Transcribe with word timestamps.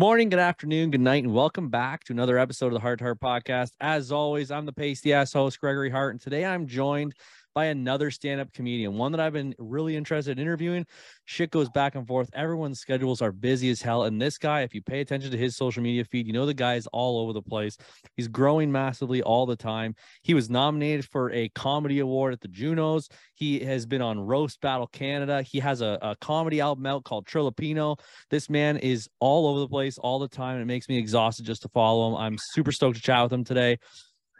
Morning, 0.00 0.28
good 0.28 0.38
afternoon, 0.38 0.92
good 0.92 1.00
night, 1.00 1.24
and 1.24 1.34
welcome 1.34 1.70
back 1.70 2.04
to 2.04 2.12
another 2.12 2.38
episode 2.38 2.68
of 2.68 2.74
the 2.74 2.78
Heart 2.78 3.00
to 3.00 3.04
Heart 3.04 3.18
podcast. 3.18 3.72
As 3.80 4.12
always, 4.12 4.52
I'm 4.52 4.64
the 4.64 4.72
pasty 4.72 5.12
ass 5.12 5.32
host, 5.32 5.58
Gregory 5.60 5.90
Hart, 5.90 6.14
and 6.14 6.20
today 6.20 6.44
I'm 6.44 6.68
joined 6.68 7.16
by 7.54 7.66
another 7.66 8.10
stand-up 8.10 8.52
comedian, 8.52 8.94
one 8.94 9.12
that 9.12 9.20
I've 9.20 9.32
been 9.32 9.54
really 9.58 9.96
interested 9.96 10.38
in 10.38 10.42
interviewing. 10.42 10.86
Shit 11.24 11.50
goes 11.50 11.68
back 11.70 11.94
and 11.94 12.06
forth. 12.06 12.30
Everyone's 12.32 12.78
schedules 12.78 13.20
are 13.20 13.32
busy 13.32 13.70
as 13.70 13.82
hell. 13.82 14.04
And 14.04 14.20
this 14.20 14.38
guy, 14.38 14.62
if 14.62 14.74
you 14.74 14.82
pay 14.82 15.00
attention 15.00 15.30
to 15.30 15.36
his 15.36 15.56
social 15.56 15.82
media 15.82 16.04
feed, 16.04 16.26
you 16.26 16.32
know 16.32 16.46
the 16.46 16.54
guy 16.54 16.74
is 16.74 16.86
all 16.88 17.18
over 17.20 17.32
the 17.32 17.42
place. 17.42 17.76
He's 18.16 18.28
growing 18.28 18.70
massively 18.70 19.22
all 19.22 19.46
the 19.46 19.56
time. 19.56 19.94
He 20.22 20.34
was 20.34 20.48
nominated 20.48 21.06
for 21.06 21.32
a 21.32 21.48
comedy 21.50 21.98
award 21.98 22.32
at 22.32 22.40
the 22.40 22.48
Junos. 22.48 23.08
He 23.34 23.60
has 23.60 23.86
been 23.86 24.02
on 24.02 24.20
Roast 24.20 24.60
Battle 24.60 24.86
Canada. 24.86 25.42
He 25.42 25.58
has 25.60 25.80
a, 25.80 25.98
a 26.00 26.16
comedy 26.20 26.60
album 26.60 26.86
out 26.86 27.04
called 27.04 27.26
Trilipino. 27.26 27.98
This 28.30 28.48
man 28.48 28.76
is 28.76 29.08
all 29.20 29.46
over 29.48 29.60
the 29.60 29.68
place 29.68 29.98
all 29.98 30.18
the 30.18 30.28
time. 30.28 30.60
It 30.60 30.66
makes 30.66 30.88
me 30.88 30.98
exhausted 30.98 31.46
just 31.46 31.62
to 31.62 31.68
follow 31.68 32.08
him. 32.08 32.16
I'm 32.16 32.38
super 32.52 32.72
stoked 32.72 32.96
to 32.96 33.02
chat 33.02 33.22
with 33.24 33.32
him 33.32 33.44
today. 33.44 33.78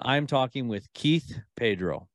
I'm 0.00 0.26
talking 0.26 0.68
with 0.68 0.86
Keith 0.92 1.40
Pedro. 1.56 2.08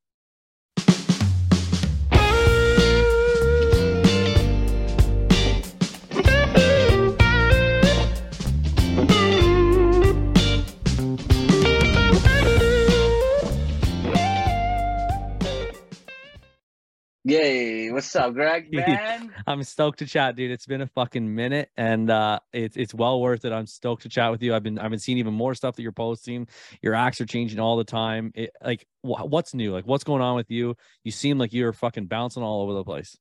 Yay! 17.26 17.90
What's 17.90 18.14
up, 18.16 18.34
Greg? 18.34 18.68
Man, 18.72 19.34
I'm 19.46 19.62
stoked 19.62 20.00
to 20.00 20.06
chat, 20.06 20.36
dude. 20.36 20.50
It's 20.50 20.66
been 20.66 20.82
a 20.82 20.86
fucking 20.88 21.34
minute, 21.34 21.70
and 21.74 22.10
uh, 22.10 22.40
it's 22.52 22.76
it's 22.76 22.92
well 22.92 23.18
worth 23.18 23.46
it. 23.46 23.52
I'm 23.52 23.66
stoked 23.66 24.02
to 24.02 24.10
chat 24.10 24.30
with 24.30 24.42
you. 24.42 24.54
I've 24.54 24.62
been 24.62 24.78
I've 24.78 24.90
been 24.90 24.98
seeing 24.98 25.16
even 25.16 25.32
more 25.32 25.54
stuff 25.54 25.76
that 25.76 25.82
you're 25.82 25.92
posting. 25.92 26.48
Your 26.82 26.94
acts 26.94 27.22
are 27.22 27.26
changing 27.26 27.60
all 27.60 27.78
the 27.78 27.84
time. 27.84 28.30
It, 28.34 28.50
like, 28.62 28.86
wh- 29.00 29.24
what's 29.24 29.54
new? 29.54 29.72
Like, 29.72 29.86
what's 29.86 30.04
going 30.04 30.20
on 30.20 30.36
with 30.36 30.50
you? 30.50 30.76
You 31.02 31.12
seem 31.12 31.38
like 31.38 31.54
you're 31.54 31.72
fucking 31.72 32.06
bouncing 32.08 32.42
all 32.42 32.60
over 32.60 32.74
the 32.74 32.84
place. 32.84 33.16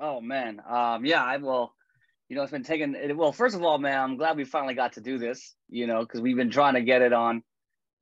oh 0.00 0.20
man, 0.20 0.60
um, 0.68 1.04
yeah, 1.04 1.22
I 1.22 1.36
will. 1.36 1.72
You 2.28 2.36
know, 2.36 2.42
it's 2.42 2.50
been 2.50 2.64
taking. 2.64 2.96
It, 2.96 3.16
well, 3.16 3.32
first 3.32 3.54
of 3.54 3.62
all, 3.62 3.78
man, 3.78 4.00
I'm 4.00 4.16
glad 4.16 4.36
we 4.36 4.44
finally 4.44 4.74
got 4.74 4.94
to 4.94 5.00
do 5.00 5.18
this. 5.18 5.54
You 5.68 5.86
know, 5.86 6.00
because 6.00 6.20
we've 6.20 6.36
been 6.36 6.50
trying 6.50 6.74
to 6.74 6.82
get 6.82 7.02
it 7.02 7.12
on, 7.12 7.44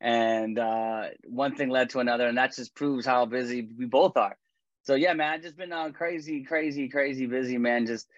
and 0.00 0.58
uh, 0.58 1.08
one 1.24 1.56
thing 1.56 1.68
led 1.68 1.90
to 1.90 1.98
another, 1.98 2.26
and 2.26 2.38
that 2.38 2.54
just 2.56 2.74
proves 2.74 3.04
how 3.04 3.26
busy 3.26 3.68
we 3.76 3.84
both 3.84 4.16
are. 4.16 4.38
So 4.82 4.94
yeah, 4.94 5.12
man, 5.12 5.32
I've 5.32 5.42
just 5.42 5.56
been 5.56 5.72
uh, 5.72 5.90
crazy, 5.90 6.44
crazy, 6.44 6.88
crazy 6.88 7.26
busy, 7.26 7.58
man. 7.58 7.86
Just 7.86 8.08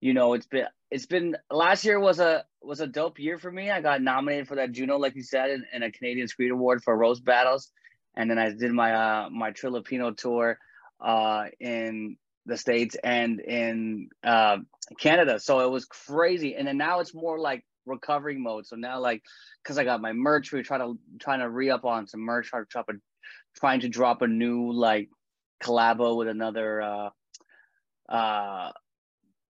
you 0.00 0.14
know, 0.14 0.34
it's 0.34 0.46
been 0.46 0.66
it's 0.90 1.06
been 1.06 1.36
last 1.50 1.84
year 1.84 2.00
was 2.00 2.18
a 2.20 2.44
was 2.62 2.80
a 2.80 2.86
dope 2.86 3.18
year 3.18 3.38
for 3.38 3.50
me. 3.50 3.70
I 3.70 3.80
got 3.80 4.02
nominated 4.02 4.48
for 4.48 4.56
that 4.56 4.72
Juno, 4.72 4.96
like 4.96 5.16
you 5.16 5.22
said, 5.22 5.50
in, 5.50 5.64
in 5.72 5.82
a 5.82 5.90
Canadian 5.90 6.28
Screen 6.28 6.50
Award 6.50 6.82
for 6.82 6.96
Roast 6.96 7.24
Battles, 7.24 7.70
and 8.16 8.30
then 8.30 8.38
I 8.38 8.50
did 8.52 8.72
my 8.72 8.92
uh 8.92 9.30
my 9.30 9.50
Trilipino 9.50 10.16
tour 10.16 10.58
uh 11.00 11.44
in 11.60 12.16
the 12.48 12.56
states 12.56 12.96
and 13.04 13.38
in 13.40 14.08
uh, 14.24 14.56
Canada. 14.98 15.38
So 15.38 15.60
it 15.60 15.70
was 15.70 15.84
crazy, 15.84 16.56
and 16.56 16.66
then 16.66 16.78
now 16.78 17.00
it's 17.00 17.14
more 17.14 17.38
like 17.38 17.64
recovery 17.86 18.38
mode. 18.38 18.66
So 18.66 18.76
now 18.76 19.00
like 19.00 19.22
because 19.62 19.78
I 19.78 19.84
got 19.84 20.00
my 20.00 20.12
merch, 20.12 20.52
we're 20.52 20.62
trying 20.62 20.80
to 20.80 20.98
trying 21.20 21.40
to 21.40 21.48
re 21.48 21.70
up 21.70 21.84
on 21.84 22.08
some 22.08 22.20
merch, 22.20 22.48
trying 22.48 22.64
to 22.64 22.68
drop 22.70 22.88
a 22.88 22.94
trying 23.56 23.80
to 23.80 23.88
drop 23.88 24.22
a 24.22 24.26
new 24.26 24.72
like 24.72 25.10
collabo 25.62 26.16
with 26.16 26.28
another 26.28 26.80
uh 26.82 27.10
uh 28.08 28.72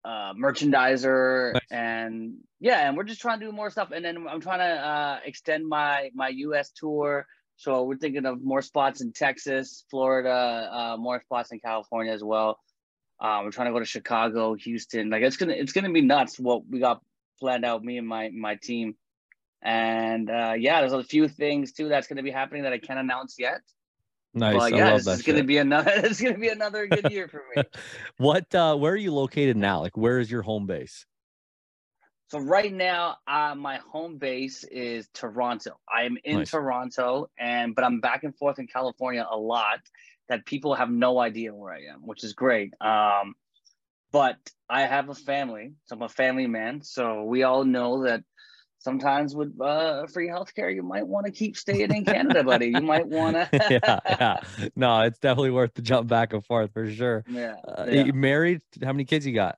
uh 0.03 0.33
merchandiser 0.33 1.53
Nice. 1.53 1.61
and 1.71 2.37
yeah 2.59 2.87
and 2.87 2.95
we're 2.97 3.03
just 3.03 3.21
trying 3.21 3.39
to 3.39 3.45
do 3.45 3.51
more 3.51 3.69
stuff. 3.69 3.91
And 3.91 4.03
then 4.03 4.25
i'm 4.27 4.41
trying 4.41 4.59
to 4.59 4.65
uh 4.65 5.19
extend 5.25 5.67
my 5.67 6.09
my 6.13 6.29
us 6.31 6.71
tour. 6.75 7.25
So 7.57 7.83
we're 7.83 7.97
thinking 7.97 8.25
of 8.25 8.41
more 8.41 8.61
spots 8.61 9.01
in 9.01 9.11
texas 9.11 9.85
florida 9.89 10.69
uh 10.71 10.97
more 10.97 11.21
spots 11.21 11.51
in 11.51 11.59
california 11.59 12.13
as 12.13 12.23
well. 12.23 12.59
Um 13.19 13.45
we're 13.45 13.51
trying 13.51 13.67
to 13.67 13.73
go 13.73 13.79
to 13.79 13.85
chicago 13.85 14.55
houston. 14.55 15.09
Like 15.09 15.23
it's 15.23 15.37
gonna 15.37 15.53
it's 15.53 15.73
gonna 15.73 15.91
be 15.91 16.01
nuts 16.01 16.39
what 16.39 16.67
we 16.67 16.79
got 16.79 17.01
planned 17.39 17.65
out 17.65 17.83
me 17.83 17.97
and 17.97 18.07
my 18.07 18.29
my 18.29 18.55
team. 18.55 18.95
And 19.61 20.29
uh 20.29 20.53
yeah 20.57 20.79
there's 20.79 20.93
a 20.93 21.03
few 21.03 21.27
things 21.27 21.73
too 21.73 21.89
that's 21.89 22.07
gonna 22.07 22.23
be 22.23 22.31
happening 22.31 22.63
that 22.63 22.71
i 22.73 22.79
can't 22.79 22.99
announce 22.99 23.35
yet 23.37 23.61
Nice. 24.33 24.61
I 24.61 24.67
yeah, 24.69 24.89
love 24.89 24.97
this 24.97 25.05
that. 25.05 25.11
is 25.13 25.21
gonna 25.23 25.43
be 25.43 25.57
another. 25.57 25.91
It's 25.95 26.21
gonna 26.21 26.37
be 26.37 26.49
another 26.49 26.87
good 26.87 27.09
year 27.09 27.27
for 27.27 27.43
me. 27.55 27.63
what? 28.17 28.53
uh 28.53 28.75
Where 28.75 28.93
are 28.93 28.97
you 28.97 29.11
located 29.11 29.57
now? 29.57 29.81
Like, 29.81 29.97
where 29.97 30.19
is 30.19 30.29
your 30.29 30.41
home 30.41 30.67
base? 30.67 31.05
so 32.29 32.39
right 32.39 32.71
now, 32.71 33.17
uh, 33.27 33.55
my 33.55 33.77
home 33.77 34.17
base 34.17 34.63
is 34.63 35.09
Toronto. 35.15 35.79
I 35.91 36.03
am 36.03 36.17
in 36.23 36.37
Nice. 36.37 36.51
Toronto, 36.51 37.29
and 37.39 37.73
but 37.73 37.83
I'm 37.83 38.01
back 38.01 38.23
and 38.23 38.35
forth 38.37 38.59
in 38.59 38.67
California 38.67 39.25
a 39.29 39.37
lot. 39.37 39.79
That 40.27 40.45
people 40.45 40.75
have 40.75 40.91
no 40.91 41.19
idea 41.19 41.55
where 41.55 41.73
I 41.73 41.85
am, 41.91 42.05
which 42.05 42.23
is 42.23 42.33
great. 42.33 42.71
Um, 42.79 43.33
but 44.11 44.37
I 44.69 44.83
have 44.83 45.09
a 45.09 45.15
family, 45.15 45.73
so 45.85 45.95
I'm 45.95 46.03
a 46.03 46.09
family 46.09 46.45
man. 46.45 46.83
So 46.83 47.23
we 47.23 47.41
all 47.41 47.65
know 47.65 48.03
that 48.03 48.23
sometimes 48.79 49.35
with 49.35 49.59
uh, 49.61 50.07
free 50.07 50.27
healthcare, 50.29 50.73
you 50.73 50.83
might 50.83 51.05
want 51.07 51.25
to 51.25 51.31
keep 51.31 51.55
staying 51.57 51.93
in 51.93 52.05
Canada, 52.05 52.43
buddy. 52.43 52.67
You 52.67 52.81
might 52.81 53.07
want 53.19 53.35
to. 53.35 53.49
yeah, 53.69 53.99
yeah. 54.09 54.69
No, 54.75 55.01
it's 55.01 55.19
definitely 55.19 55.51
worth 55.51 55.73
the 55.75 55.81
jump 55.81 56.07
back 56.07 56.33
and 56.33 56.43
forth 56.43 56.73
for 56.73 56.89
sure. 56.89 57.23
yeah. 57.29 57.55
Uh, 57.67 57.85
yeah. 57.87 58.03
You 58.05 58.13
married? 58.13 58.61
How 58.83 58.91
many 58.93 59.05
kids 59.05 59.25
you 59.27 59.33
got? 59.33 59.57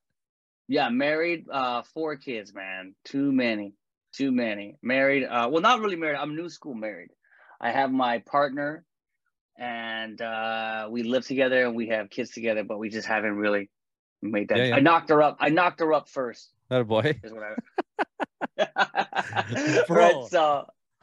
Yeah, 0.67 0.89
married, 0.89 1.45
uh, 1.51 1.81
four 1.93 2.15
kids, 2.15 2.53
man. 2.53 2.95
Too 3.03 3.31
many, 3.31 3.73
too 4.13 4.31
many. 4.31 4.77
Married, 4.81 5.25
uh, 5.25 5.49
well, 5.51 5.61
not 5.61 5.79
really 5.81 5.97
married. 5.97 6.17
I'm 6.17 6.35
new 6.35 6.49
school 6.49 6.73
married. 6.73 7.09
I 7.59 7.71
have 7.71 7.91
my 7.91 8.19
partner, 8.19 8.85
and 9.57 10.19
uh, 10.21 10.87
we 10.89 11.03
live 11.03 11.27
together 11.27 11.65
and 11.65 11.75
we 11.75 11.89
have 11.89 12.09
kids 12.09 12.31
together, 12.31 12.63
but 12.63 12.79
we 12.79 12.89
just 12.89 13.07
haven't 13.07 13.35
really 13.35 13.69
made 14.21 14.47
that. 14.49 14.57
Yeah, 14.57 14.63
yeah. 14.65 14.75
I 14.77 14.79
knocked 14.79 15.09
her 15.09 15.21
up. 15.21 15.37
I 15.39 15.49
knocked 15.49 15.81
her 15.81 15.93
up 15.93 16.07
first. 16.07 16.49
That 16.69 16.81
a 16.81 16.85
boy. 16.85 17.19
Is 17.21 17.33
what 17.33 17.43
I. 17.43 17.55
Bro. 19.87 20.29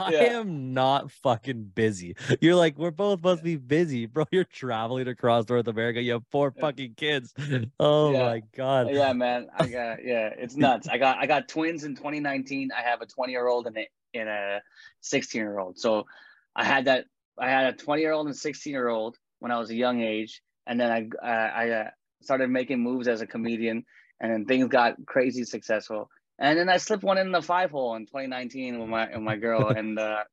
I 0.01 0.13
Yeah. 0.13 0.39
am 0.39 0.73
not 0.75 1.11
fucking 1.11 1.73
busy. 1.75 2.15
You're 2.41 2.55
like, 2.55 2.79
we're 2.79 2.93
both 2.93 3.19
supposed 3.19 3.41
to 3.41 3.45
be 3.45 3.57
busy, 3.57 4.07
bro. 4.07 4.27
You're 4.31 4.45
traveling 4.45 5.09
across 5.09 5.49
North 5.49 5.67
America. 5.67 6.01
You 6.01 6.13
have 6.13 6.23
four 6.31 6.53
Yeah. 6.55 6.61
fucking 6.63 6.95
kids. 6.95 7.35
Oh 7.81 8.13
Yeah. 8.13 8.19
my 8.25 8.43
god. 8.57 8.91
yeah, 8.93 9.13
man. 9.13 9.49
I 9.59 9.67
got 9.67 10.05
yeah. 10.05 10.31
It's 10.39 10.55
nuts. 10.57 10.87
I 10.89 10.99
got 10.99 11.19
I 11.19 11.27
got 11.27 11.49
twins 11.49 11.83
in 11.83 11.97
2019. 11.97 12.71
I 12.77 12.83
have 12.83 13.01
a 13.01 13.07
20 13.07 13.33
year 13.33 13.49
old 13.49 13.67
and 13.67 13.77
a 13.77 13.89
and 14.15 14.29
a 14.29 14.63
16 15.01 15.41
year 15.41 15.59
old. 15.59 15.79
So 15.81 16.07
I 16.55 16.65
had 16.65 16.85
that. 16.85 17.07
I 17.37 17.51
had 17.51 17.75
a 17.75 17.77
20 17.77 18.01
year 18.01 18.13
old 18.13 18.27
and 18.29 18.37
16 18.37 18.73
year 18.73 18.89
old 18.89 19.17
when 19.41 19.51
I 19.51 19.59
was 19.59 19.71
a 19.71 19.75
young 19.75 20.01
age, 20.01 20.43
and 20.67 20.81
then 20.81 20.93
I 20.93 21.27
I, 21.27 21.49
I 21.67 21.71
uh, 21.71 21.91
started 22.23 22.51
making 22.51 22.79
moves 22.81 23.09
as 23.09 23.21
a 23.21 23.27
comedian, 23.27 23.85
and 24.21 24.33
then 24.33 24.45
things 24.47 24.69
got 24.69 24.95
crazy 25.07 25.43
successful. 25.43 26.09
And 26.39 26.59
then 26.59 26.69
I 26.69 26.77
slipped 26.77 27.03
one 27.03 27.19
in 27.19 27.33
the 27.33 27.43
five 27.43 27.71
hole 27.71 27.97
in 27.97 28.07
2019 28.07 28.79
with 28.79 28.89
my 28.89 29.09
with 29.11 29.23
my 29.23 29.37
girl, 29.37 29.69
and 29.77 29.99
uh, 29.99 30.25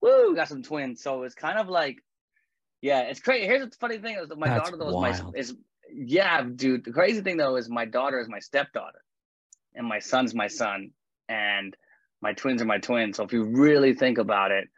woo, 0.00 0.34
got 0.34 0.48
some 0.48 0.62
twins. 0.62 1.02
So 1.02 1.24
it's 1.24 1.34
kind 1.34 1.58
of 1.58 1.68
like, 1.68 1.98
yeah, 2.80 3.02
it's 3.02 3.20
crazy. 3.20 3.46
Here's 3.46 3.68
the 3.68 3.76
funny 3.76 3.98
thing: 3.98 4.16
is 4.16 4.28
that 4.28 4.38
my 4.38 4.48
That's 4.48 4.70
daughter 4.70 4.76
though 4.76 4.88
is 4.88 4.94
wild. 4.94 5.34
my 5.34 5.38
is 5.38 5.54
yeah, 5.92 6.42
dude. 6.42 6.84
The 6.84 6.92
crazy 6.92 7.20
thing 7.22 7.36
though 7.36 7.56
is 7.56 7.68
my 7.68 7.84
daughter 7.84 8.20
is 8.20 8.28
my 8.28 8.38
stepdaughter, 8.38 9.02
and 9.74 9.86
my 9.86 9.98
son's 9.98 10.34
my 10.34 10.48
son, 10.48 10.90
and 11.28 11.76
my 12.20 12.32
twins 12.32 12.62
are 12.62 12.66
my 12.66 12.78
twins. 12.78 13.16
So 13.16 13.24
if 13.24 13.32
you 13.32 13.44
really 13.44 13.94
think 13.94 14.18
about 14.18 14.52
it, 14.52 14.68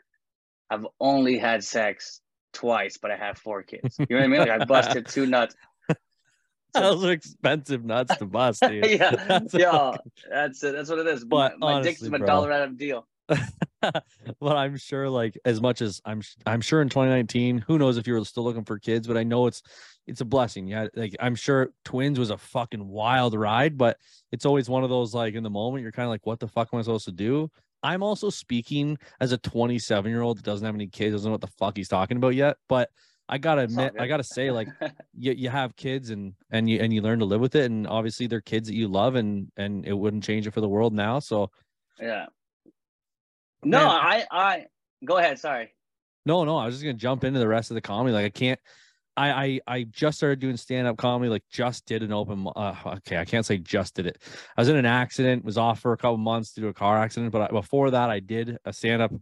I've 0.70 0.86
only 0.98 1.38
had 1.38 1.64
sex 1.64 2.20
twice, 2.52 2.96
but 2.96 3.10
I 3.10 3.16
have 3.16 3.38
four 3.38 3.62
kids. 3.62 3.98
You 3.98 4.06
know 4.10 4.16
what 4.16 4.24
I 4.24 4.28
mean? 4.28 4.40
Like 4.40 4.60
I 4.60 4.64
busted 4.64 5.06
two 5.06 5.26
nuts. 5.26 5.54
Those 6.74 7.04
are 7.04 7.12
expensive 7.12 7.84
nuts 7.84 8.16
to 8.16 8.26
bust, 8.26 8.62
dude. 8.66 8.86
yeah, 8.90 9.10
That's 9.10 9.54
yeah, 9.54 9.96
that's 10.30 10.62
it. 10.62 10.74
That's 10.74 10.90
what 10.90 10.98
it 10.98 11.06
is. 11.06 11.24
But 11.24 11.58
my, 11.58 11.74
my 11.74 11.82
dick's 11.82 12.00
honestly, 12.00 12.10
my 12.10 12.18
bro. 12.18 12.26
dollar 12.26 12.52
out 12.52 12.62
of 12.62 12.78
deal. 12.78 13.06
but 13.28 14.56
I'm 14.56 14.76
sure, 14.76 15.08
like, 15.08 15.38
as 15.44 15.60
much 15.60 15.80
as 15.80 16.00
I'm, 16.04 16.22
I'm 16.44 16.60
sure 16.60 16.82
in 16.82 16.88
2019, 16.88 17.58
who 17.58 17.78
knows 17.78 17.96
if 17.96 18.06
you 18.06 18.14
were 18.14 18.24
still 18.24 18.44
looking 18.44 18.64
for 18.64 18.78
kids, 18.78 19.06
but 19.06 19.16
I 19.16 19.22
know 19.22 19.46
it's, 19.46 19.62
it's 20.06 20.20
a 20.20 20.24
blessing. 20.24 20.66
Yeah, 20.66 20.88
like 20.94 21.14
I'm 21.20 21.34
sure 21.34 21.70
twins 21.84 22.18
was 22.18 22.30
a 22.30 22.36
fucking 22.38 22.86
wild 22.86 23.34
ride, 23.34 23.78
but 23.78 23.98
it's 24.32 24.44
always 24.44 24.68
one 24.68 24.84
of 24.84 24.90
those 24.90 25.14
like 25.14 25.34
in 25.34 25.42
the 25.42 25.50
moment 25.50 25.82
you're 25.82 25.92
kind 25.92 26.04
of 26.04 26.10
like, 26.10 26.26
what 26.26 26.40
the 26.40 26.48
fuck 26.48 26.68
am 26.72 26.78
I 26.78 26.82
supposed 26.82 27.04
to 27.06 27.12
do? 27.12 27.50
I'm 27.82 28.02
also 28.02 28.30
speaking 28.30 28.98
as 29.20 29.32
a 29.32 29.38
27 29.38 30.10
year 30.10 30.22
old 30.22 30.38
that 30.38 30.44
doesn't 30.44 30.64
have 30.64 30.74
any 30.74 30.86
kids, 30.86 31.14
doesn't 31.14 31.28
know 31.28 31.32
what 31.32 31.40
the 31.40 31.46
fuck 31.58 31.76
he's 31.76 31.88
talking 31.88 32.16
about 32.16 32.34
yet. 32.34 32.56
But 32.68 32.90
I 33.28 33.38
gotta 33.38 33.62
admit, 33.62 33.94
I 33.98 34.06
gotta 34.06 34.24
say, 34.24 34.50
like, 34.50 34.68
you, 35.16 35.32
you 35.32 35.48
have 35.48 35.76
kids 35.76 36.10
and 36.10 36.34
and 36.50 36.68
you 36.68 36.80
and 36.80 36.92
you 36.92 37.00
learn 37.00 37.20
to 37.20 37.24
live 37.24 37.40
with 37.40 37.54
it, 37.54 37.70
and 37.70 37.86
obviously 37.86 38.26
they're 38.26 38.40
kids 38.40 38.68
that 38.68 38.74
you 38.74 38.88
love, 38.88 39.14
and 39.14 39.50
and 39.56 39.86
it 39.86 39.92
wouldn't 39.92 40.24
change 40.24 40.46
it 40.46 40.52
for 40.52 40.60
the 40.60 40.68
world 40.68 40.92
now. 40.92 41.18
So 41.18 41.50
yeah. 42.00 42.26
No, 43.64 43.78
Man. 43.78 43.88
I, 43.88 44.24
I 44.30 44.66
go 45.04 45.18
ahead. 45.18 45.38
Sorry. 45.38 45.72
No, 46.26 46.44
no, 46.44 46.56
I 46.56 46.66
was 46.66 46.74
just 46.74 46.84
gonna 46.84 46.94
jump 46.94 47.24
into 47.24 47.38
the 47.38 47.48
rest 47.48 47.70
of 47.70 47.76
the 47.76 47.80
comedy. 47.80 48.12
Like 48.12 48.26
I 48.26 48.30
can't 48.30 48.60
I, 49.16 49.30
I 49.30 49.60
I 49.66 49.82
just 49.84 50.16
started 50.16 50.38
doing 50.38 50.56
stand 50.56 50.86
up 50.86 50.96
comedy. 50.96 51.28
Like 51.28 51.44
just 51.50 51.84
did 51.86 52.02
an 52.02 52.12
open. 52.12 52.46
Uh, 52.56 52.74
okay, 52.86 53.18
I 53.18 53.24
can't 53.24 53.44
say 53.44 53.58
just 53.58 53.94
did 53.94 54.06
it. 54.06 54.18
I 54.56 54.60
was 54.60 54.68
in 54.68 54.76
an 54.76 54.86
accident. 54.86 55.44
Was 55.44 55.58
off 55.58 55.80
for 55.80 55.92
a 55.92 55.96
couple 55.96 56.16
months 56.16 56.52
due 56.52 56.62
to 56.62 56.68
a 56.68 56.74
car 56.74 56.98
accident. 56.98 57.32
But 57.32 57.42
I, 57.42 57.46
before 57.48 57.90
that, 57.90 58.08
I 58.08 58.20
did 58.20 58.56
a 58.64 58.72
stand 58.72 59.02
up, 59.02 59.12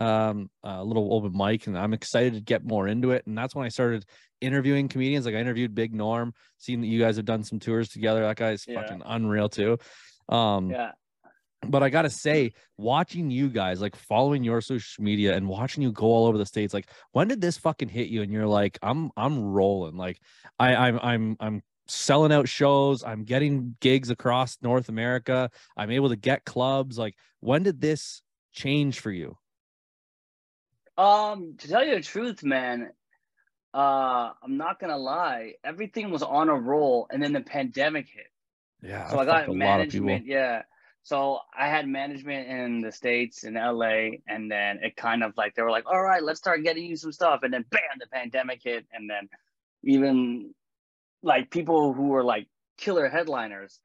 um, 0.00 0.50
a 0.62 0.82
little 0.84 1.14
open 1.14 1.32
mic, 1.36 1.66
and 1.66 1.78
I'm 1.78 1.92
excited 1.92 2.34
to 2.34 2.40
get 2.40 2.64
more 2.64 2.88
into 2.88 3.12
it. 3.12 3.26
And 3.26 3.36
that's 3.36 3.54
when 3.54 3.66
I 3.66 3.68
started 3.68 4.04
interviewing 4.40 4.88
comedians. 4.88 5.26
Like 5.26 5.34
I 5.34 5.38
interviewed 5.38 5.74
Big 5.74 5.94
Norm. 5.94 6.32
Seeing 6.58 6.80
that 6.80 6.88
you 6.88 7.00
guys 7.00 7.16
have 7.16 7.24
done 7.24 7.44
some 7.44 7.58
tours 7.58 7.88
together. 7.88 8.20
That 8.22 8.36
guy's 8.36 8.64
yeah. 8.66 8.80
fucking 8.80 9.02
unreal 9.04 9.48
too. 9.48 9.78
Um, 10.28 10.70
yeah 10.70 10.92
but 11.66 11.82
I 11.82 11.90
gotta 11.90 12.10
say, 12.10 12.52
watching 12.76 13.30
you 13.30 13.48
guys, 13.48 13.80
like 13.80 13.96
following 13.96 14.44
your 14.44 14.60
social 14.60 15.04
media 15.04 15.36
and 15.36 15.46
watching 15.46 15.82
you 15.82 15.92
go 15.92 16.06
all 16.06 16.26
over 16.26 16.38
the 16.38 16.46
states, 16.46 16.72
like 16.72 16.88
when 17.12 17.28
did 17.28 17.40
this 17.40 17.58
fucking 17.58 17.88
hit 17.88 18.08
you? 18.08 18.22
And 18.22 18.32
you're 18.32 18.46
like, 18.46 18.78
I'm 18.82 19.10
I'm 19.16 19.44
rolling. 19.44 19.96
Like 19.96 20.18
I 20.58 20.74
I'm 20.74 20.98
I'm 21.02 21.36
I'm 21.38 21.62
selling 21.86 22.32
out 22.32 22.48
shows. 22.48 23.04
I'm 23.04 23.24
getting 23.24 23.76
gigs 23.80 24.10
across 24.10 24.56
North 24.62 24.88
America. 24.88 25.50
I'm 25.76 25.90
able 25.90 26.08
to 26.08 26.16
get 26.16 26.44
clubs. 26.44 26.96
Like 26.96 27.14
when 27.40 27.62
did 27.62 27.80
this 27.80 28.22
change 28.52 29.00
for 29.00 29.10
you? 29.10 29.36
Um, 31.00 31.54
to 31.58 31.68
tell 31.68 31.82
you 31.84 31.94
the 31.94 32.02
truth, 32.02 32.42
man, 32.42 32.90
uh, 33.72 34.32
I'm 34.42 34.58
not 34.58 34.78
gonna 34.78 34.98
lie. 34.98 35.54
Everything 35.64 36.10
was 36.10 36.22
on 36.22 36.50
a 36.50 36.54
roll, 36.54 37.06
and 37.10 37.22
then 37.22 37.32
the 37.32 37.40
pandemic 37.40 38.08
hit. 38.08 38.26
Yeah. 38.82 39.08
So 39.08 39.18
I 39.18 39.24
got 39.24 39.48
management. 39.48 40.26
Yeah. 40.26 40.62
So 41.02 41.38
I 41.58 41.68
had 41.68 41.88
management 41.88 42.48
in 42.48 42.80
the 42.82 42.92
States 42.92 43.44
in 43.44 43.54
LA, 43.54 44.18
and 44.28 44.50
then 44.50 44.80
it 44.82 44.94
kind 44.96 45.22
of 45.22 45.32
like 45.38 45.54
they 45.54 45.62
were 45.62 45.70
like, 45.70 45.86
all 45.86 46.02
right, 46.02 46.22
let's 46.22 46.38
start 46.38 46.62
getting 46.62 46.84
you 46.84 46.96
some 46.96 47.12
stuff. 47.12 47.40
And 47.42 47.52
then 47.52 47.64
bam, 47.70 47.80
the 47.98 48.06
pandemic 48.06 48.60
hit. 48.62 48.86
And 48.92 49.08
then 49.08 49.30
even 49.82 50.54
like 51.22 51.50
people 51.50 51.94
who 51.94 52.08
were 52.08 52.24
like 52.24 52.46
killer 52.76 53.08
headliners 53.08 53.80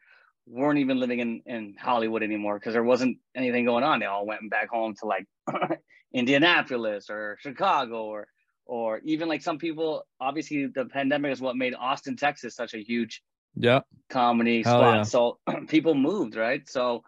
weren't 0.46 0.80
even 0.80 1.00
living 1.00 1.20
in, 1.20 1.42
in 1.46 1.76
Hollywood 1.80 2.24
anymore 2.24 2.60
because 2.60 2.74
there 2.74 2.84
wasn't 2.84 3.20
anything 3.34 3.64
going 3.64 3.86
on. 3.86 4.00
They 4.00 4.06
all 4.06 4.26
went 4.26 4.50
back 4.50 4.70
home 4.70 4.96
to 5.00 5.06
like 5.06 5.26
Indianapolis 6.14 7.10
or 7.10 7.38
Chicago 7.42 8.06
or 8.06 8.28
or 8.66 9.00
even 9.04 9.28
like 9.28 9.42
some 9.42 9.58
people 9.58 10.06
obviously 10.20 10.68
the 10.68 10.86
pandemic 10.86 11.32
is 11.32 11.42
what 11.42 11.56
made 11.56 11.76
Austin, 11.76 12.16
Texas 12.16 12.56
such 12.56 12.74
a 12.74 12.80
huge 12.80 13.22
yeah 13.56 13.82
comedy 14.10 14.64
Hell 14.64 14.80
spot. 14.80 14.96
Yeah. 14.96 15.04
So 15.04 15.40
people 15.68 15.96
moved, 15.96 16.36
right? 16.36 16.68
So 16.68 17.04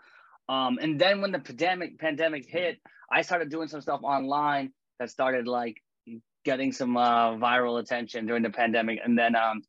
um 0.49 0.77
and 0.81 0.99
then 0.99 1.21
when 1.21 1.31
the 1.31 1.39
pandemic 1.39 1.99
pandemic 1.99 2.45
hit, 2.47 2.79
I 3.11 3.21
started 3.21 3.49
doing 3.49 3.67
some 3.67 3.81
stuff 3.81 4.01
online 4.03 4.71
that 5.00 5.09
started 5.09 5.47
like 5.47 5.77
getting 6.43 6.71
some 6.71 6.95
uh, 6.95 7.31
viral 7.35 7.79
attention 7.79 8.25
during 8.25 8.43
the 8.43 8.50
pandemic 8.50 9.00
and 9.03 9.17
then 9.17 9.35
um 9.35 9.63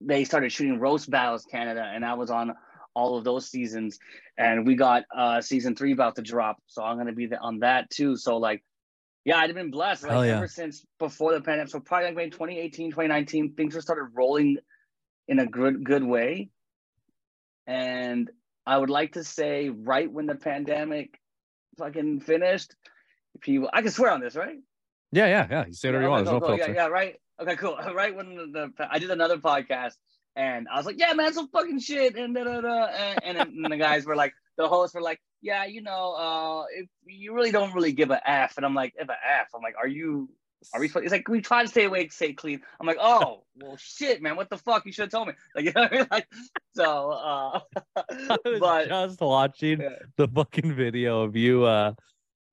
they 0.00 0.24
started 0.24 0.52
shooting 0.52 0.78
roast 0.78 1.10
battles 1.10 1.44
Canada 1.44 1.90
and 1.92 2.04
I 2.04 2.14
was 2.14 2.30
on 2.30 2.54
all 2.98 3.16
of 3.16 3.24
those 3.24 3.48
seasons 3.48 3.98
and 4.36 4.66
we 4.66 4.74
got 4.74 5.04
uh 5.16 5.40
season 5.40 5.76
3 5.76 5.92
about 5.92 6.16
to 6.16 6.22
drop 6.22 6.56
so 6.66 6.82
I'm 6.82 6.96
going 6.96 7.06
to 7.06 7.12
be 7.12 7.28
on 7.34 7.60
that 7.60 7.90
too 7.90 8.16
so 8.16 8.36
like 8.38 8.62
yeah, 9.28 9.36
I've 9.36 9.54
been 9.54 9.70
blessed 9.70 10.04
like 10.04 10.26
yeah. 10.26 10.38
ever 10.38 10.48
since 10.48 10.86
before 10.98 11.34
the 11.34 11.42
pandemic. 11.42 11.70
So 11.70 11.80
probably 11.80 12.14
like 12.14 12.32
2018, 12.32 12.92
2019, 12.92 13.52
things 13.52 13.74
just 13.74 13.86
started 13.86 14.08
rolling 14.14 14.56
in 15.26 15.38
a 15.38 15.44
good 15.44 15.84
good 15.84 16.02
way. 16.02 16.48
And 17.66 18.30
I 18.66 18.78
would 18.78 18.88
like 18.88 19.12
to 19.12 19.24
say 19.24 19.68
right 19.68 20.10
when 20.10 20.24
the 20.24 20.34
pandemic 20.34 21.20
fucking 21.76 22.20
finished, 22.20 22.74
people 23.42 23.68
I 23.70 23.82
can 23.82 23.90
swear 23.90 24.12
on 24.12 24.20
this, 24.20 24.34
right? 24.34 24.56
Yeah, 25.12 25.26
yeah, 25.26 25.46
yeah. 25.50 25.66
You 25.66 25.74
say 25.74 25.88
whatever 25.88 26.04
yeah, 26.04 26.18
you 26.20 26.24
want. 26.24 26.44
Cool. 26.44 26.56
Yeah, 26.56 26.70
yeah, 26.70 26.86
right. 26.86 27.16
Okay, 27.38 27.56
cool. 27.56 27.78
Right 27.94 28.16
when 28.16 28.34
the, 28.34 28.72
the, 28.76 28.88
I 28.90 28.98
did 28.98 29.10
another 29.10 29.36
podcast 29.36 29.96
and 30.38 30.68
I 30.72 30.76
was 30.76 30.86
like, 30.86 30.98
yeah, 30.98 31.12
man, 31.14 31.32
some 31.34 31.48
fucking 31.48 31.80
shit, 31.80 32.16
and 32.16 32.34
da 32.34 32.44
da 32.44 32.60
da, 32.60 32.84
and, 32.86 33.36
and, 33.36 33.64
and 33.64 33.72
the 33.72 33.76
guys 33.76 34.06
were 34.06 34.16
like, 34.16 34.32
the 34.56 34.68
hosts 34.68 34.94
were 34.94 35.02
like, 35.02 35.20
yeah, 35.42 35.64
you 35.64 35.82
know, 35.82 36.12
uh, 36.14 36.64
if 36.74 36.88
you 37.04 37.34
really 37.34 37.50
don't 37.50 37.74
really 37.74 37.92
give 37.92 38.10
a 38.10 38.30
f, 38.30 38.56
and 38.56 38.64
I'm 38.64 38.74
like, 38.74 38.94
if 38.96 39.08
a 39.08 39.12
f, 39.12 39.48
I'm 39.54 39.62
like, 39.62 39.74
are 39.76 39.88
you 39.88 40.28
are 40.72 40.80
we? 40.80 40.86
It's 40.86 41.12
like 41.12 41.28
we 41.28 41.40
try 41.40 41.62
to 41.62 41.68
stay 41.68 41.84
awake, 41.84 42.12
stay 42.12 42.32
clean. 42.32 42.60
I'm 42.80 42.86
like, 42.86 42.98
oh 43.00 43.44
well, 43.56 43.76
shit, 43.76 44.22
man, 44.22 44.36
what 44.36 44.48
the 44.48 44.58
fuck? 44.58 44.86
You 44.86 44.92
should 44.92 45.02
have 45.02 45.10
told 45.10 45.28
me. 45.28 45.34
Like, 45.54 45.64
you 45.66 45.72
know 45.74 45.82
what 45.82 45.92
I 45.92 45.96
mean? 45.96 46.06
Like, 46.10 46.28
so. 46.74 47.10
Uh, 47.10 47.60
I 47.96 48.36
was 48.44 48.60
but, 48.60 48.88
just 48.88 49.20
watching 49.20 49.80
yeah. 49.80 49.90
the 50.16 50.28
fucking 50.28 50.74
video 50.74 51.22
of 51.22 51.36
you 51.36 51.64
uh 51.64 51.94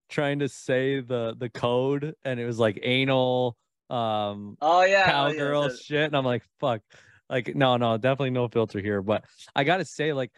trying 0.10 0.40
to 0.40 0.50
say 0.50 1.02
the 1.02 1.36
the 1.38 1.50
code, 1.50 2.16
and 2.24 2.40
it 2.40 2.46
was 2.46 2.60
like 2.60 2.80
anal, 2.84 3.58
um, 3.90 4.58
oh 4.62 4.84
yeah, 4.84 5.06
cowgirl 5.06 5.64
oh, 5.64 5.68
yeah, 5.68 5.76
shit, 5.82 6.04
and 6.06 6.16
I'm 6.16 6.26
like, 6.26 6.44
fuck, 6.60 6.82
like 7.30 7.56
no, 7.56 7.78
no, 7.78 7.98
definitely 7.98 8.32
no 8.32 8.48
filter 8.48 8.80
here. 8.80 9.02
But 9.02 9.26
I 9.56 9.64
gotta 9.64 9.86
say, 9.86 10.14
like 10.14 10.32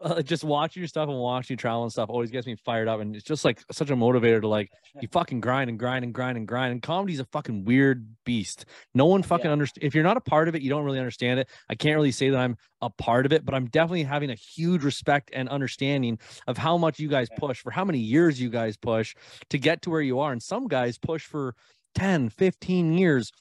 uh, 0.00 0.22
just 0.22 0.44
watching 0.44 0.80
your 0.80 0.88
stuff 0.88 1.08
and 1.08 1.18
watching 1.18 1.54
you 1.54 1.56
travel 1.56 1.82
and 1.82 1.92
stuff 1.92 2.10
always 2.10 2.30
gets 2.30 2.46
me 2.46 2.56
fired 2.56 2.88
up 2.88 3.00
and 3.00 3.14
it's 3.14 3.24
just 3.24 3.44
like 3.44 3.62
such 3.70 3.90
a 3.90 3.96
motivator 3.96 4.40
to 4.40 4.48
like 4.48 4.70
you 5.00 5.08
fucking 5.08 5.40
grind 5.40 5.70
and 5.70 5.78
grind 5.78 6.04
and 6.04 6.12
grind 6.12 6.36
and 6.36 6.46
grind 6.46 6.72
and 6.72 6.82
comedy's 6.82 7.20
a 7.20 7.24
fucking 7.26 7.64
weird 7.64 8.06
beast 8.24 8.66
no 8.94 9.06
one 9.06 9.22
fucking 9.22 9.46
yeah. 9.46 9.52
understands 9.52 9.86
if 9.86 9.94
you're 9.94 10.04
not 10.04 10.16
a 10.16 10.20
part 10.20 10.48
of 10.48 10.54
it 10.54 10.62
you 10.62 10.68
don't 10.68 10.84
really 10.84 10.98
understand 10.98 11.40
it 11.40 11.48
i 11.68 11.74
can't 11.74 11.96
really 11.96 12.12
say 12.12 12.28
that 12.28 12.38
i'm 12.38 12.56
a 12.82 12.90
part 12.90 13.24
of 13.24 13.32
it 13.32 13.44
but 13.44 13.54
i'm 13.54 13.66
definitely 13.66 14.02
having 14.02 14.30
a 14.30 14.34
huge 14.34 14.84
respect 14.84 15.30
and 15.32 15.48
understanding 15.48 16.18
of 16.46 16.58
how 16.58 16.76
much 16.76 16.98
you 16.98 17.08
guys 17.08 17.28
push 17.38 17.60
for 17.60 17.70
how 17.70 17.84
many 17.84 17.98
years 17.98 18.40
you 18.40 18.50
guys 18.50 18.76
push 18.76 19.14
to 19.48 19.58
get 19.58 19.82
to 19.82 19.90
where 19.90 20.02
you 20.02 20.20
are 20.20 20.32
and 20.32 20.42
some 20.42 20.66
guys 20.66 20.98
push 20.98 21.24
for 21.24 21.54
10 21.94 22.28
15 22.28 22.98
years 22.98 23.32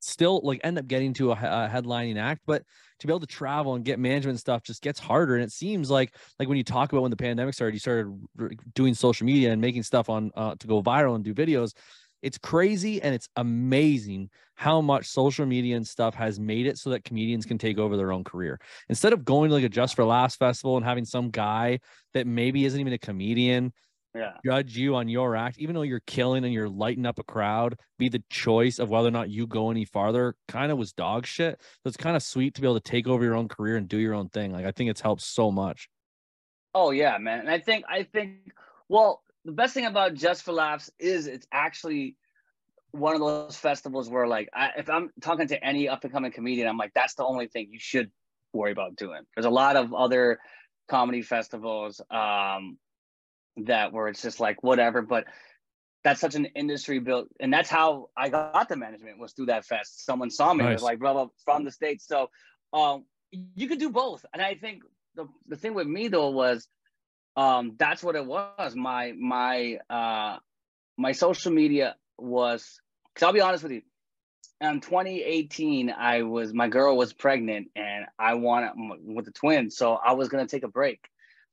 still 0.00 0.40
like 0.44 0.60
end 0.62 0.78
up 0.78 0.86
getting 0.86 1.12
to 1.14 1.30
a, 1.30 1.34
a, 1.34 1.70
headlining 1.72 2.18
act 2.18 2.42
but 2.46 2.62
to 2.98 3.06
be 3.06 3.12
able 3.12 3.20
to 3.20 3.26
travel 3.26 3.74
and 3.74 3.84
get 3.84 3.98
management 3.98 4.38
stuff 4.40 4.62
just 4.62 4.82
gets 4.82 4.98
harder. 4.98 5.34
And 5.34 5.44
it 5.44 5.52
seems 5.52 5.90
like 5.90 6.14
like 6.38 6.48
when 6.48 6.56
you 6.56 6.64
talk 6.64 6.92
about 6.92 7.02
when 7.02 7.10
the 7.10 7.16
pandemic 7.16 7.54
started 7.54 7.74
you 7.74 7.80
started 7.80 8.18
doing 8.74 8.94
social 8.94 9.26
media 9.26 9.52
and 9.52 9.60
making 9.60 9.82
stuff 9.82 10.08
on 10.08 10.30
uh, 10.34 10.54
to 10.58 10.66
go 10.66 10.82
viral 10.82 11.14
and 11.14 11.24
do 11.24 11.34
videos. 11.34 11.74
It's 12.22 12.38
crazy 12.38 13.00
and 13.02 13.14
it's 13.14 13.28
amazing 13.36 14.30
how 14.54 14.80
much 14.80 15.06
social 15.06 15.44
media 15.44 15.76
and 15.76 15.86
stuff 15.86 16.14
has 16.14 16.40
made 16.40 16.66
it 16.66 16.78
so 16.78 16.90
that 16.90 17.04
comedians 17.04 17.44
can 17.44 17.58
take 17.58 17.78
over 17.78 17.96
their 17.96 18.10
own 18.10 18.24
career. 18.24 18.58
Instead 18.88 19.12
of 19.12 19.24
going 19.24 19.50
to 19.50 19.54
like 19.54 19.64
a 19.64 19.68
just 19.68 19.94
for 19.94 20.04
laughs 20.04 20.34
festival 20.34 20.76
and 20.76 20.84
having 20.84 21.04
some 21.04 21.30
guy 21.30 21.78
that 22.14 22.26
maybe 22.26 22.64
isn't 22.64 22.80
even 22.80 22.94
a 22.94 22.98
comedian 22.98 23.72
yeah. 24.16 24.32
judge 24.44 24.76
you 24.76 24.96
on 24.96 25.08
your 25.08 25.36
act, 25.36 25.58
even 25.58 25.74
though 25.74 25.82
you're 25.82 26.00
killing 26.00 26.44
and 26.44 26.52
you're 26.52 26.68
lighting 26.68 27.06
up 27.06 27.18
a 27.18 27.22
crowd, 27.22 27.78
be 27.98 28.08
the 28.08 28.22
choice 28.30 28.78
of 28.78 28.90
whether 28.90 29.08
or 29.08 29.12
not 29.12 29.30
you 29.30 29.46
go 29.46 29.70
any 29.70 29.84
farther, 29.84 30.34
kind 30.48 30.72
of 30.72 30.78
was 30.78 30.92
dog 30.92 31.26
shit. 31.26 31.60
So 31.60 31.88
it's 31.88 31.96
kind 31.96 32.16
of 32.16 32.22
sweet 32.22 32.54
to 32.54 32.60
be 32.60 32.66
able 32.66 32.80
to 32.80 32.90
take 32.90 33.06
over 33.06 33.24
your 33.24 33.34
own 33.34 33.48
career 33.48 33.76
and 33.76 33.88
do 33.88 33.98
your 33.98 34.14
own 34.14 34.28
thing. 34.28 34.52
Like 34.52 34.64
I 34.66 34.72
think 34.72 34.90
it's 34.90 35.00
helped 35.00 35.22
so 35.22 35.50
much. 35.50 35.88
Oh 36.74 36.90
yeah, 36.90 37.18
man. 37.18 37.40
And 37.40 37.50
I 37.50 37.58
think 37.58 37.84
I 37.88 38.02
think 38.04 38.52
well, 38.88 39.22
the 39.44 39.52
best 39.52 39.74
thing 39.74 39.86
about 39.86 40.14
Just 40.14 40.42
for 40.42 40.52
Laughs 40.52 40.90
is 40.98 41.26
it's 41.26 41.46
actually 41.52 42.16
one 42.92 43.14
of 43.14 43.20
those 43.20 43.56
festivals 43.56 44.08
where 44.08 44.26
like 44.26 44.48
I, 44.52 44.70
if 44.78 44.88
I'm 44.88 45.10
talking 45.20 45.48
to 45.48 45.64
any 45.64 45.88
up 45.88 46.04
and 46.04 46.12
coming 46.12 46.32
comedian, 46.32 46.68
I'm 46.68 46.78
like, 46.78 46.92
that's 46.94 47.14
the 47.14 47.24
only 47.24 47.46
thing 47.46 47.68
you 47.70 47.78
should 47.78 48.10
worry 48.52 48.72
about 48.72 48.96
doing. 48.96 49.22
There's 49.34 49.46
a 49.46 49.50
lot 49.50 49.76
of 49.76 49.92
other 49.92 50.38
comedy 50.88 51.22
festivals 51.22 52.00
um, 52.10 52.78
that 53.56 53.92
where 53.92 54.08
it's 54.08 54.22
just 54.22 54.40
like 54.40 54.62
whatever 54.62 55.02
but 55.02 55.24
that's 56.04 56.20
such 56.20 56.34
an 56.34 56.44
industry 56.46 56.98
built 56.98 57.28
and 57.40 57.52
that's 57.52 57.70
how 57.70 58.08
i 58.16 58.28
got 58.28 58.68
the 58.68 58.76
management 58.76 59.18
was 59.18 59.32
through 59.32 59.46
that 59.46 59.64
fest. 59.64 60.04
Someone 60.04 60.30
saw 60.30 60.52
me 60.54 60.64
nice. 60.64 60.74
was 60.74 60.82
like 60.82 60.98
blah, 60.98 61.12
blah 61.12 61.28
from 61.44 61.64
the 61.64 61.72
states. 61.72 62.06
So 62.06 62.30
um 62.72 63.04
you 63.30 63.68
could 63.68 63.78
do 63.78 63.90
both 63.90 64.24
and 64.32 64.40
i 64.40 64.54
think 64.54 64.82
the, 65.14 65.26
the 65.48 65.56
thing 65.56 65.74
with 65.74 65.86
me 65.86 66.08
though 66.08 66.30
was 66.30 66.68
um 67.36 67.74
that's 67.78 68.02
what 68.02 68.16
it 68.16 68.24
was. 68.24 68.74
My 68.74 69.12
my 69.12 69.78
uh 69.90 70.38
my 70.96 71.12
social 71.12 71.52
media 71.52 71.96
was 72.18 72.80
because 73.12 73.26
i'll 73.26 73.32
be 73.32 73.40
honest 73.40 73.62
with 73.62 73.72
you 73.72 73.82
in 74.60 74.80
2018 74.80 75.90
i 75.90 76.22
was 76.22 76.52
my 76.54 76.68
girl 76.68 76.96
was 76.96 77.12
pregnant 77.12 77.68
and 77.76 78.06
i 78.18 78.34
wanted 78.34 78.72
with 79.04 79.26
the 79.26 79.30
twins 79.30 79.76
so 79.76 79.94
i 79.94 80.12
was 80.12 80.28
going 80.28 80.46
to 80.46 80.50
take 80.50 80.64
a 80.64 80.68
break 80.68 81.00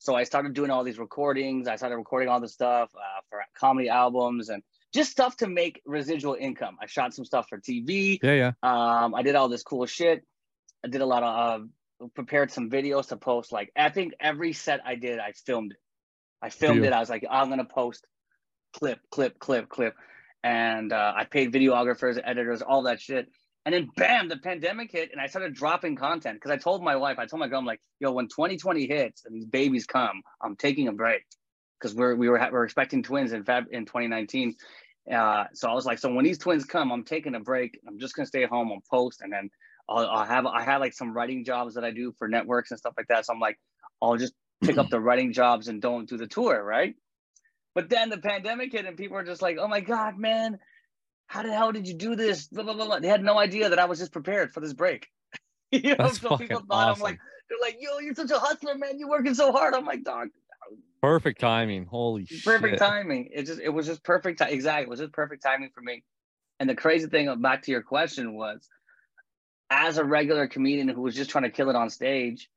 so 0.03 0.15
I 0.15 0.25
started 0.25 0.53
doing 0.53 0.69
all 0.69 0.83
these 0.83 0.99
recordings. 0.99 1.65
I 1.69 1.77
started 1.77 1.95
recording 1.95 2.27
all 2.27 2.41
this 2.41 2.51
stuff 2.51 2.91
uh, 2.93 3.21
for 3.29 3.39
comedy 3.55 3.87
albums 3.87 4.49
and 4.49 4.61
just 4.93 5.11
stuff 5.11 5.37
to 5.37 5.47
make 5.47 5.81
residual 5.85 6.35
income. 6.37 6.75
I 6.81 6.87
shot 6.87 7.13
some 7.13 7.23
stuff 7.23 7.47
for 7.47 7.57
TV. 7.57 8.19
Yeah, 8.21 8.33
yeah. 8.33 8.51
Um, 8.61 9.15
I 9.15 9.21
did 9.21 9.35
all 9.35 9.47
this 9.47 9.63
cool 9.63 9.85
shit. 9.85 10.25
I 10.83 10.89
did 10.89 10.99
a 10.99 11.05
lot 11.05 11.23
of 11.23 11.61
uh, 12.01 12.07
prepared 12.15 12.51
some 12.51 12.69
videos 12.69 13.07
to 13.07 13.15
post. 13.15 13.53
Like 13.53 13.71
I 13.77 13.91
think 13.91 14.13
every 14.19 14.51
set 14.51 14.81
I 14.85 14.95
did, 14.95 15.19
I 15.19 15.31
filmed 15.31 15.71
it. 15.71 15.77
I 16.41 16.49
filmed 16.49 16.83
it. 16.83 16.91
I 16.91 16.99
was 16.99 17.09
like, 17.09 17.25
I'm 17.31 17.47
gonna 17.47 17.63
post 17.63 18.05
clip, 18.73 18.99
clip, 19.09 19.39
clip, 19.39 19.69
clip, 19.69 19.95
and 20.43 20.91
uh, 20.91 21.13
I 21.15 21.23
paid 21.23 21.53
videographers, 21.53 22.19
editors, 22.21 22.61
all 22.61 22.83
that 22.83 22.99
shit. 22.99 23.29
And 23.65 23.73
then 23.73 23.89
bam, 23.95 24.27
the 24.27 24.37
pandemic 24.37 24.91
hit, 24.91 25.11
and 25.11 25.21
I 25.21 25.27
started 25.27 25.53
dropping 25.53 25.95
content 25.95 26.35
because 26.35 26.51
I 26.51 26.57
told 26.57 26.83
my 26.83 26.97
wife, 26.97 27.17
I 27.17 27.25
told 27.25 27.39
my 27.39 27.47
girl, 27.47 27.59
I'm 27.59 27.65
like, 27.65 27.79
yo, 27.99 28.11
when 28.11 28.27
2020 28.27 28.87
hits 28.87 29.23
and 29.25 29.33
these 29.33 29.45
babies 29.45 29.85
come, 29.85 30.21
I'm 30.41 30.57
taking 30.57 30.89
a 30.89 30.91
break 30.91 31.23
because 31.79 31.95
we're 31.95 32.15
we 32.15 32.27
were 32.29 32.45
we're 32.51 32.65
expecting 32.65 33.03
twins 33.03 33.31
in 33.31 33.43
Feb 33.43 33.67
in 33.71 33.85
2019, 33.85 34.55
Uh, 35.11 35.45
so 35.53 35.69
I 35.69 35.73
was 35.73 35.85
like, 35.85 35.99
so 35.99 36.13
when 36.13 36.25
these 36.25 36.37
twins 36.37 36.65
come, 36.65 36.91
I'm 36.91 37.03
taking 37.03 37.35
a 37.35 37.39
break. 37.39 37.79
I'm 37.87 37.99
just 37.99 38.15
gonna 38.15 38.25
stay 38.25 38.45
home. 38.45 38.71
I'll 38.71 38.83
post, 38.89 39.21
and 39.21 39.31
then 39.31 39.49
I'll, 39.87 40.07
I'll 40.07 40.25
have 40.25 40.45
I 40.45 40.63
had 40.63 40.77
like 40.77 40.93
some 40.93 41.13
writing 41.13 41.45
jobs 41.45 41.75
that 41.75 41.85
I 41.85 41.91
do 41.91 42.13
for 42.17 42.27
networks 42.27 42.71
and 42.71 42.79
stuff 42.79 42.93
like 42.97 43.07
that. 43.07 43.25
So 43.25 43.33
I'm 43.33 43.39
like, 43.39 43.59
I'll 44.01 44.17
just 44.17 44.33
pick 44.61 44.77
up 44.77 44.89
the 44.89 44.99
writing 44.99 45.33
jobs 45.33 45.67
and 45.67 45.81
don't 45.81 46.07
do 46.07 46.17
the 46.17 46.27
tour, 46.27 46.61
right? 46.63 46.95
But 47.75 47.89
then 47.89 48.09
the 48.09 48.17
pandemic 48.17 48.71
hit, 48.71 48.85
and 48.85 48.97
people 48.97 49.17
are 49.17 49.23
just 49.23 49.41
like, 49.41 49.57
"Oh 49.59 49.67
my 49.67 49.79
god, 49.79 50.17
man, 50.17 50.59
how 51.27 51.43
the 51.43 51.53
hell 51.53 51.71
did 51.71 51.87
you 51.87 51.93
do 51.93 52.15
this?" 52.15 52.47
Blah, 52.47 52.63
blah, 52.63 52.73
blah, 52.73 52.99
They 52.99 53.07
had 53.07 53.23
no 53.23 53.37
idea 53.37 53.69
that 53.69 53.79
I 53.79 53.85
was 53.85 53.99
just 53.99 54.11
prepared 54.11 54.53
for 54.53 54.59
this 54.59 54.73
break. 54.73 55.07
you 55.71 55.95
know, 55.95 56.09
so 56.09 56.37
people 56.37 56.59
thought 56.59 56.89
awesome. 56.89 56.95
I'm 56.95 57.11
like, 57.11 57.19
they're 57.49 57.57
like, 57.61 57.77
"Yo, 57.79 57.99
you're 57.99 58.15
such 58.15 58.31
a 58.31 58.39
hustler, 58.39 58.75
man. 58.75 58.99
You're 58.99 59.09
working 59.09 59.33
so 59.33 59.51
hard." 59.51 59.73
I'm 59.73 59.85
like, 59.85 60.03
"Dog, 60.03 60.29
Perfect 61.03 61.41
timing. 61.41 61.85
Holy 61.85 62.25
shit. 62.25 62.45
perfect 62.45 62.73
shit. 62.75 62.79
timing. 62.79 63.29
It 63.33 63.45
just 63.45 63.59
it 63.59 63.67
was 63.67 63.85
just 63.85 64.03
perfect. 64.05 64.39
Exactly, 64.39 64.83
it 64.83 64.89
was 64.89 64.99
just 64.99 65.11
perfect 65.11 65.43
timing 65.43 65.69
for 65.73 65.81
me. 65.81 66.01
And 66.61 66.69
the 66.69 66.75
crazy 66.75 67.07
thing 67.07 67.27
uh, 67.27 67.35
back 67.35 67.63
to 67.63 67.71
your 67.71 67.81
question 67.81 68.35
was, 68.35 68.69
as 69.69 69.97
a 69.97 70.05
regular 70.05 70.47
comedian 70.47 70.87
who 70.87 71.01
was 71.01 71.13
just 71.13 71.29
trying 71.29 71.43
to 71.43 71.49
kill 71.49 71.69
it 71.69 71.75
on 71.75 71.89
stage, 71.89 72.47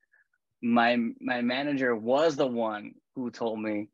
my 0.62 0.96
my 1.20 1.42
manager 1.42 1.96
was 1.96 2.36
the 2.36 2.46
one 2.46 2.92
who 3.16 3.32
told 3.32 3.60
me, 3.60 3.88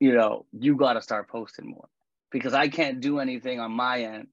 you 0.00 0.14
know, 0.14 0.46
you 0.52 0.74
got 0.74 0.94
to 0.94 1.02
start 1.02 1.28
posting 1.28 1.68
more 1.68 1.88
because 2.30 2.54
I 2.54 2.68
can't 2.68 3.00
do 3.00 3.18
anything 3.18 3.60
on 3.60 3.72
my 3.72 4.02
end 4.02 4.28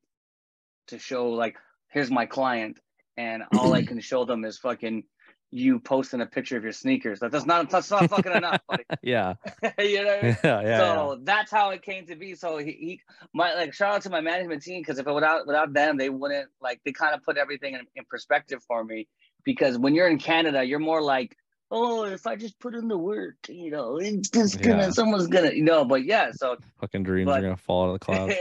to 0.87 0.99
show 0.99 1.29
like 1.29 1.57
here's 1.89 2.11
my 2.11 2.25
client 2.25 2.79
and 3.17 3.43
all 3.57 3.73
I 3.73 3.83
can 3.83 3.99
show 3.99 4.25
them 4.25 4.43
is 4.45 4.57
fucking 4.57 5.03
you 5.51 5.79
posting 5.79 6.19
a 6.19 6.25
picture 6.25 6.57
of 6.57 6.63
your 6.63 6.73
sneakers. 6.73 7.21
That 7.21 7.31
that's 7.31 7.45
not 7.45 7.69
that's 7.69 7.89
not 7.89 8.09
fucking 8.09 8.33
enough, 8.33 8.59
buddy. 8.67 8.83
Yeah. 9.01 9.35
you 9.79 10.03
know. 10.03 10.17
I 10.17 10.21
mean? 10.21 10.37
Yeah. 10.43 10.61
Yeah. 10.61 10.77
so 10.79 11.19
that's 11.23 11.51
how 11.51 11.69
it 11.69 11.81
came 11.81 12.05
to 12.07 12.15
be. 12.15 12.35
So 12.35 12.57
he, 12.57 12.71
he 12.71 13.01
my 13.33 13.53
like 13.53 13.73
shout 13.73 13.95
out 13.95 14.01
to 14.01 14.09
my 14.09 14.21
management 14.21 14.63
team 14.63 14.81
because 14.81 14.99
if 14.99 15.07
it 15.07 15.13
without 15.13 15.47
without 15.47 15.71
them, 15.73 15.97
they 15.97 16.09
wouldn't 16.09 16.49
like 16.61 16.81
they 16.83 16.91
kind 16.91 17.15
of 17.15 17.23
put 17.23 17.37
everything 17.37 17.73
in, 17.73 17.81
in 17.95 18.03
perspective 18.09 18.61
for 18.67 18.83
me. 18.83 19.07
Because 19.45 19.77
when 19.77 19.93
you're 19.93 20.09
in 20.09 20.17
Canada, 20.17 20.63
you're 20.63 20.79
more 20.79 21.01
like, 21.01 21.37
oh, 21.71 22.03
if 22.05 22.27
I 22.27 22.35
just 22.35 22.59
put 22.59 22.75
in 22.75 22.87
the 22.87 22.97
work, 22.97 23.35
you 23.49 23.71
know, 23.71 23.97
it's 23.97 24.29
just 24.29 24.61
gonna 24.61 24.83
Yeah. 24.83 24.89
someone's 24.91 25.27
gonna, 25.27 25.51
you 25.51 25.63
know. 25.63 25.85
But 25.85 26.05
yeah, 26.05 26.31
so 26.31 26.57
Fucking 26.79 27.03
dreams 27.03 27.27
but- 27.27 27.39
are 27.39 27.41
gonna 27.41 27.57
fall 27.57 27.83
out 27.85 27.87
of 27.87 27.93
the 27.93 27.99
clouds. 28.05 28.35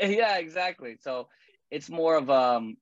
yeah, 0.00 0.38
exactly. 0.38 0.96
So 1.00 1.28
it's 1.70 1.88
more 1.90 2.16
of 2.16 2.30
um 2.30 2.76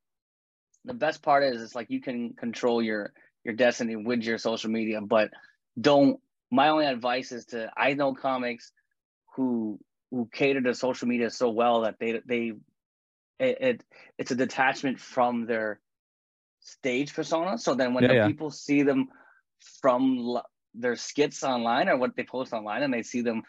the 0.84 0.94
best 0.94 1.22
part 1.22 1.42
is 1.44 1.60
it's 1.62 1.74
like 1.74 1.90
you 1.90 2.00
can 2.00 2.34
control 2.34 2.82
your 2.82 3.12
your 3.44 3.54
destiny 3.54 3.96
with 3.96 4.22
your 4.22 4.38
social 4.38 4.70
media, 4.70 5.00
but 5.00 5.30
don't 5.80 6.20
my 6.50 6.68
only 6.70 6.86
advice 6.86 7.32
is 7.32 7.46
to 7.46 7.70
I 7.76 7.94
know 7.94 8.14
comics 8.14 8.72
who 9.36 9.78
who 10.10 10.28
cater 10.32 10.60
to 10.62 10.74
social 10.74 11.08
media 11.08 11.30
so 11.30 11.50
well 11.50 11.82
that 11.82 11.96
they 11.98 12.20
they 12.24 12.52
it, 13.38 13.58
it 13.60 13.84
it's 14.16 14.30
a 14.30 14.34
detachment 14.36 15.00
from 15.00 15.46
their 15.46 15.80
stage 16.60 17.14
persona. 17.14 17.58
So 17.58 17.74
then 17.74 17.94
when 17.94 18.04
Yeah, 18.04 18.08
the 18.08 18.14
yeah. 18.14 18.26
people 18.26 18.50
see 18.50 18.82
them 18.82 19.08
from 19.80 20.38
their 20.74 20.96
skits 20.96 21.42
online 21.42 21.88
or 21.88 21.96
what 21.96 22.16
they 22.16 22.22
post 22.24 22.52
online 22.52 22.82
and 22.82 22.92
they 22.92 23.02
see 23.02 23.22
them 23.22 23.42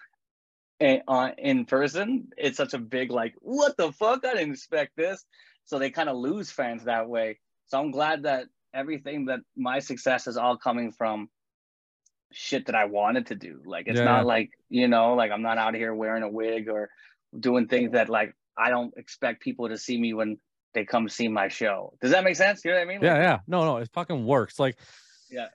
in, 0.80 1.01
on, 1.08 1.34
in 1.38 1.66
person, 1.66 2.30
it's 2.38 2.58
such 2.58 2.74
a 2.74 2.80
big 2.80 3.12
like, 3.12 3.34
what 3.39 3.75
the 3.78 3.92
fuck? 3.92 4.25
I 4.25 4.34
didn't 4.36 4.54
expect 4.54 4.96
this. 4.96 5.24
So 5.66 5.78
they 5.78 5.89
kind 5.92 6.10
of 6.10 6.18
lose 6.18 6.50
fans 6.51 6.86
that 6.86 7.08
way. 7.10 7.39
So 7.68 7.80
I'm 7.80 7.92
glad 7.92 8.24
that 8.24 8.46
everything 8.74 9.25
that 9.25 9.42
my 9.56 9.80
success 9.80 10.25
is 10.28 10.38
all 10.38 10.58
coming 10.58 10.92
from 10.92 11.30
shit 12.32 12.68
that 12.68 12.75
I 12.75 12.86
wanted 12.86 13.28
to 13.28 13.36
do. 13.36 13.62
Like 13.66 13.88
it's 13.88 13.98
Yeah. 13.98 14.06
not 14.06 14.25
like, 14.25 14.51
you 14.70 14.88
know, 14.88 15.13
like 15.16 15.32
I'm 15.32 15.42
not 15.42 15.58
out 15.58 15.75
here 15.75 15.94
wearing 15.94 16.24
a 16.24 16.30
wig 16.30 16.70
or 16.70 16.89
doing 17.38 17.68
things 17.68 17.92
that 17.92 18.10
like 18.10 18.36
I 18.58 18.70
don't 18.70 18.94
expect 18.98 19.42
people 19.42 19.70
to 19.70 19.78
see 19.78 20.00
me 20.00 20.13
when 20.13 20.38
they 20.74 20.86
come 20.86 21.10
see 21.10 21.28
my 21.28 21.48
show. 21.48 21.94
Does 22.01 22.12
that 22.12 22.24
make 22.24 22.36
sense? 22.36 22.63
You 22.63 22.72
know 22.72 22.78
what 22.78 22.84
I 22.84 22.86
mean? 22.86 23.01
Yeah, 23.01 23.18
yeah. 23.18 23.39
No, 23.48 23.66
no, 23.66 23.78
it 23.78 23.89
fucking 23.94 24.25
works. 24.25 24.60
Like, 24.60 24.78
Yeah. 25.30 25.48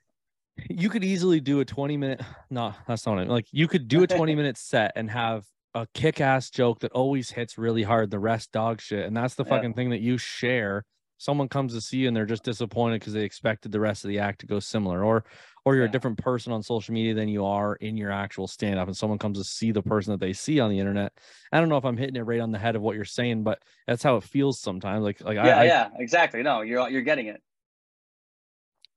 You 0.71 0.89
could 0.89 1.05
easily 1.05 1.41
do 1.41 1.61
a 1.61 1.65
20 1.65 1.97
minute, 1.97 2.21
no, 2.51 2.75
that's 2.87 3.07
not 3.07 3.19
it. 3.19 3.29
Like, 3.29 3.47
you 3.51 3.69
could 3.69 3.89
do 3.89 4.03
a 4.03 4.07
20 4.07 4.35
minute 4.37 4.57
set 4.57 4.93
and 4.97 5.11
have 5.11 5.47
a 5.75 5.87
kick 5.95 6.21
ass 6.21 6.51
joke 6.51 6.81
that 6.81 6.93
always 6.93 7.31
hits 7.31 7.59
really 7.59 7.83
hard, 7.83 8.11
the 8.11 8.19
rest 8.19 8.53
dog 8.53 8.81
shit. 8.81 9.07
And 9.07 9.17
that's 9.17 9.35
the 9.35 9.45
Yeah. 9.45 9.51
fucking 9.51 9.75
thing 9.75 9.91
that 9.91 10.01
you 10.01 10.19
share. 10.19 10.85
Someone 11.17 11.49
comes 11.49 11.73
to 11.75 11.81
see 11.81 11.99
you 11.99 12.09
and 12.09 12.17
they're 12.17 12.27
just 12.27 12.43
disappointed 12.45 13.01
because 13.01 13.13
they 13.13 13.23
expected 13.23 13.73
the 13.73 13.81
rest 13.81 14.05
of 14.05 14.09
the 14.09 14.19
act 14.19 14.41
to 14.41 14.47
go 14.47 14.59
similar, 14.61 15.05
or 15.05 15.25
or 15.65 15.75
you're 15.75 15.85
a 15.85 15.91
different 15.91 16.19
person 16.19 16.53
on 16.53 16.63
social 16.63 16.93
media 16.93 17.15
than 17.15 17.29
you 17.29 17.45
are 17.47 17.77
in 17.77 17.97
your 17.97 18.11
actual 18.11 18.47
stand 18.47 18.79
up, 18.79 18.89
and 18.89 18.97
someone 18.97 19.19
comes 19.19 19.39
to 19.39 19.45
see 19.45 19.71
the 19.71 19.81
person 19.81 20.11
that 20.13 20.21
they 20.21 20.33
see 20.33 20.61
on 20.61 20.71
the 20.71 20.79
internet. 20.79 21.13
I 21.53 21.61
don't 21.61 21.69
know 21.69 21.77
if 21.79 21.85
I'm 21.85 21.97
hitting 21.97 22.17
it 22.17 22.23
right 22.23 22.41
on 22.41 22.51
the 22.51 22.59
head 22.59 22.77
of 22.77 22.83
what 22.83 22.97
you're 22.97 23.05
saying, 23.05 23.43
but 23.45 23.63
that's 23.87 24.03
how 24.03 24.17
it 24.17 24.25
feels 24.25 24.59
sometimes. 24.61 25.03
Like, 25.03 25.21
like 25.23 25.37
yeah, 25.37 25.57
I, 25.57 25.63
I 25.63 25.65
yeah, 25.65 25.89
exactly. 25.99 26.43
No, 26.43 26.61
you're 26.63 26.89
you're 26.91 27.03
getting 27.03 27.29
it. 27.29 27.41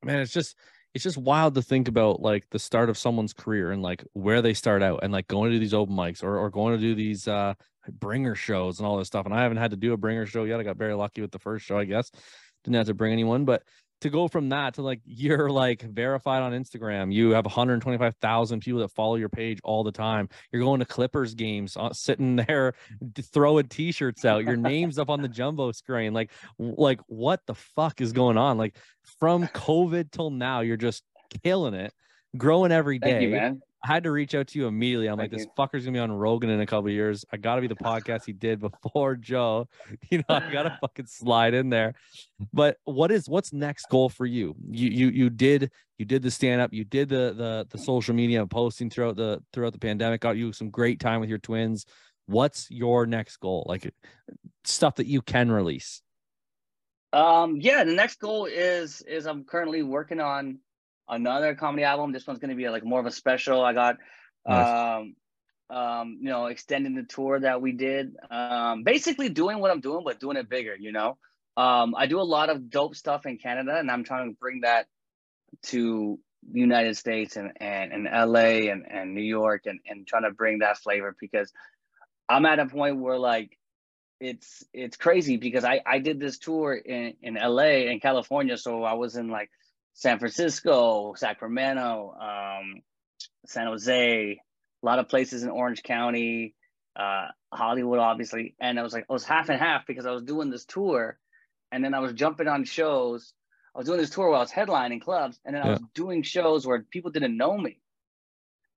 man 0.02 0.20
it's 0.20 0.32
just 0.32 0.56
it's 0.94 1.04
just 1.04 1.18
wild 1.18 1.54
to 1.54 1.62
think 1.62 1.88
about 1.88 2.20
like 2.20 2.44
the 2.50 2.58
start 2.58 2.88
of 2.88 2.98
someone's 2.98 3.32
career 3.32 3.70
and 3.70 3.82
like 3.82 4.04
where 4.14 4.42
they 4.42 4.54
start 4.54 4.82
out 4.82 5.00
and 5.02 5.12
like 5.12 5.28
going 5.28 5.52
to 5.52 5.58
these 5.58 5.74
open 5.74 5.94
mics 5.94 6.22
or, 6.22 6.38
or 6.38 6.50
going 6.50 6.74
to 6.74 6.80
do 6.80 6.94
these 6.94 7.28
uh 7.28 7.54
bringer 7.90 8.34
shows 8.34 8.78
and 8.78 8.86
all 8.86 8.96
this 8.96 9.06
stuff 9.06 9.26
and 9.26 9.34
i 9.34 9.42
haven't 9.42 9.56
had 9.56 9.70
to 9.70 9.76
do 9.76 9.92
a 9.92 9.96
bringer 9.96 10.26
show 10.26 10.44
yet 10.44 10.60
i 10.60 10.62
got 10.62 10.76
very 10.76 10.94
lucky 10.94 11.20
with 11.20 11.30
the 11.30 11.38
first 11.38 11.64
show 11.64 11.78
i 11.78 11.84
guess. 11.84 12.10
Didn't 12.64 12.76
have 12.76 12.86
to 12.86 12.94
bring 12.94 13.12
anyone 13.12 13.44
but 13.44 13.62
to 14.00 14.10
go 14.10 14.28
from 14.28 14.48
that 14.48 14.74
to 14.74 14.82
like 14.82 15.00
you're 15.04 15.50
like 15.50 15.82
verified 15.82 16.42
on 16.42 16.52
instagram 16.52 17.12
you 17.12 17.30
have 17.30 17.44
125000 17.44 18.60
people 18.60 18.80
that 18.80 18.90
follow 18.92 19.16
your 19.16 19.28
page 19.28 19.58
all 19.64 19.82
the 19.84 19.92
time 19.92 20.28
you're 20.52 20.62
going 20.62 20.80
to 20.80 20.86
clippers 20.86 21.34
games 21.34 21.76
uh, 21.76 21.92
sitting 21.92 22.36
there 22.48 22.74
throwing 23.32 23.66
t-shirts 23.66 24.24
out 24.24 24.44
your 24.44 24.56
name's 24.56 24.98
up 24.98 25.10
on 25.10 25.22
the 25.22 25.28
jumbo 25.28 25.72
screen 25.72 26.12
like 26.12 26.30
like 26.58 27.00
what 27.06 27.40
the 27.46 27.54
fuck 27.54 28.00
is 28.00 28.12
going 28.12 28.36
on 28.36 28.56
like 28.56 28.76
from 29.18 29.46
covid 29.48 30.10
till 30.10 30.30
now 30.30 30.60
you're 30.60 30.76
just 30.76 31.02
killing 31.42 31.74
it 31.74 31.92
growing 32.36 32.72
every 32.72 32.98
day. 32.98 33.10
Thank 33.12 33.22
you, 33.22 33.28
man. 33.30 33.60
I 33.82 33.86
had 33.86 34.04
to 34.04 34.10
reach 34.10 34.34
out 34.34 34.48
to 34.48 34.58
you 34.58 34.66
immediately. 34.66 35.06
I'm 35.06 35.18
like, 35.18 35.30
Thank 35.30 35.42
this 35.42 35.48
fucker's 35.56 35.84
gonna 35.84 35.92
be 35.92 36.00
on 36.00 36.10
Rogan 36.10 36.50
in 36.50 36.60
a 36.60 36.66
couple 36.66 36.88
of 36.88 36.92
years. 36.92 37.24
I 37.32 37.36
gotta 37.36 37.60
be 37.60 37.68
the 37.68 37.76
podcast 37.76 38.24
he 38.24 38.32
did 38.32 38.60
before 38.60 39.14
Joe. 39.20 39.68
You 40.10 40.18
know, 40.18 40.36
I 40.36 40.50
gotta 40.50 40.76
fucking 40.80 41.06
slide 41.06 41.54
in 41.54 41.70
there. 41.70 41.94
But 42.52 42.78
what 42.84 43.12
is 43.12 43.28
what's 43.28 43.52
next 43.52 43.86
goal 43.88 44.08
for 44.08 44.26
you? 44.26 44.56
You 44.68 44.88
you 44.88 45.08
you 45.08 45.30
did 45.30 45.70
you 45.98 46.04
did 46.04 46.22
the 46.22 46.30
stand 46.30 46.60
up, 46.60 46.72
you 46.72 46.84
did 46.84 47.08
the 47.08 47.34
the 47.36 47.66
the 47.70 47.78
social 47.78 48.14
media 48.14 48.44
posting 48.46 48.90
throughout 48.90 49.16
the 49.16 49.42
throughout 49.52 49.72
the 49.72 49.78
pandemic, 49.78 50.20
got 50.20 50.36
you 50.36 50.52
some 50.52 50.70
great 50.70 50.98
time 50.98 51.20
with 51.20 51.28
your 51.28 51.38
twins. 51.38 51.86
What's 52.26 52.70
your 52.70 53.06
next 53.06 53.36
goal? 53.38 53.64
Like 53.68 53.92
stuff 54.64 54.96
that 54.96 55.06
you 55.06 55.22
can 55.22 55.50
release. 55.50 56.02
Um, 57.12 57.56
yeah, 57.60 57.84
the 57.84 57.92
next 57.92 58.20
goal 58.20 58.46
is 58.46 59.02
is 59.02 59.26
I'm 59.26 59.44
currently 59.44 59.82
working 59.82 60.20
on 60.20 60.58
another 61.08 61.54
comedy 61.54 61.84
album. 61.84 62.12
This 62.12 62.26
one's 62.26 62.38
gonna 62.38 62.54
be 62.54 62.68
like 62.68 62.84
more 62.84 63.00
of 63.00 63.06
a 63.06 63.10
special. 63.10 63.62
I 63.62 63.72
got 63.72 63.96
Nice. 64.46 64.98
um 65.00 65.14
um, 65.70 66.18
you 66.22 66.30
know, 66.30 66.46
extending 66.46 66.94
the 66.94 67.02
tour 67.02 67.40
that 67.40 67.60
we 67.60 67.72
did. 67.72 68.16
Um, 68.30 68.84
basically 68.84 69.28
doing 69.28 69.58
what 69.58 69.70
I'm 69.70 69.80
doing, 69.80 70.02
but 70.04 70.20
doing 70.20 70.36
it 70.36 70.48
bigger, 70.48 70.74
you 70.74 70.92
know. 70.92 71.18
Um, 71.56 71.94
I 71.96 72.06
do 72.06 72.20
a 72.20 72.22
lot 72.22 72.50
of 72.50 72.70
dope 72.70 72.94
stuff 72.94 73.26
in 73.26 73.36
Canada 73.36 73.76
and 73.76 73.90
I'm 73.90 74.04
trying 74.04 74.30
to 74.30 74.36
bring 74.38 74.60
that 74.60 74.86
to 75.64 76.18
the 76.50 76.60
United 76.60 76.96
States 76.96 77.36
and, 77.36 77.52
and, 77.60 77.92
and 77.92 78.04
LA 78.04 78.70
and, 78.70 78.86
and 78.88 79.14
New 79.14 79.22
York 79.22 79.62
and, 79.66 79.80
and 79.86 80.06
trying 80.06 80.22
to 80.22 80.30
bring 80.30 80.60
that 80.60 80.78
flavor 80.78 81.16
because 81.20 81.52
I'm 82.28 82.46
at 82.46 82.60
a 82.60 82.66
point 82.66 82.98
where 82.98 83.18
like 83.18 83.58
it's 84.20 84.64
it's 84.72 84.96
crazy 84.96 85.36
because 85.36 85.64
I, 85.64 85.80
I 85.84 85.98
did 85.98 86.20
this 86.20 86.38
tour 86.38 86.74
in, 86.74 87.14
in 87.22 87.34
LA 87.34 87.90
in 87.90 88.00
California. 88.00 88.56
So 88.56 88.84
I 88.84 88.94
was 88.94 89.16
in 89.16 89.28
like 89.28 89.50
San 89.98 90.20
Francisco, 90.20 91.14
Sacramento, 91.16 92.14
um, 92.20 92.82
San 93.46 93.66
Jose, 93.66 94.40
a 94.80 94.86
lot 94.86 95.00
of 95.00 95.08
places 95.08 95.42
in 95.42 95.50
Orange 95.50 95.82
County, 95.82 96.54
uh, 96.94 97.26
Hollywood, 97.52 97.98
obviously. 97.98 98.54
And 98.60 98.78
I 98.78 98.84
was 98.84 98.92
like, 98.92 99.06
I 99.10 99.12
was 99.12 99.24
half 99.24 99.48
and 99.48 99.58
half 99.58 99.88
because 99.88 100.06
I 100.06 100.12
was 100.12 100.22
doing 100.22 100.50
this 100.50 100.64
tour 100.66 101.18
and 101.72 101.84
then 101.84 101.94
I 101.94 101.98
was 101.98 102.12
jumping 102.12 102.46
on 102.46 102.62
shows. 102.62 103.34
I 103.74 103.78
was 103.78 103.88
doing 103.88 103.98
this 103.98 104.10
tour 104.10 104.30
while 104.30 104.38
I 104.38 104.42
was 104.42 104.52
headlining 104.52 105.00
clubs, 105.02 105.40
and 105.44 105.56
then 105.56 105.62
I 105.64 105.70
was 105.70 105.80
doing 105.94 106.22
shows 106.22 106.64
where 106.64 106.80
people 106.80 107.10
didn't 107.10 107.36
know 107.36 107.58
me. 107.58 107.80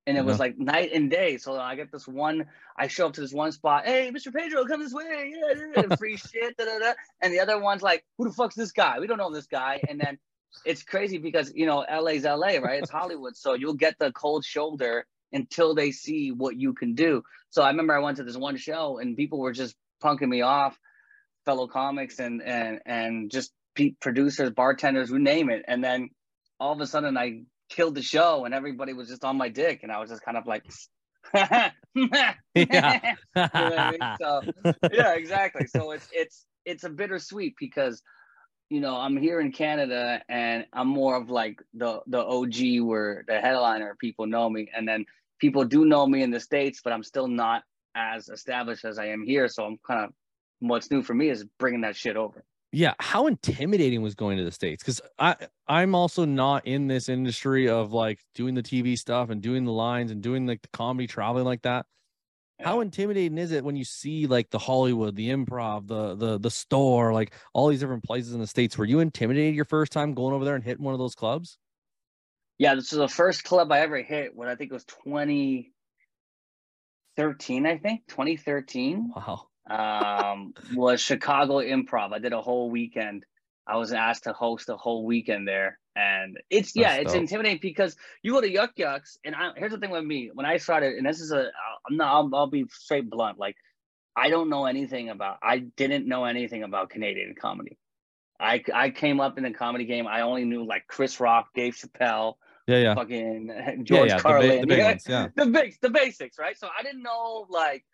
And 0.08 0.18
it 0.18 0.26
was 0.26 0.40
like 0.40 0.58
night 0.58 0.92
and 0.92 1.12
day. 1.12 1.38
So 1.38 1.56
I 1.56 1.76
get 1.76 1.92
this 1.92 2.08
one, 2.08 2.48
I 2.76 2.88
show 2.88 3.06
up 3.06 3.14
to 3.14 3.22
this 3.22 3.32
one 3.32 3.52
spot, 3.52 3.86
hey, 3.86 4.12
Mr. 4.12 4.34
Pedro, 4.34 4.66
come 4.66 4.82
this 4.82 4.92
way. 4.92 5.34
Yeah, 5.36 5.54
yeah, 5.56 5.84
yeah, 5.88 5.96
free 5.96 6.18
shit. 6.34 6.58
Da, 6.58 6.66
da, 6.66 6.80
da. 6.80 6.94
And 7.22 7.32
the 7.32 7.40
other 7.40 7.60
one's 7.60 7.84
like, 7.84 8.04
who 8.18 8.28
the 8.28 8.34
fuck's 8.34 8.56
this 8.56 8.72
guy? 8.72 9.00
We 9.00 9.06
don't 9.06 9.20
know 9.20 9.32
this 9.32 9.46
guy. 9.46 9.80
And 9.88 10.00
then 10.00 10.18
it's 10.66 10.84
crazy 10.84 11.18
because, 11.18 11.52
you 11.54 11.66
know, 11.66 11.86
LA's 11.90 12.24
LA, 12.24 12.58
right? 12.58 12.82
It's 12.82 12.90
Hollywood. 13.00 13.36
So 13.36 13.54
you'll 13.54 13.76
get 13.76 13.96
the 14.00 14.12
cold 14.12 14.46
shoulder 14.46 15.06
until 15.34 15.76
they 15.76 15.92
see 15.92 16.32
what 16.32 16.58
you 16.60 16.74
can 16.74 16.94
do. 16.94 17.24
So 17.50 17.62
I 17.62 17.70
remember 17.70 17.96
I 17.96 18.00
went 18.00 18.18
to 18.18 18.24
this 18.24 18.38
one 18.38 18.58
show 18.58 19.00
and 19.00 19.16
people 19.16 19.40
were 19.40 19.54
just 19.54 19.76
punking 20.04 20.28
me 20.28 20.42
off, 20.42 20.78
fellow 21.46 21.68
comics 21.68 22.20
and 22.20 22.42
and 22.42 22.80
and 22.86 23.32
just 23.32 23.52
producers, 24.02 24.52
bartenders, 24.52 25.10
who 25.10 25.20
name 25.20 25.50
it. 25.50 25.64
And 25.68 25.84
then 25.84 26.10
all 26.60 26.74
of 26.74 26.82
a 26.82 26.88
sudden 26.88 27.18
I 27.18 27.44
killed 27.70 27.96
the 27.96 28.02
show 28.02 28.46
and 28.46 28.54
everybody 28.54 28.94
was 28.94 29.08
just 29.08 29.24
on 29.24 29.38
my 29.38 29.50
dick 29.50 29.80
and 29.84 29.92
I 29.92 30.00
was 30.00 30.10
just 30.10 30.24
kind 30.24 30.38
of 30.38 30.46
like 30.46 30.66
yeah. 31.34 31.72
Yeah. 31.96 32.36
You 32.56 32.66
know 33.36 33.50
I 33.54 33.92
mean? 33.92 34.00
So 34.20 34.42
yeah, 34.92 35.14
exactly. 35.14 35.68
So 35.68 35.92
it's 35.92 36.08
it's 36.12 36.46
it's 36.66 36.84
a 36.84 36.90
bittersweet 36.90 37.56
because 37.60 38.02
you 38.72 38.80
know 38.80 38.96
I'm 38.96 39.18
here 39.18 39.42
in 39.42 39.52
Canada 39.52 40.22
and 40.30 40.66
I'm 40.72 40.88
more 40.88 41.16
of 41.18 41.30
like 41.30 41.62
the 41.74 42.02
the 42.08 42.24
OG 42.24 42.88
where 42.88 43.24
the 43.28 43.40
headliner 43.40 43.96
people 44.00 44.26
know 44.26 44.50
me, 44.50 44.72
and 44.76 44.88
then 44.88 45.06
people 45.40 45.66
do 45.66 45.86
know 45.86 46.08
me 46.08 46.24
in 46.24 46.32
the 46.32 46.40
states, 46.40 46.80
but 46.84 46.94
I'm 46.94 47.04
still 47.04 47.28
not 47.28 47.64
as 47.96 48.30
established 48.30 48.86
as 48.86 48.98
I 48.98 49.08
am 49.08 49.24
here. 49.26 49.50
So 49.50 49.66
I'm 49.66 49.78
kind 49.86 50.06
of 50.06 50.12
what's 50.60 50.90
new 50.90 51.02
for 51.02 51.14
me 51.14 51.30
is 51.30 51.44
bringing 51.60 51.82
that 51.82 51.96
shit 51.96 52.16
over. 52.16 52.46
yeah 52.72 52.94
how 53.00 53.28
intimidating 53.28 54.02
was 54.02 54.16
going 54.16 54.38
to 54.38 54.44
the 54.44 54.52
states 54.52 54.82
because 54.84 55.02
i 55.20 55.36
i'm 55.68 55.96
also 55.96 56.24
not 56.24 56.66
in 56.66 56.88
this 56.88 57.10
industry 57.10 57.68
of 57.68 57.92
like 57.92 58.20
doing 58.36 58.54
the 58.54 58.64
tv 58.64 58.98
stuff 58.98 59.30
and 59.32 59.42
doing 59.42 59.66
the 59.66 59.72
lines 59.72 60.12
and 60.12 60.22
doing 60.22 60.46
like 60.46 60.62
the 60.62 60.70
comedy 60.70 61.08
traveling 61.08 61.44
like 61.46 61.64
that 61.64 61.86
how 62.64 62.82
intimidating 62.82 63.38
is 63.38 63.52
it 63.52 63.64
when 63.64 63.76
you 63.76 63.86
see 63.86 64.26
like 64.28 64.50
the 64.50 64.60
hollywood 64.60 65.16
the 65.16 65.30
improv 65.30 65.88
the 65.88 66.16
the 66.16 66.38
the 66.40 66.52
store 66.52 67.14
like 67.14 67.34
all 67.54 67.68
these 67.68 67.80
different 67.80 68.04
places 68.04 68.34
in 68.34 68.40
the 68.40 68.48
states 68.48 68.78
were 68.78 68.86
you 68.86 69.00
intimidated 69.00 69.56
your 69.56 69.66
first 69.66 69.92
time 69.92 70.14
going 70.14 70.34
over 70.34 70.46
there 70.46 70.56
and 70.56 70.64
hitting 70.64 70.84
one 70.84 70.94
of 70.94 71.00
those 71.00 71.16
clubs 71.16 71.58
Yeah, 72.60 72.76
this 72.76 72.92
is 72.94 73.00
the 73.00 73.08
first 73.08 73.44
club 73.44 73.72
I 73.72 73.80
ever 73.80 74.02
hit 74.04 74.36
when 74.36 74.48
I 74.48 74.56
think 74.56 74.70
it 74.72 74.74
was 74.74 74.86
2013, 74.86 77.66
I 77.66 77.78
think 77.78 78.02
2013. 78.08 79.12
wow 79.16 79.48
Um, 79.70 80.54
was 80.76 81.02
Chicago 81.02 81.60
Improv. 81.60 82.14
I 82.14 82.20
did 82.20 82.34
a 82.34 82.42
whole 82.42 82.70
weekend. 82.70 83.26
I 83.68 83.78
was 83.78 83.94
asked 83.94 84.24
to 84.26 84.34
host 84.34 84.70
a 84.70 84.76
whole 84.78 85.06
weekend 85.06 85.48
there, 85.48 85.80
and 85.96 86.38
it's 86.50 86.76
yeah, 86.76 86.90
That's 86.90 87.04
it's 87.04 87.14
dope. 87.14 87.22
intimidating 87.22 87.60
because 87.62 87.96
you 88.22 88.34
go 88.34 88.42
to 88.42 88.50
Yuk 88.52 88.72
Yuk's, 88.76 89.18
and 89.24 89.34
I, 89.36 89.52
here's 89.56 89.72
the 89.72 89.78
thing 89.78 89.92
with 89.92 90.04
me: 90.04 90.30
when 90.34 90.46
I 90.46 90.58
started, 90.58 90.96
and 90.96 91.06
this 91.06 91.22
is 91.22 91.32
a, 91.32 91.52
I'm 91.90 91.98
not, 91.98 92.14
I'll, 92.14 92.30
I'll 92.34 92.48
be 92.48 92.66
straight 92.70 93.10
blunt, 93.10 93.38
like 93.40 93.56
I 94.16 94.30
don't 94.30 94.50
know 94.50 94.66
anything 94.66 95.10
about, 95.10 95.38
I 95.42 95.60
didn't 95.60 96.08
know 96.08 96.26
anything 96.26 96.64
about 96.64 96.90
Canadian 96.90 97.36
comedy. 97.40 97.78
I 98.40 98.64
I 98.74 98.90
came 98.90 99.20
up 99.20 99.38
in 99.38 99.44
the 99.44 99.52
comedy 99.52 99.86
game. 99.86 100.08
I 100.08 100.22
only 100.22 100.46
knew 100.46 100.66
like 100.66 100.88
Chris 100.88 101.20
Rock, 101.20 101.50
Dave 101.54 101.76
Chappelle, 101.76 102.36
yeah 102.68 102.78
yeah 102.78 102.96
fucking 102.96 103.82
George 103.84 104.10
yeah 104.10 104.18
the, 104.18 104.24
Carlin, 104.24 104.50
ba- 104.50 104.60
the 104.62 104.68
big 104.68 104.78
yeah, 104.78 104.86
ones 104.88 105.06
yeah 105.08 105.28
the 105.36 105.72
the 105.82 105.90
basics, 105.90 106.38
right? 106.40 106.58
So 106.58 106.68
I 106.68 106.84
didn't 106.84 107.04
know 107.04 107.46
like, 107.50 107.86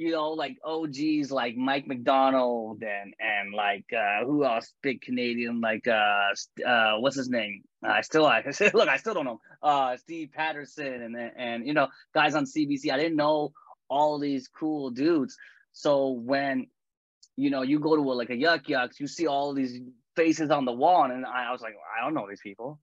you 0.00 0.12
know, 0.12 0.30
like 0.30 0.56
OGs 0.64 1.30
like 1.30 1.58
Mike 1.58 1.86
MacDonald 1.86 2.82
and 2.82 3.12
and 3.20 3.52
like 3.52 3.84
uh 3.92 4.24
who 4.24 4.46
else 4.46 4.72
big 4.82 5.02
Canadian 5.02 5.60
like 5.60 5.86
uh 5.86 6.30
uh 6.66 6.94
what's 7.00 7.16
his 7.16 7.28
name? 7.28 7.64
I 7.84 8.00
still 8.00 8.24
I 8.36 8.42
look 8.72 8.88
I 8.88 8.96
still 8.96 9.12
don't 9.12 9.26
know. 9.26 9.40
Uh 9.62 9.98
Steve 9.98 10.30
Patterson 10.32 11.02
and 11.02 11.14
and 11.36 11.66
you 11.66 11.74
know 11.74 11.88
guys 12.14 12.34
on 12.34 12.46
CBC. 12.46 12.90
I 12.90 12.96
didn't 12.96 13.16
know 13.16 13.52
all 13.90 14.18
these 14.18 14.48
cool 14.48 14.88
dudes. 14.88 15.36
So 15.72 16.08
when 16.12 16.68
you 17.36 17.50
know 17.50 17.60
you 17.60 17.78
go 17.78 17.94
to 17.94 18.00
a, 18.00 18.14
like 18.14 18.30
a 18.30 18.36
yuk 18.36 18.70
yuk's, 18.70 18.98
you 19.00 19.06
see 19.06 19.26
all 19.26 19.52
these 19.52 19.80
faces 20.16 20.50
on 20.50 20.64
the 20.64 20.72
wall, 20.72 21.04
and 21.04 21.26
I, 21.26 21.48
I 21.48 21.52
was 21.52 21.60
like, 21.60 21.74
I 21.94 22.02
don't 22.02 22.14
know 22.14 22.26
these 22.26 22.40
people. 22.40 22.80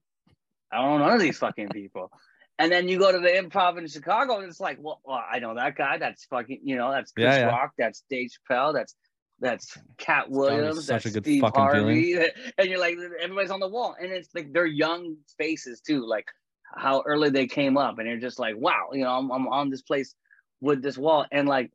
I 0.70 0.82
don't 0.82 1.00
know 1.00 1.18
these 1.18 1.38
fucking 1.38 1.70
people. 1.70 2.12
And 2.58 2.72
then 2.72 2.88
you 2.88 2.98
go 2.98 3.12
to 3.12 3.18
the 3.18 3.28
improv 3.28 3.78
in 3.78 3.86
Chicago, 3.86 4.38
and 4.38 4.48
it's 4.48 4.58
like, 4.58 4.78
well, 4.80 5.00
well 5.04 5.22
I 5.30 5.38
know 5.38 5.54
that 5.54 5.76
guy. 5.76 5.98
That's 5.98 6.24
fucking, 6.24 6.60
you 6.64 6.76
know, 6.76 6.90
that's 6.90 7.12
Chris 7.12 7.24
Yeah, 7.24 7.38
yeah. 7.38 7.46
Rock. 7.46 7.72
That's 7.78 8.02
Dave 8.10 8.30
Chappelle. 8.30 8.74
That's 8.74 8.94
that's 9.40 9.78
Katt 9.96 10.30
Williams. 10.30 10.86
such 10.86 11.04
That's 11.04 11.06
a 11.06 11.10
good 11.10 11.24
Steve 11.24 11.42
fucking 11.42 11.62
Harvey. 11.62 12.18
And 12.58 12.68
you're 12.68 12.80
like, 12.80 12.96
everybody's 13.22 13.50
on 13.50 13.60
the 13.60 13.68
wall, 13.68 13.94
and 14.00 14.10
it's 14.10 14.28
like 14.34 14.52
they're 14.52 14.66
young 14.66 15.16
faces 15.38 15.80
too, 15.80 16.04
like 16.06 16.26
how 16.74 17.02
early 17.06 17.30
they 17.30 17.46
came 17.46 17.76
up, 17.76 17.98
and 17.98 18.08
you're 18.08 18.18
just 18.18 18.38
like, 18.38 18.56
wow, 18.56 18.88
you 18.92 19.04
know, 19.04 19.10
I'm, 19.10 19.30
I'm 19.30 19.48
on 19.48 19.70
this 19.70 19.82
place 19.82 20.14
with 20.60 20.82
this 20.82 20.98
wall, 20.98 21.24
and 21.30 21.48
like, 21.48 21.70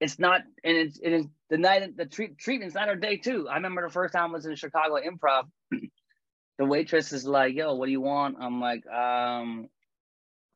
it's 0.00 0.18
not, 0.18 0.42
and 0.64 0.76
it's 0.76 0.98
it 1.02 1.12
is 1.12 1.26
the 1.50 1.58
night 1.58 1.96
the 1.96 2.06
treat, 2.06 2.38
treatment's 2.38 2.74
not 2.74 2.88
our 2.88 2.96
day 2.96 3.16
too. 3.16 3.48
I 3.48 3.54
remember 3.56 3.86
the 3.86 3.92
first 3.92 4.14
time 4.14 4.30
I 4.30 4.32
was 4.32 4.46
in 4.46 4.56
Chicago 4.56 4.96
Improv. 4.96 5.44
the 6.58 6.64
waitress 6.64 7.12
is 7.12 7.26
like, 7.26 7.54
"Yo, 7.54 7.74
what 7.74 7.86
do 7.86 7.92
you 7.92 8.00
want?" 8.00 8.36
I'm 8.40 8.60
like, 8.60 8.86
um, 8.86 9.68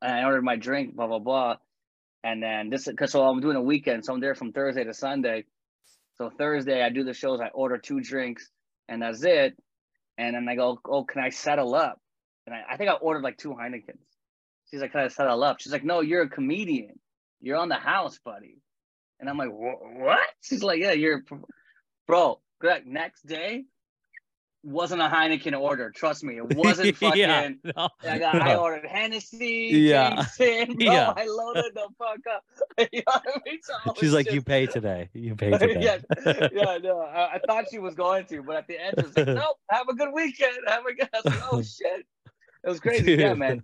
and 0.05 0.13
I 0.13 0.25
ordered 0.25 0.45
my 0.45 0.57
drink, 0.57 0.95
blah 0.95 1.07
blah 1.07 1.19
blah, 1.19 1.57
and 2.23 2.43
then 2.43 2.69
this 2.71 2.87
because 2.87 3.13
so 3.13 3.25
I'm 3.25 3.41
doing 3.41 3.57
a 3.57 3.63
weekend, 3.63 4.05
so 4.05 4.13
I'm 4.13 4.21
there 4.21 4.35
from 4.35 4.53
Thursday 4.53 4.85
to 4.85 4.95
Sunday. 4.95 5.45
So 6.17 6.31
Thursday 6.31 6.83
I 6.83 6.91
do 6.91 7.05
the 7.05 7.15
shows, 7.15 7.41
I 7.41 7.49
order 7.49 7.79
two 7.79 8.01
drinks, 8.01 8.49
and 8.89 9.03
that's 9.03 9.25
it. 9.25 9.57
And 10.19 10.37
then 10.37 10.49
I 10.49 10.55
go, 10.55 10.79
"Oh, 10.87 11.05
can 11.05 11.23
I 11.23 11.31
settle 11.31 11.75
up?" 11.75 11.99
And 12.47 12.55
I, 12.55 12.75
I 12.75 12.77
think 12.77 12.91
I 12.91 12.95
ordered 12.95 13.25
like 13.25 13.39
two 13.39 13.51
Heinekens. 13.51 13.99
She's 14.71 14.81
like, 14.81 14.93
"Can 14.93 15.01
I 15.01 15.09
settle 15.09 15.43
up?" 15.43 15.61
She's 15.61 15.73
like, 15.73 15.85
"No, 15.85 16.01
you're 16.03 16.23
a 16.23 16.29
comedian. 16.29 17.01
You're 17.41 17.59
on 17.59 17.69
the 17.69 17.75
house, 17.75 18.19
buddy." 18.25 18.59
And 19.19 19.29
I'm 19.29 19.39
like, 19.39 19.51
"What?" 19.51 20.21
She's 20.43 20.63
like, 20.63 20.81
"Yeah, 20.81 20.93
you're, 20.93 21.23
bro." 22.07 22.41
Next 22.87 23.27
day 23.27 23.65
wasn't 24.65 25.03
a 25.03 25.09
Heineken 25.09 25.59
order. 25.59 25.91
Trust 25.91 26.25
me, 26.25 26.39
it 26.39 26.57
wasn't 26.57 26.97
fucking. 26.97 27.19
yeah, 27.21 27.51
no, 27.77 27.89
I 28.03 28.19
got. 28.19 28.41
I 28.41 28.57
ordered 28.57 28.87
Hennessy, 28.87 29.69
Yeah. 29.73 30.25
Jameson, 30.39 30.77
bro. 30.77 30.87
Oh, 30.89 30.93
yeah. 30.93 31.13
I 31.17 31.27
loaded 31.27 31.73
the 31.75 31.89
fuck 31.99 32.19
up. 32.35 32.45
you 32.93 33.03
know 33.07 33.13
I 33.15 33.41
mean? 33.45 33.59
So 33.63 33.75
I 33.85 33.93
She's 34.01 34.13
like, 34.13 34.27
just- 34.27 34.35
you 34.35 34.43
pay 34.43 34.67
today. 34.67 35.09
You 35.13 35.35
pay 35.35 35.51
today. 35.51 35.77
yeah, 35.81 35.99
yeah, 36.53 36.79
no. 36.83 37.01
I, 37.01 37.35
I 37.35 37.39
thought 37.47 37.67
she 37.71 37.79
was 37.79 37.95
going 37.95 38.25
to, 38.27 38.43
but 38.43 38.57
at 38.57 38.67
the 38.67 38.79
end, 38.83 38.95
she 38.99 39.07
was 39.07 39.17
like, 39.17 39.27
"Nope, 39.29 39.57
have 39.71 39.89
a 39.89 39.95
good 39.95 40.11
weekend. 40.13 40.57
Have 40.67 40.85
a 40.87 40.95
good." 40.95 41.09
Like, 41.25 41.53
"Oh 41.53 41.63
shit," 41.63 42.07
it 42.65 42.69
was 42.69 42.81
crazy, 42.81 43.13
yeah, 43.15 43.35
man. 43.35 43.63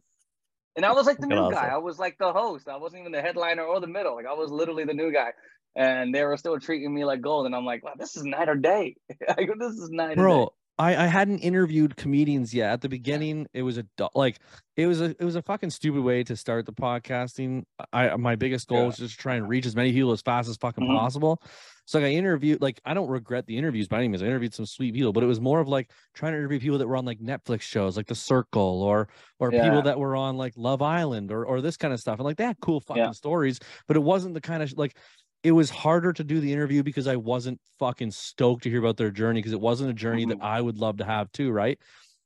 And 0.76 0.86
I 0.86 0.92
was 0.92 1.06
like 1.06 1.18
the 1.18 1.26
new 1.26 1.50
guy. 1.50 1.68
I 1.68 1.78
was 1.78 1.98
like 1.98 2.16
the 2.18 2.32
host. 2.32 2.68
I 2.68 2.76
wasn't 2.76 3.00
even 3.00 3.12
the 3.12 3.20
headliner 3.22 3.62
or 3.64 3.80
the 3.80 3.86
middle. 3.88 4.14
Like 4.14 4.26
I 4.26 4.34
was 4.34 4.50
literally 4.50 4.84
the 4.84 4.94
new 4.94 5.12
guy, 5.12 5.30
and 5.76 6.14
they 6.14 6.22
were 6.24 6.36
still 6.36 6.58
treating 6.60 6.94
me 6.94 7.04
like 7.04 7.20
gold. 7.20 7.46
And 7.46 7.54
I'm 7.56 7.64
like, 7.64 7.84
"Wow, 7.84 7.94
this 7.98 8.16
is 8.16 8.22
night 8.24 8.48
or 8.48 8.54
day. 8.54 8.96
I 9.36 9.44
go, 9.44 9.54
this 9.58 9.72
is 9.72 9.90
night 9.90 10.12
or 10.12 10.14
day." 10.14 10.20
bro 10.22 10.52
I, 10.80 11.04
I 11.04 11.06
hadn't 11.06 11.40
interviewed 11.40 11.94
comedians 11.96 12.54
yet 12.54 12.72
at 12.72 12.80
the 12.80 12.88
beginning 12.88 13.46
it 13.52 13.62
was 13.62 13.76
a 13.78 13.84
like 14.14 14.38
it 14.76 14.86
was 14.86 15.00
a 15.02 15.10
it 15.10 15.20
was 15.24 15.36
a 15.36 15.42
fucking 15.42 15.70
stupid 15.70 16.00
way 16.02 16.24
to 16.24 16.34
start 16.36 16.64
the 16.64 16.72
podcasting 16.72 17.64
i 17.92 18.16
my 18.16 18.34
biggest 18.34 18.66
goal 18.66 18.78
Yeah. 18.80 18.86
was 18.86 18.96
just 18.96 19.14
to 19.16 19.20
try 19.20 19.34
and 19.34 19.46
reach 19.48 19.66
as 19.66 19.76
many 19.76 19.92
people 19.92 20.12
as 20.12 20.22
fast 20.22 20.48
as 20.48 20.56
fucking 20.56 20.84
Mhm. 20.84 20.96
possible 20.96 21.42
so 21.84 21.98
like 21.98 22.06
i 22.06 22.10
interviewed 22.12 22.62
like 22.62 22.80
i 22.86 22.94
don't 22.94 23.08
regret 23.08 23.46
the 23.46 23.58
interviews 23.58 23.88
by 23.88 23.98
any 23.98 24.08
means 24.08 24.22
i 24.22 24.26
interviewed 24.26 24.54
some 24.54 24.64
sweet 24.64 24.94
people 24.94 25.12
but 25.12 25.22
it 25.22 25.26
was 25.26 25.40
more 25.40 25.60
of 25.60 25.68
like 25.68 25.90
trying 26.14 26.32
to 26.32 26.38
interview 26.38 26.58
people 26.58 26.78
that 26.78 26.88
were 26.88 26.96
on 26.96 27.04
like 27.04 27.18
netflix 27.20 27.60
shows 27.60 27.96
like 27.96 28.06
the 28.06 28.14
circle 28.14 28.82
or 28.82 29.08
or 29.38 29.52
Yeah. 29.52 29.64
people 29.64 29.82
that 29.82 29.98
were 29.98 30.16
on 30.16 30.38
like 30.38 30.54
love 30.56 30.80
island 30.80 31.30
or 31.30 31.44
or 31.44 31.60
this 31.60 31.76
kind 31.76 31.92
of 31.92 32.00
stuff 32.00 32.18
and 32.18 32.24
like 32.24 32.38
they 32.38 32.44
had 32.44 32.56
cool 32.60 32.80
fucking 32.80 33.02
Yeah. 33.02 33.10
stories 33.10 33.60
but 33.86 33.96
it 33.96 34.00
wasn't 34.00 34.32
the 34.34 34.40
kind 34.40 34.62
of 34.62 34.72
like 34.78 34.96
it 35.42 35.52
was 35.52 35.70
harder 35.70 36.12
to 36.12 36.22
do 36.24 36.40
the 36.40 36.52
interview 36.52 36.82
because 36.82 37.06
I 37.06 37.16
wasn't 37.16 37.60
fucking 37.78 38.10
stoked 38.10 38.62
to 38.64 38.70
hear 38.70 38.78
about 38.80 38.96
their 38.98 39.10
journey 39.10 39.38
because 39.40 39.52
it 39.52 39.60
wasn't 39.60 39.90
a 39.90 39.94
journey 39.94 40.24
that 40.26 40.38
Mhm. 40.38 40.44
I 40.44 40.60
would 40.60 40.78
love 40.78 40.98
to 40.98 41.04
have 41.04 41.32
too, 41.32 41.50
right? 41.50 41.78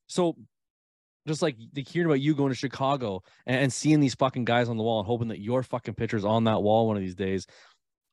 So 0.09 0.37
just 1.27 1.41
like 1.41 1.57
the 1.73 1.83
hearing 1.83 2.07
about 2.07 2.21
you 2.21 2.35
going 2.35 2.51
to 2.51 2.57
Chicago 2.57 3.23
and, 3.47 3.57
and 3.63 3.73
seeing 3.73 4.01
these 4.01 4.15
fucking 4.15 4.45
guys 4.45 4.69
on 4.69 4.77
the 4.77 4.83
wall 4.83 4.99
and 5.01 5.07
hoping 5.07 5.29
that 5.29 5.41
your 5.41 5.63
fucking 5.63 5.95
picture's 5.95 6.25
on 6.25 6.45
that 6.45 6.63
wall 6.63 6.87
one 6.89 6.97
of 6.97 7.03
these 7.03 7.15
days. 7.15 7.47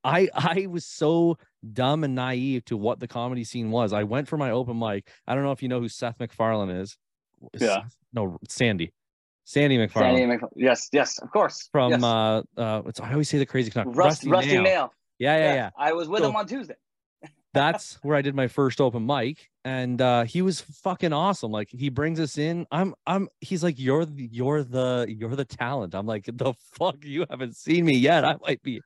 I 0.04 0.30
I 0.36 0.68
was 0.68 0.86
so 0.86 1.38
dumb 1.74 2.04
and 2.04 2.16
naive 2.16 2.66
to 2.66 2.78
what 2.78 3.00
the 3.00 3.08
comedy 3.08 3.44
scene 3.44 3.70
was. 3.72 3.94
I 3.94 4.04
went 4.04 4.28
for 4.28 4.38
my 4.38 4.52
open 4.52 4.78
mic. 4.80 5.10
I 5.28 5.36
don't 5.36 5.44
know 5.44 5.52
if 5.52 5.62
you 5.64 5.68
know 5.70 5.80
who 5.80 5.90
Seth 5.90 6.20
MacFarlane 6.20 6.70
is. 6.70 6.98
Is 7.54 7.62
Yeah. 7.64 7.84
Seth- 7.84 7.98
No, 8.14 8.38
Sandy. 8.48 8.92
Sandy 9.46 9.78
McFarlane 9.78 10.18
Sandy 10.18 10.26
Mc- 10.28 10.42
yes, 10.56 10.90
yes, 10.92 11.18
of 11.20 11.32
course. 11.32 11.68
from 11.72 11.92
yes. 11.92 12.04
uh 12.04 12.42
uh 12.58 12.82
it's, 12.86 13.00
I 13.00 13.12
always 13.12 13.30
say 13.30 13.38
the 13.38 13.46
crazy. 13.46 13.72
Rust, 13.76 14.24
Rusty, 14.26 14.60
Nail. 14.60 14.94
Yeah, 15.20 15.38
yeah, 15.38 15.54
yeah. 15.54 15.70
I 15.78 15.94
was 15.94 16.08
with 16.08 16.22
So- 16.22 16.30
him 16.30 16.36
on 16.36 16.48
Tuesday. 16.48 16.76
that's 17.54 18.00
where 18.02 18.16
I 18.16 18.22
did 18.22 18.34
my 18.34 18.48
first 18.48 18.80
open 18.80 19.06
mic, 19.06 19.50
and 19.66 20.02
uh, 20.02 20.24
he 20.24 20.42
was 20.42 20.62
fucking 20.62 21.14
awesome. 21.14 21.52
Like 21.52 21.70
he 21.70 21.90
brings 21.90 22.20
us 22.20 22.38
in. 22.38 22.66
I'm, 22.72 22.96
I'm. 23.06 23.28
He's 23.42 23.64
like, 23.64 23.78
you're, 23.78 24.08
you're 24.16 24.64
the, 24.64 25.06
you're 25.10 25.36
the 25.36 25.46
talent. 25.46 25.94
I'm 25.94 26.06
like, 26.08 26.26
the 26.26 26.54
fuck, 26.74 27.04
you 27.04 27.26
haven't 27.30 27.56
seen 27.56 27.86
me 27.86 27.96
yet. 27.98 28.24
I 28.26 28.38
might 28.42 28.64
be 28.64 28.82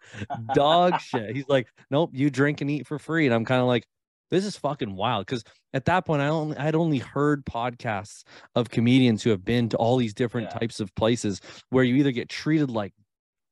dog 0.54 1.00
shit. 1.00 1.36
He's 1.36 1.48
like, 1.48 1.68
nope, 1.92 2.10
you 2.14 2.30
drink 2.30 2.62
and 2.62 2.70
eat 2.70 2.88
for 2.88 3.00
free, 3.00 3.26
and 3.26 3.34
I'm 3.36 3.46
kind 3.46 3.62
of 3.62 3.68
like, 3.68 3.86
this 4.32 4.46
is 4.46 4.58
fucking 4.58 4.96
wild. 4.96 5.26
Because 5.26 5.44
at 5.74 5.86
that 5.86 6.06
point, 6.06 6.22
I 6.22 6.28
only, 6.28 6.58
I'd 6.58 6.76
only 6.76 7.00
heard 7.00 7.46
podcasts 7.46 8.24
of 8.56 8.70
comedians 8.70 9.24
who 9.24 9.30
have 9.30 9.44
been 9.46 9.70
to 9.70 9.78
all 9.78 9.98
these 9.98 10.14
different 10.14 10.50
Yeah. 10.52 10.60
types 10.60 10.80
of 10.80 10.94
places 10.96 11.42
where 11.70 11.84
you 11.84 11.96
either 11.96 12.12
get 12.12 12.30
treated 12.30 12.70
like 12.72 12.94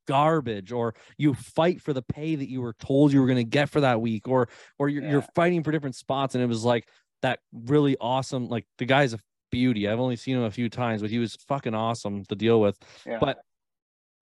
garbage 0.08 0.72
or 0.72 0.94
you 1.18 1.34
fight 1.34 1.82
for 1.82 1.94
the 1.94 2.02
pay 2.02 2.36
that 2.36 2.50
you 2.50 2.62
were 2.62 2.74
told 2.74 3.14
you 3.14 3.22
were 3.22 3.28
going 3.28 3.38
to 3.38 3.44
get 3.44 3.70
for 3.70 3.80
that 3.82 4.02
week 4.02 4.28
or 4.28 4.50
or 4.78 4.90
you're, 4.90 5.04
you're 5.04 5.26
fighting 5.34 5.64
for 5.64 5.72
different 5.72 5.96
spots 5.96 6.36
and 6.36 6.44
it 6.44 6.48
was 6.48 6.66
like 6.66 6.86
that 7.22 7.40
really 7.54 7.96
awesome 8.02 8.50
like 8.50 8.66
the 8.80 8.86
guy's 8.86 9.14
a 9.14 9.20
beauty 9.50 9.88
i've 9.88 10.02
only 10.02 10.18
seen 10.18 10.36
him 10.36 10.44
a 10.44 10.52
few 10.52 10.68
times 10.68 11.02
but 11.02 11.10
he 11.10 11.20
was 11.20 11.38
fucking 11.48 11.74
awesome 11.74 12.26
to 12.26 12.36
deal 12.36 12.60
with 12.60 12.78
Yeah. 13.06 13.18
but 13.22 13.40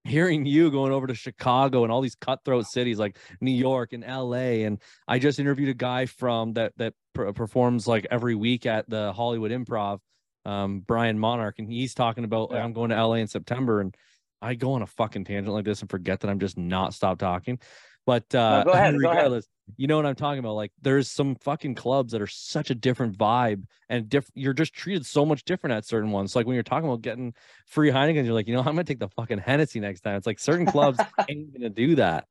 hearing 0.03 0.45
you 0.45 0.71
going 0.71 0.91
over 0.91 1.07
to 1.07 1.13
chicago 1.13 1.83
and 1.83 1.91
all 1.91 2.01
these 2.01 2.15
cutthroat 2.15 2.65
cities 2.65 2.97
like 2.97 3.17
new 3.39 3.51
york 3.51 3.93
and 3.93 4.03
la 4.03 4.33
and 4.33 4.81
i 5.07 5.19
just 5.19 5.39
interviewed 5.39 5.69
a 5.69 5.73
guy 5.73 6.05
from 6.05 6.53
that 6.53 6.73
that 6.77 6.93
per- 7.13 7.31
performs 7.33 7.87
like 7.87 8.07
every 8.09 8.35
week 8.35 8.65
at 8.65 8.89
the 8.89 9.13
hollywood 9.13 9.51
improv 9.51 9.99
um 10.45 10.79
brian 10.79 11.19
monarch 11.19 11.55
and 11.59 11.71
he's 11.71 11.93
talking 11.93 12.23
about 12.23 12.51
like, 12.51 12.63
i'm 12.63 12.73
going 12.73 12.89
to 12.89 13.05
la 13.05 13.13
in 13.13 13.27
september 13.27 13.79
and 13.81 13.95
I 14.41 14.55
go 14.55 14.73
on 14.73 14.81
a 14.81 14.87
fucking 14.87 15.25
tangent 15.25 15.53
like 15.53 15.65
this 15.65 15.81
and 15.81 15.89
forget 15.89 16.21
that 16.21 16.29
I'm 16.29 16.39
just 16.39 16.57
not 16.57 16.93
stop 16.93 17.19
talking. 17.19 17.59
But 18.05 18.33
uh 18.33 18.59
No, 18.59 18.65
go 18.65 18.71
ahead, 18.71 18.93
go 18.93 18.99
ahead. 18.99 19.17
regardless, 19.17 19.47
you 19.77 19.87
know 19.87 19.95
what 19.95 20.05
I'm 20.05 20.15
talking 20.15 20.39
about. 20.39 20.55
Like 20.55 20.71
there's 20.81 21.09
some 21.09 21.35
fucking 21.35 21.75
clubs 21.75 22.11
that 22.13 22.21
are 22.21 22.27
such 22.27 22.69
a 22.69 22.75
different 22.75 23.17
vibe 23.17 23.63
and 23.89 24.09
diff- 24.09 24.31
you're 24.33 24.53
just 24.53 24.73
treated 24.73 25.05
so 25.05 25.25
much 25.25 25.43
different 25.43 25.75
at 25.75 25.85
certain 25.85 26.11
ones. 26.11 26.33
So, 26.33 26.39
like 26.39 26.47
when 26.47 26.55
you're 26.55 26.63
talking 26.63 26.87
about 26.87 27.01
getting 27.01 27.33
free 27.67 27.91
Heineken, 27.91 28.25
you're 28.25 28.33
like, 28.33 28.47
you 28.47 28.53
know, 28.53 28.61
I'm 28.61 28.65
gonna 28.67 28.83
take 28.83 28.99
the 28.99 29.09
fucking 29.09 29.37
Hennessy 29.39 29.79
next 29.79 30.01
time. 30.01 30.15
It's 30.15 30.27
like 30.27 30.39
certain 30.39 30.65
clubs 30.65 30.99
ain't 31.29 31.53
gonna 31.53 31.69
do 31.69 31.95
that. 31.95 32.27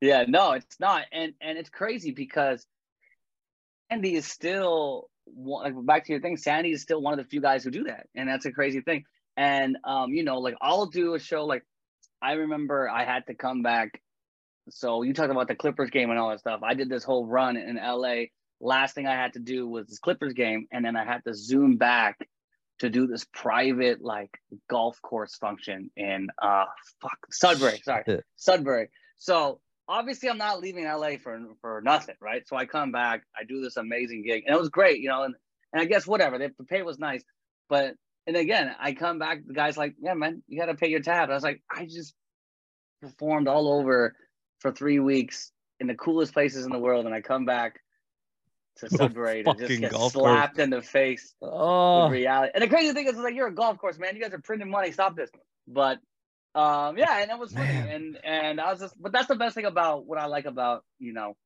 Yeah, 0.00 0.24
no, 0.26 0.52
it's 0.52 0.80
not, 0.80 1.04
and 1.12 1.32
and 1.40 1.56
it's 1.56 1.70
crazy 1.70 2.10
because 2.10 2.66
Sandy 3.90 4.16
is 4.16 4.26
still 4.26 5.08
one- 5.24 5.76
like 5.76 5.86
back 5.86 6.06
to 6.06 6.12
your 6.12 6.20
thing. 6.20 6.36
Sandy 6.36 6.72
is 6.72 6.82
still 6.82 7.00
one 7.00 7.12
of 7.12 7.18
the 7.18 7.28
few 7.28 7.40
guys 7.40 7.62
who 7.62 7.70
do 7.70 7.84
that, 7.84 8.08
and 8.16 8.28
that's 8.28 8.44
a 8.46 8.52
crazy 8.52 8.80
thing. 8.80 9.04
And 9.36 9.78
um, 9.84 10.12
you 10.12 10.24
know, 10.24 10.38
like 10.38 10.56
I'll 10.60 10.86
do 10.86 11.14
a 11.14 11.20
show. 11.20 11.44
Like 11.46 11.64
I 12.20 12.32
remember 12.32 12.88
I 12.90 13.04
had 13.04 13.26
to 13.28 13.34
come 13.34 13.62
back. 13.62 14.00
So 14.70 15.02
you 15.02 15.12
talked 15.12 15.30
about 15.30 15.48
the 15.48 15.54
Clippers 15.54 15.90
game 15.90 16.10
and 16.10 16.18
all 16.18 16.30
that 16.30 16.40
stuff. 16.40 16.60
I 16.62 16.74
did 16.74 16.88
this 16.88 17.04
whole 17.04 17.26
run 17.26 17.56
in 17.56 17.76
LA. 17.76 18.24
Last 18.60 18.94
thing 18.94 19.06
I 19.06 19.14
had 19.14 19.32
to 19.34 19.40
do 19.40 19.68
was 19.68 19.86
this 19.88 19.98
Clippers 19.98 20.34
game, 20.34 20.66
and 20.70 20.84
then 20.84 20.96
I 20.96 21.04
had 21.04 21.24
to 21.24 21.34
zoom 21.34 21.76
back 21.76 22.18
to 22.78 22.90
do 22.90 23.06
this 23.06 23.24
private 23.32 24.02
like 24.02 24.30
golf 24.68 25.00
course 25.02 25.36
function 25.36 25.90
in 25.96 26.28
uh 26.40 26.64
fuck 27.00 27.18
Sudbury. 27.30 27.80
Sorry, 27.84 28.02
Sudbury. 28.36 28.88
So 29.18 29.60
obviously 29.88 30.28
I'm 30.28 30.38
not 30.38 30.60
leaving 30.60 30.84
LA 30.84 31.16
for 31.22 31.40
for 31.60 31.80
nothing, 31.84 32.16
right? 32.20 32.46
So 32.46 32.56
I 32.56 32.66
come 32.66 32.92
back, 32.92 33.22
I 33.38 33.44
do 33.44 33.60
this 33.60 33.76
amazing 33.76 34.24
gig, 34.26 34.44
and 34.46 34.54
it 34.54 34.58
was 34.58 34.68
great, 34.68 35.00
you 35.00 35.08
know. 35.08 35.22
And, 35.24 35.34
and 35.72 35.82
I 35.82 35.84
guess 35.84 36.06
whatever, 36.06 36.38
the, 36.38 36.50
the 36.58 36.64
pay 36.64 36.82
was 36.82 36.98
nice, 36.98 37.22
but 37.68 37.94
and 38.26 38.36
again, 38.36 38.74
I 38.78 38.94
come 38.94 39.18
back, 39.18 39.46
the 39.46 39.54
guy's 39.54 39.76
like, 39.76 39.94
"Yeah, 40.00 40.14
man, 40.14 40.42
you 40.46 40.58
got 40.58 40.66
to 40.66 40.74
pay 40.74 40.88
your 40.88 41.00
tab." 41.00 41.30
I 41.30 41.34
was 41.34 41.42
like, 41.42 41.62
"I 41.70 41.86
just 41.86 42.14
performed 43.00 43.48
all 43.48 43.68
over 43.68 44.14
for 44.62 44.72
three 44.72 45.00
weeks 45.00 45.50
in 45.80 45.88
the 45.88 45.94
coolest 45.94 46.32
places 46.32 46.64
in 46.64 46.72
the 46.72 46.78
world, 46.78 47.04
and 47.04 47.14
I 47.14 47.20
come 47.20 47.44
back 47.44 47.80
to 48.78 48.88
Sudbury 48.96 49.42
to 49.44 49.54
just 49.54 49.80
get 49.80 49.90
golf 49.90 50.14
course. 50.14 50.32
slapped 50.32 50.58
in 50.58 50.70
the 50.70 50.80
face 50.80 51.34
Oh 51.42 52.04
with 52.04 52.12
reality. 52.12 52.52
And 52.54 52.62
the 52.62 52.68
crazy 52.68 52.92
thing 52.94 53.06
is, 53.06 53.16
like, 53.16 53.34
you're 53.34 53.48
a 53.48 53.54
golf 53.54 53.78
course, 53.78 53.98
man. 53.98 54.16
You 54.16 54.22
guys 54.22 54.32
are 54.32 54.40
printing 54.40 54.70
money. 54.70 54.92
Stop 54.92 55.16
this. 55.16 55.30
But 55.66 55.98
um, 56.54 56.96
yeah, 56.96 57.18
and 57.18 57.30
that 57.30 57.38
was 57.38 57.52
funny. 57.52 57.66
Man. 57.66 57.88
And 57.88 58.18
and 58.24 58.60
I 58.60 58.70
was 58.70 58.80
just, 58.80 58.94
but 59.00 59.12
that's 59.12 59.28
the 59.28 59.36
best 59.36 59.54
thing 59.54 59.64
about 59.64 60.06
what 60.06 60.18
I 60.18 60.26
like 60.26 60.46
about 60.46 60.84
you 60.98 61.12
know 61.12 61.36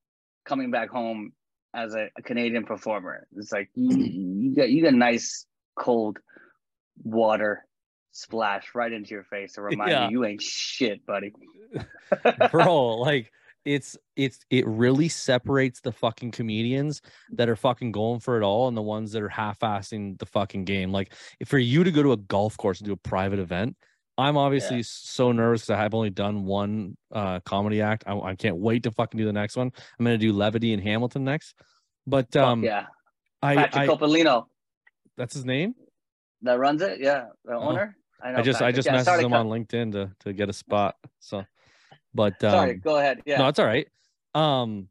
coming 0.45 0.71
back 0.71 0.91
home 0.91 1.33
as 1.75 1.95
a, 1.95 2.09
a 2.17 2.23
Canadian 2.23 2.65
performer. 2.65 3.27
It's 3.37 3.53
like 3.53 3.71
you, 3.75 3.97
you 3.97 4.55
get 4.55 4.71
you 4.71 4.83
get 4.83 4.95
nice 4.95 5.47
cold 5.77 6.19
water 7.03 7.66
splash 8.17 8.75
right 8.75 8.93
into 8.93 9.11
your 9.11 9.25
face 9.25 9.53
to 9.55 9.63
remind 9.63 9.91
Yeah. 9.91 10.09
you 10.09 10.21
you 10.21 10.25
ain't 10.25 10.43
shit, 10.43 11.05
buddy. 11.05 11.33
bro 12.51 12.97
like 12.97 13.31
it's 13.65 13.97
it's 14.15 14.39
it 14.49 14.67
really 14.67 15.09
separates 15.09 15.81
the 15.81 15.93
fucking 15.93 16.31
comedians 16.31 17.03
that 17.33 17.49
are 17.49 17.57
fucking 17.57 17.93
going 17.93 18.21
for 18.21 18.41
it 18.41 18.45
all 18.45 18.69
and 18.69 18.77
the 18.77 18.83
ones 18.83 19.13
that 19.13 19.23
are 19.23 19.29
half-assing 19.29 20.19
the 20.19 20.27
fucking 20.27 20.65
game. 20.65 20.93
Like 20.93 21.13
if 21.41 21.49
for 21.49 21.59
you 21.59 21.85
to 21.85 21.91
go 21.91 22.03
to 22.03 22.13
a 22.13 22.17
golf 22.17 22.57
course 22.57 22.79
and 22.81 22.87
do 22.87 22.93
a 22.93 22.97
private 22.97 23.39
event 23.39 23.77
i'm 24.19 24.39
obviously 24.39 24.83
so 24.83 25.31
nervous 25.31 25.63
because 25.63 25.79
i've 25.79 25.93
only 25.93 26.09
done 26.09 26.47
one 26.47 26.97
uh 27.13 27.39
comedy 27.41 27.83
act. 27.83 28.05
I, 28.07 28.19
I 28.19 28.35
can't 28.35 28.57
wait 28.57 28.85
to 28.85 28.91
fucking 28.91 29.19
do 29.19 29.27
the 29.27 29.33
next 29.33 29.57
one. 29.57 29.71
I'm 29.99 30.05
gonna 30.07 30.17
do 30.17 30.33
levity 30.33 30.73
and 30.73 30.83
hamilton 30.83 31.25
next. 31.25 31.55
But 32.07 32.33
Fuck 32.33 32.43
um 32.43 32.65
yeah, 32.65 32.87
I, 33.43 33.57
Patrick 33.57 33.83
I 33.83 33.87
Copolino 33.89 34.47
that's 35.17 35.35
his 35.35 35.45
name? 35.45 35.75
That 36.43 36.59
runs 36.59 36.83
it. 36.83 37.01
Yeah, 37.01 37.27
the 37.45 37.55
owner. 37.55 37.97
I, 38.21 38.33
know 38.33 38.39
i 38.39 38.43
just 38.43 38.63
i 38.63 38.73
just 38.73 38.87
Yeah, 38.87 38.97
messaged 38.97 39.23
him 39.23 39.33
on 39.35 39.47
linkedin 39.47 39.93
to 39.93 40.11
to 40.21 40.33
get 40.33 40.49
a 40.49 40.53
spot 40.53 40.97
so 41.21 41.45
but 42.15 42.43
um 42.45 42.51
Sorry, 42.51 42.75
go 42.75 42.97
ahead. 42.97 43.23
Yeah. 43.27 43.39
No, 43.39 43.49
it's 43.49 43.59
all 43.59 43.67
right. 43.67 43.89
Um, 44.35 44.89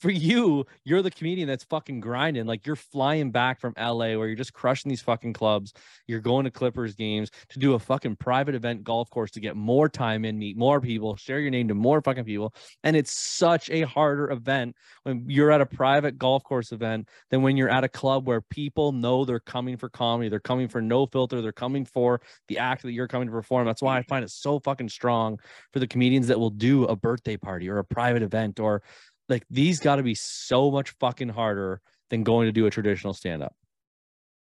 for 0.00 0.10
you, 0.10 0.66
you're 0.84 1.02
the 1.02 1.10
comedian 1.10 1.48
that's 1.48 1.64
fucking 1.64 2.00
grinding. 2.00 2.46
Like 2.46 2.66
you're 2.66 2.76
flying 2.76 3.30
back 3.30 3.60
from 3.60 3.74
LA 3.78 4.16
where 4.16 4.26
you're 4.26 4.36
just 4.36 4.52
crushing 4.52 4.88
these 4.88 5.00
fucking 5.00 5.32
clubs. 5.32 5.72
You're 6.06 6.20
going 6.20 6.44
to 6.44 6.50
Clippers 6.50 6.94
games 6.94 7.30
to 7.50 7.58
do 7.58 7.74
a 7.74 7.78
fucking 7.78 8.16
private 8.16 8.54
event 8.54 8.84
golf 8.84 9.10
course 9.10 9.30
to 9.32 9.40
get 9.40 9.56
more 9.56 9.88
time 9.88 10.24
in, 10.24 10.38
meet 10.38 10.56
more 10.56 10.80
people, 10.80 11.16
share 11.16 11.38
your 11.38 11.50
name 11.50 11.68
to 11.68 11.74
more 11.74 12.00
fucking 12.00 12.24
people. 12.24 12.54
And 12.82 12.96
it's 12.96 13.12
such 13.12 13.70
a 13.70 13.82
harder 13.82 14.30
event 14.30 14.76
when 15.04 15.24
you're 15.28 15.50
at 15.50 15.60
a 15.60 15.66
private 15.66 16.18
golf 16.18 16.42
course 16.42 16.72
event 16.72 17.08
than 17.30 17.42
when 17.42 17.56
you're 17.56 17.70
at 17.70 17.84
a 17.84 17.88
club 17.88 18.26
where 18.26 18.40
people 18.40 18.92
know 18.92 19.24
they're 19.24 19.40
coming 19.40 19.76
for 19.76 19.88
comedy. 19.88 20.28
They're 20.28 20.40
coming 20.40 20.68
for 20.68 20.82
no 20.82 21.06
filter. 21.06 21.40
They're 21.40 21.52
coming 21.52 21.84
for 21.84 22.20
the 22.48 22.58
act 22.58 22.82
that 22.82 22.92
you're 22.92 23.08
coming 23.08 23.28
to 23.28 23.32
perform. 23.32 23.66
That's 23.66 23.82
why 23.82 23.96
I 23.96 24.00
mm-hmm. 24.00 24.08
find 24.08 24.24
it 24.24 24.30
so 24.30 24.58
fucking 24.58 24.88
strong 24.88 25.38
for 25.72 25.78
the 25.78 25.86
comedians 25.86 26.26
that 26.28 26.38
will 26.38 26.50
do 26.50 26.84
a 26.84 26.96
birthday 26.96 27.36
party 27.36 27.68
or 27.68 27.78
a 27.78 27.84
private 27.84 28.22
event 28.22 28.58
or 28.58 28.82
like 29.32 29.44
these 29.50 29.80
got 29.80 29.96
to 29.96 30.02
be 30.02 30.14
so 30.14 30.70
much 30.70 30.90
fucking 31.00 31.30
harder 31.30 31.80
than 32.10 32.22
going 32.22 32.46
to 32.46 32.52
do 32.52 32.66
a 32.66 32.70
traditional 32.70 33.14
stand 33.14 33.42
up. 33.42 33.54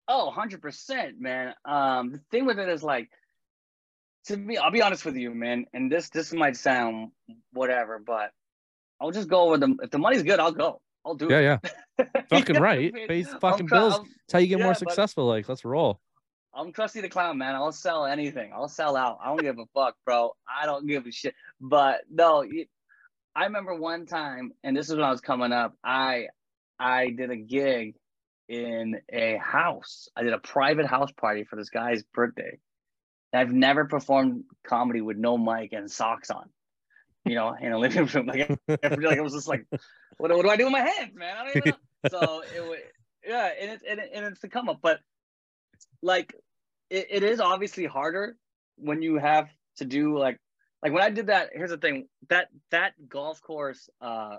Oh, 0.07 0.31
100%, 0.35 1.17
man. 1.19 1.53
Um, 1.65 2.11
the 2.11 2.19
thing 2.29 2.45
with 2.45 2.59
it 2.59 2.69
is 2.69 2.83
like, 2.83 3.09
to 4.25 4.37
me, 4.37 4.57
I'll 4.57 4.71
be 4.71 4.81
honest 4.81 5.05
with 5.05 5.15
you, 5.15 5.31
man. 5.33 5.65
And 5.73 5.91
this 5.91 6.09
this 6.09 6.31
might 6.33 6.57
sound 6.57 7.11
whatever, 7.53 7.99
but 8.05 8.31
I'll 9.01 9.11
just 9.11 9.27
go 9.27 9.51
with 9.51 9.59
them. 9.61 9.77
If 9.81 9.89
the 9.91 9.97
money's 9.97 10.23
good, 10.23 10.39
I'll 10.39 10.51
go. 10.51 10.81
I'll 11.05 11.15
do 11.15 11.27
Yeah, 11.29 11.39
it. 11.39 11.71
yeah. 11.99 12.05
You 12.31 12.39
Fucking 12.39 12.57
I 12.57 12.59
right. 12.59 12.93
mean? 12.93 13.07
Pays 13.07 13.29
fucking 13.41 13.67
try- 13.67 13.77
bills. 13.79 13.95
I'm, 13.95 14.03
That's 14.03 14.33
how 14.33 14.39
you 14.39 14.47
get 14.47 14.59
yeah, 14.59 14.65
more 14.65 14.73
successful. 14.73 15.25
Like, 15.27 15.47
let's 15.47 15.63
roll. 15.63 15.99
I'm 16.55 16.71
Krusty 16.73 17.01
the 17.01 17.09
Clown, 17.09 17.37
man. 17.37 17.53
I'll 17.55 17.71
sell 17.71 18.05
anything. 18.05 18.51
I'll 18.53 18.67
sell 18.69 18.95
out. 18.95 19.19
I 19.23 19.27
don't 19.27 19.41
give 19.41 19.59
a 19.59 19.65
fuck, 19.75 19.95
bro. 20.05 20.31
I 20.49 20.65
don't 20.65 20.87
give 20.87 21.05
a 21.05 21.11
shit. 21.11 21.35
But 21.61 22.01
no, 22.09 22.41
you- 22.43 22.65
I 23.35 23.45
remember 23.45 23.75
one 23.75 24.05
time, 24.05 24.53
and 24.63 24.75
this 24.75 24.89
is 24.89 24.95
when 24.95 25.03
I 25.03 25.11
was 25.11 25.21
coming 25.21 25.51
up. 25.51 25.75
I 25.83 26.27
I 26.79 27.09
did 27.09 27.31
a 27.31 27.35
gig 27.35 27.95
in 28.47 29.01
a 29.11 29.37
house. 29.37 30.07
I 30.15 30.23
did 30.23 30.33
a 30.33 30.39
private 30.39 30.85
house 30.85 31.11
party 31.11 31.43
for 31.43 31.55
this 31.55 31.69
guy's 31.69 32.03
birthday. 32.13 32.57
And 33.33 33.41
I've 33.41 33.51
never 33.51 33.85
performed 33.85 34.43
comedy 34.65 35.01
with 35.01 35.17
no 35.17 35.37
mic 35.37 35.73
and 35.73 35.91
socks 35.91 36.29
on, 36.29 36.49
you 37.25 37.35
know, 37.35 37.55
in 37.59 37.71
a 37.71 37.77
living 37.77 38.05
room. 38.05 38.27
Like, 38.27 38.59
I 38.83 38.95
feel 38.95 39.09
like 39.09 39.17
I 39.17 39.21
was 39.21 39.33
just 39.33 39.47
like, 39.47 39.65
what, 40.17 40.31
what 40.31 40.43
do 40.43 40.49
I 40.49 40.55
do 40.55 40.65
with 40.65 40.73
my 40.73 40.81
hands, 40.81 41.13
man? 41.15 41.35
I 41.37 41.45
don't 41.45 41.57
even 41.57 41.69
know. 41.71 41.77
So 42.11 42.43
it 42.55 42.61
was, 42.61 42.77
yeah, 43.25 43.49
and 43.59 43.71
it's 43.71 43.83
and, 43.89 43.99
it, 43.99 44.11
and 44.13 44.25
it's 44.27 44.39
the 44.39 44.47
come 44.47 44.69
up, 44.69 44.77
but 44.79 44.99
like 46.03 46.35
it, 46.91 47.07
it 47.09 47.23
is 47.23 47.39
obviously 47.39 47.85
harder 47.85 48.37
when 48.77 49.01
you 49.01 49.17
have 49.17 49.49
to 49.77 49.85
do 49.85 50.15
like 50.15 50.37
like 50.85 50.93
when 50.93 51.03
I 51.03 51.09
did 51.09 51.27
that. 51.27 51.49
Here's 51.53 51.71
the 51.71 51.79
thing 51.79 52.07
that 52.29 52.49
that 52.71 52.93
golf 53.09 53.41
course. 53.41 53.89
uh 54.01 54.37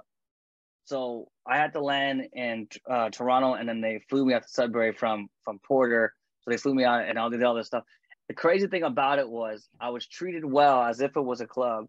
So 0.84 1.28
I 1.46 1.58
had 1.58 1.72
to 1.74 1.80
land 1.82 2.28
in 2.34 2.68
uh, 2.88 3.10
Toronto, 3.10 3.54
and 3.54 3.68
then 3.68 3.80
they 3.80 4.00
flew 4.08 4.24
me 4.24 4.34
out 4.34 4.44
to 4.44 4.48
Sudbury 4.48 4.92
from 4.92 5.28
from 5.44 5.58
Porter. 5.66 6.14
So 6.42 6.52
they 6.52 6.58
flew 6.58 6.74
me 6.76 6.84
out, 6.84 7.08
and 7.08 7.18
I 7.18 7.28
did 7.30 7.42
all 7.42 7.56
this 7.56 7.66
stuff. 7.66 7.84
The 8.28 8.34
crazy 8.34 8.68
thing 8.68 8.84
about 8.84 9.18
it 9.18 9.28
was 9.28 9.68
I 9.80 9.90
was 9.90 10.06
treated 10.06 10.44
well 10.44 10.82
as 10.84 11.00
if 11.00 11.16
it 11.16 11.20
was 11.20 11.40
a 11.40 11.48
club. 11.48 11.88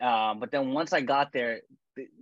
Um, 0.00 0.40
but 0.40 0.50
then 0.50 0.72
once 0.72 0.94
I 0.94 1.02
got 1.02 1.32
there, 1.34 1.60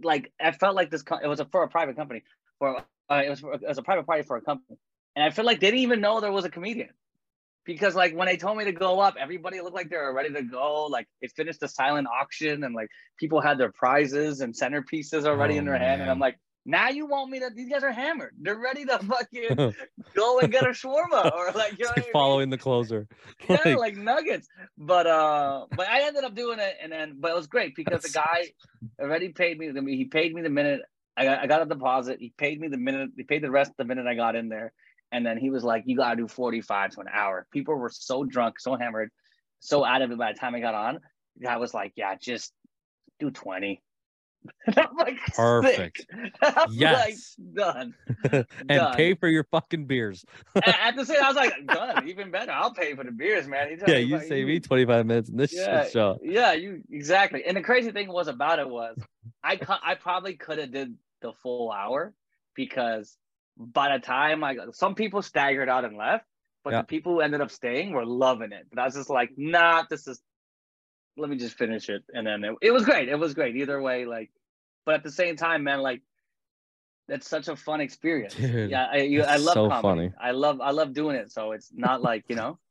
like 0.02 0.32
I 0.40 0.52
felt 0.52 0.74
like 0.76 0.90
this. 0.90 1.04
It 1.22 1.28
was 1.28 1.40
a, 1.40 1.46
for 1.46 1.62
a 1.62 1.68
private 1.68 1.96
company. 1.96 2.24
For 2.58 2.78
uh, 2.78 3.22
it 3.24 3.30
was 3.30 3.42
it 3.44 3.68
was 3.68 3.78
a 3.78 3.84
private 3.84 4.06
party 4.06 4.24
for 4.24 4.36
a 4.36 4.42
company, 4.42 4.78
and 5.14 5.24
I 5.24 5.30
feel 5.30 5.44
like 5.44 5.60
they 5.60 5.68
didn't 5.68 5.82
even 5.82 6.00
know 6.00 6.20
there 6.20 6.32
was 6.32 6.44
a 6.44 6.50
comedian 6.50 6.90
because 7.64 7.94
like 7.94 8.14
when 8.16 8.26
they 8.26 8.36
told 8.36 8.58
me 8.58 8.64
to 8.64 8.72
go 8.72 9.00
up, 9.00 9.14
everybody 9.18 9.60
looked 9.60 9.74
like 9.74 9.90
they 9.90 9.96
were 9.96 10.12
ready 10.14 10.32
to 10.32 10.42
go. 10.42 10.86
Like 10.86 11.06
it 11.20 11.32
finished 11.36 11.60
the 11.60 11.68
silent 11.68 12.08
auction, 12.08 12.64
and 12.64 12.74
like 12.74 12.88
people 13.18 13.40
had 13.40 13.58
their 13.58 13.72
prizes 13.72 14.40
and 14.40 14.54
centerpieces 14.54 15.24
already 15.26 15.54
Oh, 15.54 15.58
in 15.58 15.64
their 15.64 15.78
hand, 15.78 16.02
and 16.02 16.10
I'm 16.10 16.18
like. 16.18 16.38
Now 16.64 16.90
you 16.90 17.06
want 17.06 17.28
me 17.28 17.40
to? 17.40 17.50
These 17.52 17.70
guys 17.70 17.82
are 17.82 17.90
hammered. 17.90 18.36
They're 18.40 18.56
ready 18.56 18.84
to 18.84 18.96
fucking 19.00 19.58
go 20.14 20.38
and 20.38 20.52
get 20.52 20.64
a 20.64 20.68
shawarma 20.68 21.32
or 21.34 21.50
like 21.50 21.76
you 21.76 21.84
know 21.86 21.90
what 21.90 21.98
I 21.98 22.06
mean? 22.06 22.12
following 22.12 22.50
the 22.50 22.58
closer. 22.58 23.08
yeah, 23.50 23.56
Like, 23.64 23.78
like 23.78 23.96
nuggets. 23.96 24.48
But 24.78 25.08
uh, 25.08 25.66
but 25.74 25.88
I 25.88 26.02
ended 26.06 26.22
up 26.22 26.36
doing 26.36 26.60
it, 26.60 26.76
and 26.80 26.92
then 26.92 27.16
but 27.18 27.32
it 27.32 27.34
was 27.34 27.48
great 27.48 27.74
because 27.74 28.02
the 28.02 28.10
guy 28.10 28.52
already 29.00 29.30
paid 29.30 29.58
me. 29.58 29.70
the 29.70 29.82
He 29.82 30.04
paid 30.04 30.32
me 30.34 30.42
the 30.42 30.50
minute 30.50 30.82
I 31.16 31.24
got, 31.24 31.38
I 31.40 31.46
got 31.46 31.62
a 31.62 31.66
deposit. 31.66 32.18
He 32.20 32.32
paid 32.36 32.60
me 32.60 32.68
the 32.68 32.78
minute. 32.78 33.10
He 33.16 33.24
paid 33.24 33.42
the 33.42 33.50
rest 33.50 33.72
the 33.76 33.84
minute 33.84 34.06
I 34.06 34.14
got 34.14 34.36
in 34.36 34.48
there, 34.48 34.72
and 35.12 35.24
then 35.24 35.38
he 35.38 35.50
was 35.50 35.62
like, 35.64 35.84
"You 35.86 35.96
gotta 35.96 36.16
do 36.16 36.28
forty 36.28 36.60
five 36.60 36.90
to 36.92 37.00
an 37.00 37.08
hour." 37.12 37.46
People 37.52 37.74
were 37.76 37.90
so 37.90 38.24
drunk, 38.24 38.58
so 38.58 38.76
hammered, 38.76 39.10
so 39.60 39.84
out 39.84 40.02
of 40.02 40.10
it 40.10 40.18
by 40.18 40.32
the 40.32 40.38
time 40.38 40.54
I 40.54 40.60
got 40.60 40.74
on. 40.74 41.00
I 41.46 41.58
was 41.58 41.74
like, 41.74 41.92
"Yeah, 41.96 42.16
just 42.16 42.52
do 43.22 43.30
20. 43.30 43.82
I'm 44.76 44.96
like, 44.96 45.18
Perfect. 45.36 46.06
I'm 46.42 46.68
Yes. 46.76 47.36
like, 47.38 47.54
done. 47.54 47.94
and 48.32 48.68
Done. 48.68 48.96
pay 48.96 49.14
for 49.14 49.28
your 49.28 49.44
fucking 49.44 49.86
beers. 49.86 50.24
At 50.64 50.96
the 50.96 51.04
same, 51.04 51.22
I 51.22 51.28
was 51.28 51.36
like, 51.36 51.54
done. 51.68 52.08
Even 52.08 52.30
better. 52.30 52.52
I'll 52.52 52.72
pay 52.72 52.94
for 52.94 53.04
the 53.04 53.10
beers, 53.10 53.46
man. 53.48 53.70
He 53.70 53.76
Yeah, 53.86 53.98
you 53.98 54.18
save 54.20 54.46
me 54.46 54.60
25 54.60 55.06
minutes 55.06 55.28
in 55.28 55.36
this 55.36 55.52
Yeah, 55.52 55.88
show. 55.88 56.18
Yeah, 56.22 56.52
you 56.52 56.82
exactly. 56.90 57.44
And 57.44 57.56
the 57.56 57.62
crazy 57.62 57.90
thing 57.90 58.08
was 58.08 58.28
about 58.28 58.58
it 58.58 58.68
was 58.68 58.96
I 59.42 59.58
I 59.82 59.94
probably 59.94 60.34
could 60.36 60.58
have 60.58 60.72
did 60.72 60.94
the 61.20 61.32
full 61.32 61.70
hour 61.72 62.14
because 62.54 63.16
by 63.56 63.96
the 63.96 64.04
time 64.04 64.40
like 64.40 64.58
some 64.72 64.94
people 64.94 65.22
staggered 65.22 65.68
out 65.68 65.84
and 65.84 65.96
left, 65.96 66.24
but 66.64 66.70
Yeah. 66.72 66.80
the 66.82 66.86
people 66.86 67.14
who 67.14 67.20
ended 67.20 67.40
up 67.40 67.50
staying 67.50 67.92
were 67.92 68.06
loving 68.06 68.52
it. 68.52 68.66
But 68.70 68.78
I 68.80 68.84
was 68.84 68.94
just 68.94 69.10
like, 69.10 69.30
nah, 69.36 69.84
this 69.88 70.06
is 70.06 70.22
let 71.16 71.28
me 71.28 71.36
just 71.36 71.56
finish 71.58 71.88
it, 71.90 72.02
and 72.14 72.26
then 72.26 72.42
it, 72.44 72.54
it 72.62 72.70
was 72.70 72.84
great. 72.84 73.08
It 73.08 73.18
was 73.18 73.34
great 73.34 73.56
either 73.56 73.80
way. 73.82 74.06
Like, 74.06 74.30
but 74.86 74.94
at 74.94 75.02
the 75.02 75.10
same 75.10 75.36
time, 75.36 75.62
man, 75.64 75.80
like 75.80 76.00
that's 77.08 77.28
such 77.28 77.48
a 77.48 77.56
fun 77.56 77.80
experience. 77.80 78.34
Dude, 78.34 78.70
yeah, 78.70 78.86
I 78.90 78.98
you, 78.98 79.22
I 79.22 79.36
love 79.36 79.54
so 79.54 79.68
comedy. 79.68 79.82
funny. 79.82 80.12
I 80.20 80.30
love 80.30 80.60
I 80.60 80.70
love 80.70 80.94
doing 80.94 81.16
it. 81.16 81.30
So 81.32 81.52
it's 81.52 81.70
not 81.74 82.00
like 82.00 82.24
you 82.28 82.36
know. 82.36 82.58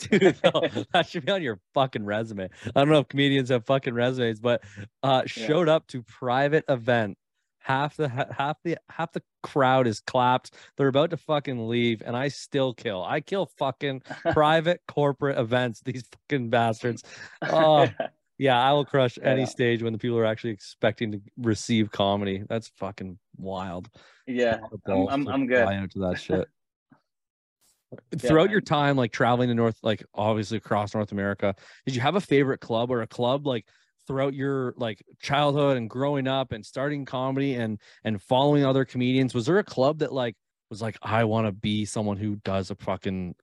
Dude, 0.10 0.36
no, 0.42 0.62
that 0.94 1.08
should 1.08 1.26
be 1.26 1.32
on 1.32 1.42
your 1.42 1.60
fucking 1.74 2.04
resume. 2.04 2.48
I 2.74 2.80
don't 2.80 2.88
know 2.88 3.00
if 3.00 3.08
comedians 3.08 3.50
have 3.50 3.66
fucking 3.66 3.94
resumes, 3.94 4.40
but 4.40 4.62
uh 5.02 5.22
Yeah. 5.24 5.26
showed 5.26 5.68
up 5.68 5.86
to 5.88 6.02
private 6.02 6.64
event. 6.68 7.16
Half 7.62 7.96
the 7.96 8.08
half 8.08 8.56
the 8.64 8.78
half 8.88 9.12
the 9.12 9.22
crowd 9.42 9.86
is 9.86 10.00
clapped. 10.00 10.54
They're 10.76 10.88
about 10.88 11.10
to 11.10 11.16
fucking 11.18 11.68
leave, 11.68 12.02
and 12.04 12.16
I 12.16 12.28
still 12.28 12.72
kill. 12.72 13.04
I 13.04 13.20
kill 13.20 13.46
fucking 13.58 14.02
private 14.32 14.80
corporate 14.88 15.38
events. 15.38 15.80
These 15.84 16.04
fucking 16.28 16.48
bastards. 16.48 17.04
Oh, 17.42 17.86
yeah, 18.38 18.58
I 18.60 18.72
will 18.72 18.86
crush 18.86 19.18
any 19.22 19.40
Yeah. 19.42 19.46
stage 19.46 19.82
when 19.82 19.92
the 19.92 19.98
people 19.98 20.16
are 20.18 20.24
actually 20.24 20.50
expecting 20.50 21.12
to 21.12 21.20
receive 21.36 21.90
comedy. 21.90 22.42
That's 22.48 22.68
fucking 22.78 23.18
wild. 23.36 23.88
yeah, 24.26 24.58
I'm 24.86 25.08
I'm, 25.08 25.28
I'm 25.28 25.46
good. 25.46 25.90
to 25.90 25.98
that 26.00 26.18
shit. 26.20 26.48
Throughout 28.18 28.50
your 28.50 28.60
time, 28.60 28.96
like 28.96 29.10
traveling 29.12 29.48
to 29.48 29.54
North, 29.54 29.76
like 29.82 30.04
obviously 30.14 30.56
across 30.58 30.94
North 30.94 31.10
America, 31.12 31.54
did 31.84 31.94
you 31.94 32.00
have 32.00 32.14
a 32.14 32.20
favorite 32.20 32.60
club 32.60 32.90
or 32.90 33.02
a 33.02 33.06
club 33.06 33.46
like 33.46 33.66
throughout 34.10 34.34
your 34.34 34.74
like 34.76 35.00
childhood 35.22 35.76
and 35.76 35.88
growing 35.88 36.26
up 36.26 36.50
and 36.50 36.66
starting 36.66 37.04
comedy 37.04 37.54
and 37.54 37.78
and 38.02 38.20
following 38.20 38.64
other 38.64 38.84
comedians? 38.84 39.34
Was 39.34 39.46
there 39.46 39.58
a 39.58 39.64
club 39.64 40.00
that 40.00 40.12
like 40.12 40.34
was 40.68 40.82
like, 40.82 40.98
I 41.00 41.22
want 41.24 41.46
to 41.46 41.52
be 41.52 41.84
someone 41.84 42.16
who 42.16 42.34
does 42.36 42.72
a 42.72 42.74
fucking 42.74 43.36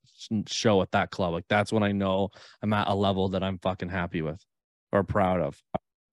show 0.46 0.82
at 0.82 0.92
that 0.92 1.10
club? 1.10 1.32
Like 1.32 1.46
that's 1.48 1.72
when 1.72 1.84
I 1.84 1.94
know 1.94 2.32
I'm 2.62 2.74
at 2.74 2.90
a 2.90 2.94
level 2.94 3.30
that 3.30 3.44
I'm 3.44 3.60
fucking 3.60 3.88
happy 3.88 4.22
with 4.22 4.44
or 4.92 5.04
proud 5.06 5.40
of. 5.40 5.62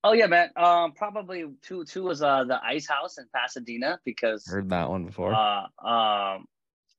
Oh 0.05 0.13
yeah, 0.13 0.27
man. 0.27 0.51
Um, 0.55 0.93
probably 0.93 1.47
two 1.63 1.85
two 1.85 2.05
was 2.05 2.23
uh 2.23 2.45
the 2.45 2.61
Ice 2.65 2.87
House 2.87 3.19
in 3.19 3.25
Pasadena 3.35 3.99
because 4.05 4.47
Heard 4.47 4.71
that 4.71 4.89
one 4.89 5.05
before. 5.07 5.35
uh 5.35 5.65
um 5.85 6.45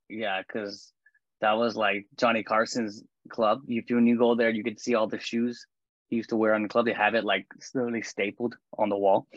yeah 0.10 0.42
because 0.46 0.92
that 1.40 1.54
was 1.54 1.78
like 1.78 2.06
Johnny 2.18 2.44
Carson's 2.44 3.02
club. 3.30 3.62
If 3.70 3.90
you 3.90 3.96
when 3.96 4.08
you 4.08 4.18
go 4.18 4.36
there, 4.36 4.50
you 4.50 4.64
could 4.64 4.80
see 4.82 4.96
all 4.96 5.08
the 5.08 5.20
shoes 5.20 5.66
he 6.10 6.18
used 6.18 6.30
to 6.30 6.36
wear 6.36 6.54
on 6.54 6.64
the 6.64 6.70
club. 6.70 6.86
They 6.86 6.94
have 6.94 7.16
it 7.16 7.24
like 7.24 7.48
literally 7.74 8.02
stapled 8.02 8.56
on 8.78 8.90
the 8.90 8.98
wall, 8.98 9.28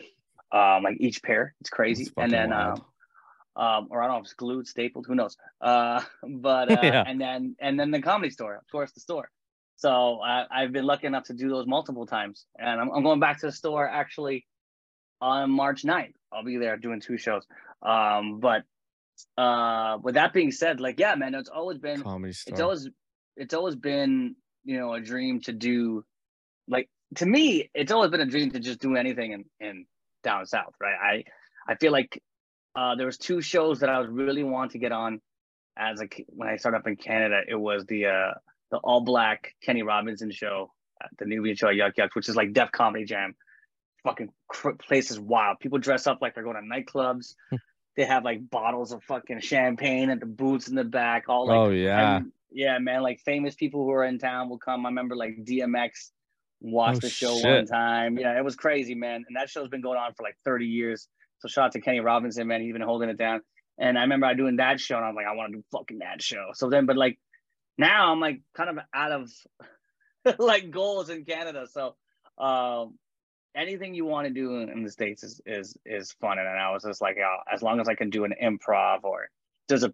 um, 0.51 0.83
like 0.83 0.97
each 0.99 1.21
pair. 1.23 1.55
It's 1.61 1.69
crazy. 1.69 2.11
And 2.17 2.31
then 2.31 2.49
wild. 2.51 2.79
um, 3.55 3.65
um, 3.65 3.87
or 3.91 4.01
I 4.01 4.07
don't 4.07 4.15
know 4.15 4.19
if 4.19 4.25
it's 4.25 4.33
glued, 4.33 4.67
stapled, 4.67 5.05
who 5.07 5.15
knows? 5.15 5.35
Uh, 5.59 6.01
but 6.23 6.69
uh, 6.69 6.81
Yeah. 6.81 7.03
and 7.05 7.19
then 7.19 7.55
and 7.59 7.79
then 7.79 7.91
the 7.91 8.01
comedy 8.01 8.29
store, 8.29 8.55
of 8.55 8.69
course, 8.71 8.91
the 8.91 8.99
store. 8.99 9.29
So 9.75 10.19
I, 10.21 10.45
I've 10.51 10.73
been 10.73 10.85
lucky 10.85 11.07
enough 11.07 11.25
to 11.25 11.33
do 11.33 11.49
those 11.49 11.65
multiple 11.65 12.05
times, 12.05 12.45
and 12.57 12.81
I'm, 12.81 12.89
I'm 12.91 13.03
going 13.03 13.21
back 13.21 13.39
to 13.39 13.45
the 13.45 13.51
store 13.51 13.87
actually 13.87 14.45
on 15.21 15.51
March 15.51 15.83
9th. 15.83 16.13
I'll 16.33 16.43
be 16.43 16.57
there 16.57 16.75
doing 16.77 16.99
two 16.99 17.17
shows. 17.17 17.43
Um, 17.81 18.39
but 18.39 18.63
uh, 19.37 19.97
with 20.01 20.15
that 20.15 20.33
being 20.33 20.51
said, 20.51 20.79
like 20.79 20.99
yeah, 20.99 21.15
man, 21.15 21.33
it's 21.33 21.49
always 21.49 21.77
been 21.77 22.03
comedy 22.03 22.33
store. 22.33 22.53
it's 22.53 22.61
always 22.61 22.89
it's 23.35 23.53
always 23.53 23.75
been 23.75 24.35
you 24.65 24.77
know 24.77 24.93
a 24.93 25.01
dream 25.01 25.41
to 25.41 25.53
do 25.53 26.05
like 26.69 26.89
to 27.15 27.25
me 27.25 27.69
it's 27.73 27.91
always 27.91 28.11
been 28.11 28.21
a 28.21 28.25
dream 28.25 28.51
to 28.51 28.59
just 28.59 28.79
do 28.79 28.95
anything 28.95 29.31
in, 29.31 29.45
in 29.59 29.85
down 30.23 30.45
south 30.45 30.73
right 30.79 30.95
i 31.67 31.71
i 31.71 31.75
feel 31.75 31.91
like 31.91 32.21
uh 32.75 32.95
there 32.95 33.05
was 33.05 33.17
two 33.17 33.41
shows 33.41 33.79
that 33.79 33.89
i 33.89 33.99
was 33.99 34.07
really 34.09 34.43
want 34.43 34.71
to 34.71 34.77
get 34.77 34.91
on 34.91 35.19
as 35.77 36.01
a 36.01 36.07
when 36.27 36.47
i 36.47 36.55
started 36.55 36.77
up 36.77 36.87
in 36.87 36.95
canada 36.95 37.41
it 37.47 37.55
was 37.55 37.85
the 37.85 38.05
uh 38.05 38.33
the 38.71 38.77
all 38.77 39.01
black 39.01 39.53
kenny 39.63 39.83
robinson 39.83 40.31
show 40.31 40.71
the 41.17 41.25
nubian 41.25 41.55
show 41.55 41.69
at 41.69 41.75
yuk 41.75 41.97
yuk 41.97 42.15
which 42.15 42.29
is 42.29 42.35
like 42.35 42.53
def 42.53 42.71
comedy 42.71 43.05
jam 43.05 43.33
fucking 44.03 44.29
cr- 44.47 44.71
place 44.71 45.11
is 45.11 45.19
wild 45.19 45.59
people 45.59 45.79
dress 45.79 46.07
up 46.07 46.19
like 46.21 46.35
they're 46.35 46.43
going 46.43 46.55
to 46.55 46.61
nightclubs 46.61 47.35
they 47.97 48.05
have 48.05 48.23
like 48.23 48.49
bottles 48.49 48.91
of 48.91 49.03
fucking 49.03 49.39
champagne 49.39 50.09
and 50.09 50.21
the 50.21 50.25
boots 50.25 50.67
in 50.67 50.75
the 50.75 50.83
back 50.83 51.25
all 51.27 51.47
like 51.47 51.57
oh 51.57 51.69
yeah. 51.69 52.17
and, 52.17 52.31
yeah, 52.51 52.77
man. 52.79 53.01
Like 53.01 53.19
famous 53.19 53.55
people 53.55 53.83
who 53.83 53.91
are 53.91 54.03
in 54.03 54.19
town 54.19 54.49
will 54.49 54.57
come. 54.57 54.85
I 54.85 54.89
remember 54.89 55.15
like 55.15 55.43
DMX 55.43 56.11
watched 56.61 56.97
Oh, 56.97 57.07
the 57.07 57.09
show 57.09 57.35
one 57.37 57.65
time. 57.65 58.17
Yeah, 58.17 58.37
it 58.37 58.43
was 58.43 58.55
crazy, 58.55 58.95
man. 58.95 59.23
And 59.27 59.35
that 59.35 59.49
show's 59.49 59.69
been 59.69 59.81
going 59.81 59.97
on 59.97 60.13
for 60.13 60.23
like 60.23 60.37
30 60.45 60.65
years. 60.65 61.07
So 61.39 61.47
shout 61.47 61.65
out 61.65 61.71
to 61.73 61.81
Kenny 61.81 61.99
Robinson, 61.99 62.47
man. 62.47 62.61
He's 62.61 62.73
been 62.73 62.81
holding 62.81 63.09
it 63.09 63.17
down. 63.17 63.41
And 63.77 63.97
I 63.97 64.01
remember 64.01 64.25
I 64.25 64.33
doing 64.33 64.57
that 64.57 64.79
show, 64.79 64.97
and 64.97 65.05
I'm 65.05 65.15
like, 65.15 65.25
I 65.25 65.35
want 65.35 65.53
to 65.53 65.57
do 65.59 65.63
fucking 65.71 65.99
that 65.99 66.21
show. 66.21 66.47
So 66.53 66.69
then, 66.69 66.85
but 66.85 66.97
like 66.97 67.17
now, 67.77 68.11
I'm 68.11 68.19
like 68.19 68.41
kind 68.55 68.69
of 68.69 68.79
out 68.93 69.11
of 69.13 69.31
like 70.39 70.69
goals 70.69 71.09
in 71.09 71.23
Canada. 71.23 71.65
So 71.71 71.95
um, 72.37 72.97
anything 73.55 73.93
you 73.93 74.05
want 74.05 74.27
to 74.27 74.33
do 74.33 74.57
in, 74.57 74.69
in 74.69 74.83
the 74.83 74.91
states 74.91 75.23
is 75.23 75.41
is 75.45 75.77
is 75.85 76.11
fun. 76.19 76.39
And 76.39 76.47
I 76.47 76.71
was 76.71 76.83
just 76.83 77.01
like, 77.01 77.15
yeah, 77.17 77.37
as 77.51 77.61
long 77.61 77.79
as 77.79 77.87
I 77.87 77.95
can 77.95 78.09
do 78.09 78.25
an 78.25 78.33
improv 78.41 79.03
or 79.03 79.29
there's 79.69 79.83
a 79.83 79.93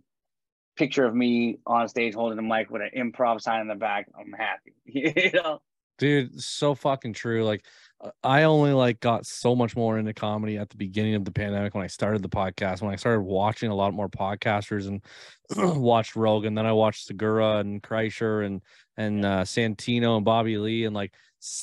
picture 0.75 1.05
of 1.05 1.15
me 1.15 1.59
on 1.65 1.87
stage 1.87 2.15
holding 2.15 2.39
a 2.39 2.41
mic 2.41 2.69
with 2.71 2.81
an 2.81 2.89
improv 2.97 3.39
sign 3.39 3.61
in 3.61 3.67
the 3.67 3.75
back, 3.75 4.07
I'm 4.19 4.33
happy. 4.33 4.73
you 4.85 5.31
know? 5.33 5.61
Dude 5.97 6.41
so 6.41 6.75
fucking 6.75 7.13
true 7.13 7.43
like 7.43 7.65
uh, 8.03 8.09
i 8.23 8.43
only 8.43 8.73
like 8.73 8.99
got 8.99 9.25
so 9.25 9.55
much 9.55 9.75
more 9.75 9.97
into 9.97 10.13
comedy 10.13 10.57
at 10.57 10.69
the 10.69 10.77
beginning 10.77 11.15
of 11.15 11.23
the 11.25 11.31
pandemic 11.31 11.73
when 11.73 11.83
i 11.83 11.87
started 11.87 12.21
the 12.21 12.29
podcast 12.29 12.81
when 12.81 12.91
i 12.91 12.95
started 12.95 13.21
watching 13.21 13.69
a 13.69 13.75
lot 13.75 13.93
more 13.93 14.09
podcasters 14.09 14.87
and 14.87 15.01
watched 15.81 16.15
rogan 16.15 16.53
then 16.53 16.65
i 16.65 16.71
watched 16.71 17.05
segura 17.05 17.57
and 17.57 17.81
kreischer 17.81 18.45
and 18.45 18.61
and 18.97 19.25
uh 19.25 19.43
santino 19.43 20.17
and 20.17 20.25
bobby 20.25 20.57
lee 20.57 20.85
and 20.85 20.95
like 20.95 21.13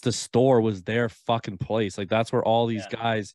the 0.03 0.13
store 0.13 0.61
was 0.61 0.83
their 0.83 1.09
fucking 1.09 1.59
place 1.59 1.99
like 1.99 2.09
that's 2.09 2.33
where 2.33 2.45
all 2.45 2.67
these 2.67 2.87
Yeah. 2.93 2.99
guys 3.01 3.35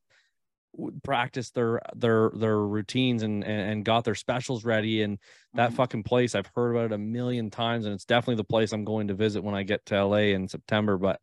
would 0.74 1.02
practice 1.02 1.50
their 1.50 1.80
their 1.96 2.30
their 2.34 2.58
routines 2.60 3.22
and, 3.22 3.42
and 3.44 3.70
and 3.72 3.84
got 3.84 4.04
their 4.04 4.14
specials 4.14 4.64
ready 4.64 5.02
and 5.02 5.18
that 5.54 5.70
Mhm. 5.72 5.74
fucking 5.76 6.02
place 6.02 6.34
i've 6.34 6.50
heard 6.54 6.70
about 6.72 6.86
it 6.86 6.92
a 6.92 6.98
million 6.98 7.50
times 7.50 7.84
and 7.86 7.94
it's 7.94 8.04
definitely 8.04 8.36
the 8.36 8.44
place 8.44 8.72
i'm 8.72 8.84
going 8.84 9.08
to 9.08 9.14
visit 9.14 9.42
when 9.42 9.54
i 9.54 9.62
get 9.62 9.84
to 9.86 10.04
la 10.04 10.16
in 10.18 10.46
september 10.46 10.96
but 10.98 11.20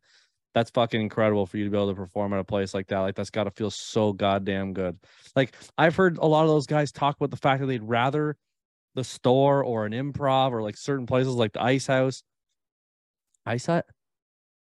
that's 0.52 0.70
fucking 0.70 1.00
incredible 1.00 1.46
for 1.46 1.58
you 1.58 1.64
to 1.64 1.70
be 1.70 1.76
able 1.76 1.88
to 1.88 1.94
perform 1.94 2.32
at 2.32 2.40
a 2.40 2.44
place 2.44 2.74
like 2.74 2.88
that 2.88 2.98
like 3.00 3.14
that's 3.14 3.30
got 3.30 3.44
to 3.44 3.50
feel 3.50 3.70
so 3.70 4.12
goddamn 4.12 4.72
good 4.72 4.98
like 5.36 5.54
i've 5.78 5.94
heard 5.96 6.18
a 6.18 6.26
lot 6.26 6.42
of 6.42 6.48
those 6.48 6.66
guys 6.66 6.90
talk 6.92 7.16
about 7.16 7.30
the 7.30 7.36
fact 7.36 7.60
that 7.60 7.66
they'd 7.66 7.82
rather 7.82 8.36
the 8.94 9.04
store 9.04 9.62
or 9.62 9.86
an 9.86 9.92
improv 9.92 10.50
or 10.52 10.62
like 10.62 10.76
certain 10.76 11.06
places 11.06 11.34
like 11.34 11.52
the 11.52 11.62
ice 11.62 11.86
house 11.86 12.22
ice 13.44 13.66
hut 13.66 13.86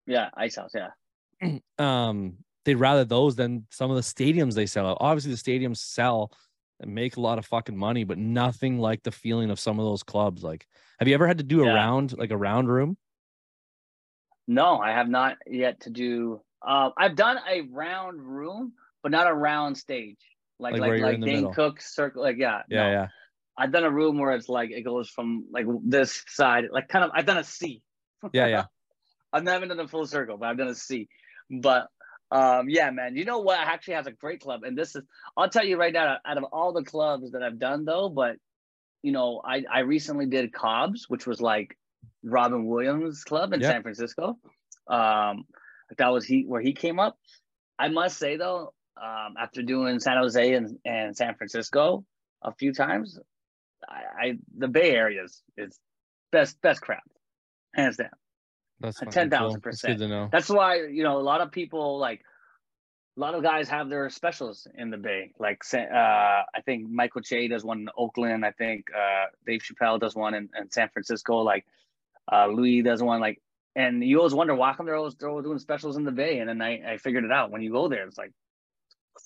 Yeah, 0.05 0.29
Ice 0.35 0.55
House. 0.57 0.71
Yeah. 0.73 0.89
um 1.77 2.37
they'd 2.65 2.75
rather 2.75 3.05
those 3.05 3.35
than 3.35 3.65
some 3.69 3.89
of 3.91 3.95
the 3.95 4.01
stadiums 4.01 4.55
they 4.55 4.65
sell 4.65 4.87
out. 4.87 4.97
Obviously, 4.99 5.31
the 5.31 5.37
stadiums 5.37 5.77
sell 5.77 6.31
and 6.79 6.93
make 6.93 7.17
a 7.17 7.21
lot 7.21 7.37
of 7.37 7.45
fucking 7.45 7.77
money, 7.77 8.03
but 8.03 8.17
nothing 8.17 8.79
like 8.79 9.03
the 9.03 9.11
feeling 9.11 9.49
of 9.49 9.59
some 9.59 9.79
of 9.79 9.85
those 9.85 10.03
clubs. 10.03 10.43
Like, 10.43 10.67
have 10.99 11.07
you 11.07 11.13
ever 11.13 11.27
had 11.27 11.37
to 11.37 11.43
do 11.43 11.63
a 11.63 11.67
round, 11.67 12.17
like 12.17 12.31
a 12.31 12.37
round 12.37 12.67
room? 12.69 12.97
No, 14.47 14.77
I 14.77 14.91
have 14.91 15.07
not 15.07 15.37
yet 15.47 15.81
to 15.81 15.89
do. 15.89 16.41
Uh, 16.65 16.89
I've 16.97 17.15
done 17.15 17.37
a 17.49 17.61
round 17.61 18.21
room, 18.21 18.73
but 19.01 19.11
not 19.11 19.27
a 19.27 19.33
round 19.33 19.77
stage. 19.77 20.17
Like 20.59 20.73
Like 20.73 20.81
like 20.81 20.89
like, 20.89 20.99
you're 20.99 21.09
in 21.11 21.21
the 21.21 21.25
Dane 21.25 21.35
middle. 21.35 21.53
Cook 21.53 21.81
circle. 21.81 22.23
Like 22.23 22.37
yeah. 22.37 22.61
Yeah, 22.69 22.83
no. 22.83 22.91
yeah. 22.91 23.07
I've 23.57 23.71
done 23.71 23.83
a 23.83 23.91
room 23.91 24.17
where 24.17 24.31
it's 24.31 24.49
like 24.49 24.71
it 24.71 24.81
goes 24.81 25.09
from 25.09 25.45
like 25.51 25.65
this 25.83 26.23
side, 26.27 26.65
like 26.71 26.87
kind 26.87 27.05
of. 27.05 27.11
I've 27.13 27.25
done 27.25 27.37
a 27.37 27.43
C. 27.43 27.81
Yeah, 28.31 28.47
yeah. 28.47 28.65
I've 29.33 29.43
never 29.43 29.65
done 29.65 29.79
a 29.79 29.87
full 29.87 30.05
circle, 30.05 30.37
but 30.37 30.47
I've 30.47 30.57
done 30.57 30.67
a 30.67 30.75
C. 30.75 31.07
But 31.49 31.87
um, 32.33 32.67
yeah, 32.69 32.89
man. 32.89 33.15
You 33.15 33.25
know 33.25 33.39
what 33.39 33.59
actually 33.59 33.93
has 33.93 34.07
a 34.07 34.11
great 34.11 34.41
club, 34.41 34.63
and 34.63 34.77
this 34.77 34.95
is 34.95 35.03
I'll 35.37 35.49
tell 35.49 35.63
you 35.63 35.77
right 35.77 35.93
now. 35.93 36.17
Out 36.25 36.37
of 36.37 36.45
all 36.45 36.73
the 36.73 36.83
clubs 36.83 37.31
that 37.31 37.43
I've 37.43 37.59
done, 37.59 37.85
though, 37.85 38.09
but 38.09 38.37
you 39.03 39.11
know, 39.11 39.41
I 39.45 39.63
I 39.71 39.79
recently 39.81 40.25
did 40.25 40.51
Cobb's, 40.51 41.05
which 41.07 41.27
was 41.27 41.39
like 41.39 41.77
Robin 42.23 42.65
Williams 42.65 43.23
Club 43.23 43.53
in 43.53 43.61
Yeah. 43.61 43.69
San 43.69 43.81
Francisco. 43.83 44.37
Um, 44.87 45.45
that 45.97 46.07
was 46.09 46.25
he 46.25 46.43
where 46.45 46.61
he 46.61 46.73
came 46.73 46.99
up. 46.99 47.17
I 47.77 47.89
must 47.89 48.17
say 48.17 48.37
though, 48.37 48.73
um, 49.01 49.35
after 49.39 49.61
doing 49.61 49.99
San 49.99 50.17
Jose 50.17 50.53
and, 50.53 50.79
and 50.85 51.15
San 51.15 51.35
Francisco 51.35 52.03
a 52.41 52.53
few 52.53 52.73
times, 52.73 53.19
I, 53.87 54.01
I 54.25 54.33
the 54.57 54.67
Bay 54.67 54.91
Area 54.91 55.23
is, 55.23 55.41
is 55.57 55.77
best 56.31 56.59
best 56.61 56.81
crowd, 56.81 57.01
hands 57.75 57.97
down. 57.97 58.09
That's 58.83 58.99
fucking 58.99 59.29
10,000%. 59.29 59.39
cool. 59.39 59.57
That's 59.63 59.81
good 59.81 59.97
to 59.99 60.07
know. 60.09 60.29
That's 60.31 60.49
why 60.49 60.81
you 60.83 61.03
know 61.03 61.17
a 61.17 61.23
lot 61.23 61.39
of 61.39 61.51
people 61.51 61.97
like 61.97 62.21
a 63.15 63.19
lot 63.19 63.33
of 63.33 63.41
guys 63.41 63.69
have 63.69 63.89
their 63.89 64.09
specials 64.09 64.67
in 64.75 64.89
the 64.89 64.97
Bay. 64.97 65.31
Like 65.39 65.61
uh, 65.73 65.77
I 65.77 66.61
think 66.65 66.89
Michael 66.89 67.21
Che 67.21 67.47
does 67.47 67.63
one 67.63 67.79
in 67.79 67.89
Oakland. 67.97 68.45
I 68.45 68.51
think 68.51 68.87
uh, 68.93 69.27
Dave 69.47 69.61
Chappelle 69.61 69.99
does 69.99 70.15
one 70.15 70.33
in, 70.33 70.49
in 70.59 70.69
San 70.69 70.89
Francisco. 70.89 71.37
Like 71.37 71.65
uh, 72.31 72.47
Louis 72.47 72.81
does 72.81 73.01
one. 73.01 73.21
Like 73.21 73.41
and 73.75 74.03
you 74.03 74.17
always 74.17 74.33
wonder 74.33 74.53
why 74.53 74.73
come 74.73 74.85
they're 74.85 74.95
always, 74.95 75.15
they're 75.15 75.29
always 75.29 75.45
doing 75.45 75.59
specials 75.59 75.95
in 75.95 76.03
the 76.03 76.11
Bay. 76.11 76.39
And 76.39 76.49
then 76.49 76.61
I, 76.61 76.93
I 76.93 76.97
figured 76.97 77.23
it 77.23 77.31
out. 77.31 77.51
When 77.51 77.61
you 77.61 77.71
go 77.71 77.87
there, 77.87 78.05
it's 78.05 78.17
like 78.17 78.33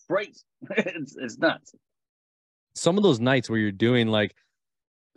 great. 0.07 0.37
it's 0.69 1.15
it's 1.17 1.37
nuts. 1.39 1.73
Some 2.75 2.97
of 2.97 3.03
those 3.03 3.19
nights 3.19 3.49
where 3.49 3.57
you're 3.57 3.71
doing 3.71 4.07
like 4.07 4.35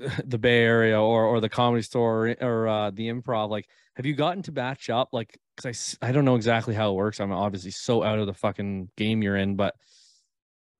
the 0.24 0.38
Bay 0.38 0.62
Area 0.62 1.00
or 1.00 1.24
or 1.24 1.40
the 1.40 1.48
comedy 1.48 1.82
store 1.82 2.28
or, 2.28 2.36
or 2.40 2.68
uh, 2.68 2.90
the 2.90 3.08
improv, 3.08 3.50
like, 3.50 3.66
have 3.96 4.06
you 4.06 4.14
gotten 4.14 4.42
to 4.44 4.52
batch 4.52 4.90
up 4.90 5.10
like 5.12 5.38
because 5.56 5.98
I 6.00 6.08
I 6.08 6.12
don't 6.12 6.24
know 6.24 6.36
exactly 6.36 6.74
how 6.74 6.90
it 6.90 6.94
works. 6.94 7.20
I'm 7.20 7.32
obviously 7.32 7.70
so 7.70 8.02
out 8.02 8.18
of 8.18 8.26
the 8.26 8.34
fucking 8.34 8.90
game 8.96 9.22
you're 9.22 9.36
in, 9.36 9.56
but 9.56 9.74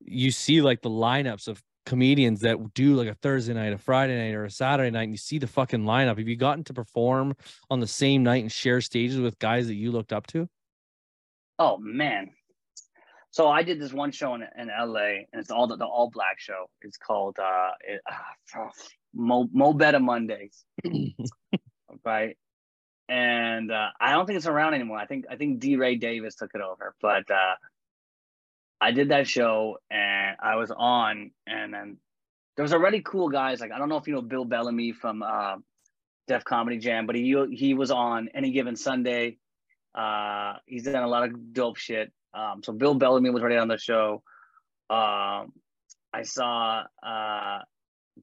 you 0.00 0.30
see 0.30 0.62
like 0.62 0.83
the 0.83 0.90
lineups 0.90 1.48
of 1.48 1.62
comedians 1.87 2.40
that 2.40 2.56
do 2.74 2.94
like 2.94 3.09
a 3.09 3.14
Thursday 3.14 3.52
night, 3.52 3.72
a 3.72 3.78
Friday 3.78 4.16
night, 4.16 4.35
or 4.35 4.44
a 4.44 4.50
Saturday 4.50 4.90
night, 4.90 5.04
and 5.04 5.12
you 5.12 5.18
see 5.18 5.38
the 5.38 5.46
fucking 5.46 5.85
lineup. 5.85 6.18
Have 6.18 6.28
you 6.28 6.37
gotten 6.37 6.64
to 6.64 6.74
perform 6.74 7.35
on 7.68 7.80
the 7.80 7.87
same 7.87 8.22
night 8.22 8.42
and 8.42 8.52
share 8.52 8.80
stages 8.80 9.20
with 9.20 9.38
guys 9.38 9.66
that 9.66 9.74
you 9.74 9.92
looked 9.92 10.12
up 10.12 10.26
to? 10.28 10.48
Oh 11.59 11.76
man. 11.78 12.30
So 13.33 13.48
I 13.48 13.62
did 13.62 13.80
this 13.80 13.92
one 13.92 14.11
show 14.11 14.35
in, 14.35 14.42
in 14.59 14.68
LA, 14.68 15.22
and 15.33 15.40
it's 15.40 15.52
all 15.52 15.68
the, 15.68 15.76
the 15.76 15.85
all 15.85 16.11
black 16.11 16.40
show. 16.40 16.68
It's 16.83 16.96
called 16.96 17.38
uh, 17.38 17.70
it, 17.87 18.00
uh 18.11 18.68
Mo 19.14 19.48
Mo 19.52 19.72
Better 19.72 20.00
Mondays, 20.00 20.64
right? 22.04 22.36
And 23.08 23.72
uh, 23.72 23.88
I 24.00 24.12
don't 24.12 24.26
think 24.26 24.36
it's 24.36 24.46
around 24.46 24.74
anymore. 24.74 24.98
I 24.98 25.06
think 25.06 25.26
I 25.30 25.36
think 25.36 25.60
DeRay 25.60 25.96
Davis 25.96 26.36
took 26.36 26.50
it 26.54 26.60
over, 26.60 26.94
but 27.02 27.30
uh, 27.30 27.54
I 28.80 28.92
did 28.92 29.10
that 29.10 29.26
show, 29.26 29.78
and 29.90 30.36
I 30.40 30.56
was 30.56 30.70
on, 30.70 31.32
and 31.46 31.74
then 31.74 31.96
there 32.56 32.62
was 32.62 32.72
already 32.72 33.00
cool 33.00 33.28
guys. 33.28 33.60
Like 33.60 33.72
I 33.72 33.78
don't 33.78 33.88
know 33.88 33.96
if 33.96 34.06
you 34.06 34.14
know 34.14 34.22
Bill 34.22 34.44
Bellamy 34.44 34.92
from 34.92 35.22
uh, 35.22 35.56
Def 36.28 36.44
Comedy 36.44 36.78
Jam, 36.78 37.06
but 37.06 37.16
he 37.16 37.34
he 37.52 37.74
was 37.74 37.90
on 37.90 38.28
any 38.34 38.52
given 38.52 38.76
Sunday. 38.76 39.38
Uh, 39.94 40.54
he's 40.66 40.84
done 40.84 41.02
a 41.02 41.08
lot 41.08 41.24
of 41.24 41.52
dope 41.52 41.76
shit. 41.76 42.12
Um, 42.32 42.62
so 42.62 42.72
Bill 42.72 42.94
Bellamy 42.94 43.30
was 43.30 43.42
already 43.42 43.58
on 43.58 43.68
the 43.68 43.78
show. 43.78 44.22
Um, 44.88 45.52
I 46.12 46.22
saw 46.22 46.84
uh, 47.02 47.58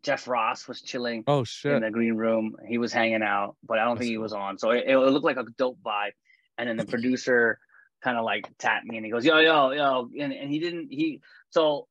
Jeff 0.04 0.28
Ross 0.28 0.67
was 0.67 0.82
chilling 0.82 1.23
Oh 1.28 1.43
in 1.63 1.82
the 1.82 1.91
green 1.91 2.15
room. 2.15 2.56
He 2.67 2.78
was 2.78 2.93
hanging 2.93 3.23
out, 3.23 3.56
but 3.63 3.80
I 3.80 3.86
don't 3.86 3.95
That's 3.95 4.02
think 4.06 4.12
he 4.12 4.17
was 4.17 4.34
on. 4.34 4.58
So 4.58 4.71
it, 4.71 4.86
it 4.88 4.97
looked 4.97 5.26
like 5.26 5.38
a 5.38 5.45
dope 5.58 5.80
vibe. 5.84 6.12
And 6.58 6.69
then 6.69 6.78
the 6.78 6.86
producer 6.86 7.60
kind 8.04 8.17
of 8.17 8.26
like 8.26 8.50
tapped 8.58 8.86
me 8.86 8.97
and 8.97 9.06
he 9.06 9.12
goes, 9.12 9.26
"Yo, 9.26 9.39
yo, 9.39 9.71
yo," 9.71 10.10
and, 10.19 10.34
and 10.34 10.50
he 10.50 10.60
didn't. 10.60 10.88
He 10.91 11.21
so 11.50 11.88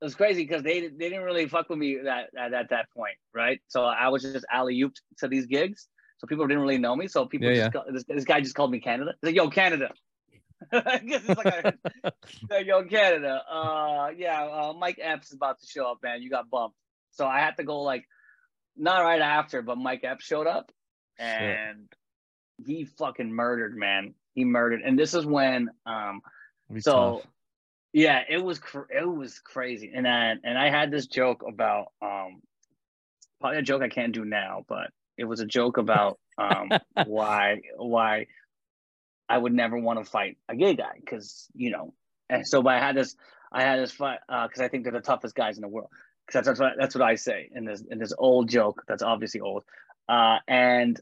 it 0.00 0.04
was 0.04 0.14
crazy 0.14 0.42
because 0.42 0.62
they 0.62 0.80
they 0.80 1.08
didn't 1.08 1.22
really 1.22 1.48
fuck 1.48 1.68
with 1.68 1.78
me 1.78 1.98
that 2.04 2.28
at, 2.38 2.52
at 2.52 2.70
that 2.70 2.90
point, 2.96 3.16
right? 3.34 3.60
So 3.68 3.84
I 3.84 4.08
was 4.08 4.22
just 4.22 4.44
alley 4.50 4.80
ooped 4.82 5.00
to 5.18 5.28
these 5.28 5.46
gigs. 5.46 5.88
So 6.18 6.26
people 6.26 6.46
didn't 6.46 6.62
really 6.62 6.78
know 6.78 6.94
me. 6.94 7.08
So 7.08 7.26
people 7.26 7.48
Yeah, 7.48 7.56
just 7.56 7.72
call, 7.72 7.84
this, 7.90 8.04
this 8.04 8.24
guy 8.24 8.40
just 8.40 8.54
called 8.54 8.70
me 8.70 8.80
Canada. 8.80 9.12
He's 9.20 9.28
like, 9.28 9.36
"Yo, 9.36 9.48
Canada." 9.48 9.90
It's 10.72 11.28
like, 11.28 11.46
a, 11.46 11.74
like, 12.50 12.66
"Yo, 12.66 12.84
Canada." 12.84 13.42
Uh, 13.50 14.08
yeah, 14.16 14.44
uh, 14.44 14.72
Mike 14.78 14.98
Epps 15.00 15.28
is 15.28 15.34
about 15.34 15.60
to 15.60 15.66
show 15.66 15.90
up, 15.90 15.98
man. 16.02 16.22
You 16.22 16.30
got 16.30 16.48
bumped. 16.48 16.76
So 17.14 17.26
I 17.26 17.40
had 17.40 17.56
to 17.56 17.64
go 17.64 17.80
like 17.82 18.04
not 18.76 19.02
right 19.02 19.20
after, 19.20 19.62
but 19.62 19.78
Mike 19.78 20.02
Epps 20.04 20.24
showed 20.24 20.46
up 20.46 20.70
Shit. 21.18 21.28
and 21.28 21.88
he 22.64 22.84
fucking 22.84 23.32
murdered, 23.32 23.76
man. 23.76 24.14
He 24.34 24.44
murdered. 24.44 24.82
And 24.84 24.98
this 24.98 25.14
is 25.14 25.24
when 25.24 25.70
um 25.86 26.20
so 26.80 27.20
tough. 27.22 27.32
yeah, 27.92 28.20
it 28.28 28.42
was 28.42 28.58
cr- 28.58 28.90
it 28.90 29.08
was 29.08 29.38
crazy. 29.38 29.92
And 29.94 30.06
then 30.06 30.40
and 30.44 30.58
I 30.58 30.70
had 30.70 30.90
this 30.90 31.06
joke 31.06 31.44
about 31.46 31.92
um 32.02 32.42
probably 33.40 33.58
a 33.58 33.62
joke 33.62 33.82
I 33.82 33.88
can't 33.88 34.14
do 34.14 34.24
now, 34.24 34.64
but 34.68 34.90
it 35.16 35.24
was 35.24 35.40
a 35.40 35.46
joke 35.46 35.78
about 35.78 36.18
um 36.38 36.70
why 37.06 37.60
why 37.76 38.26
I 39.28 39.38
would 39.38 39.52
never 39.52 39.78
want 39.78 39.98
to 39.98 40.10
fight 40.10 40.36
a 40.48 40.56
gay 40.56 40.74
guy 40.74 40.94
because 40.98 41.46
you 41.54 41.70
know. 41.70 41.94
And 42.28 42.46
so, 42.46 42.62
but 42.62 42.74
I 42.74 42.80
had 42.80 42.96
this 42.96 43.14
I 43.52 43.62
had 43.62 43.78
this 43.78 43.92
fight 43.92 44.18
because 44.26 44.60
I 44.60 44.68
think 44.68 44.82
they're 44.82 44.92
the 44.92 45.00
toughest 45.00 45.34
guys 45.34 45.56
in 45.56 45.62
the 45.62 45.68
world. 45.68 45.90
Because 46.26 46.44
that's, 46.44 46.58
that's 46.58 46.60
what 46.60 46.72
that's 46.78 46.94
what 46.94 47.04
I 47.04 47.14
say 47.16 47.50
in 47.54 47.64
this 47.64 47.82
in 47.88 47.98
this 47.98 48.12
old 48.16 48.48
joke 48.48 48.82
that's 48.88 49.02
obviously 49.02 49.40
old. 49.40 49.64
Uh, 50.08 50.38
and 50.48 51.00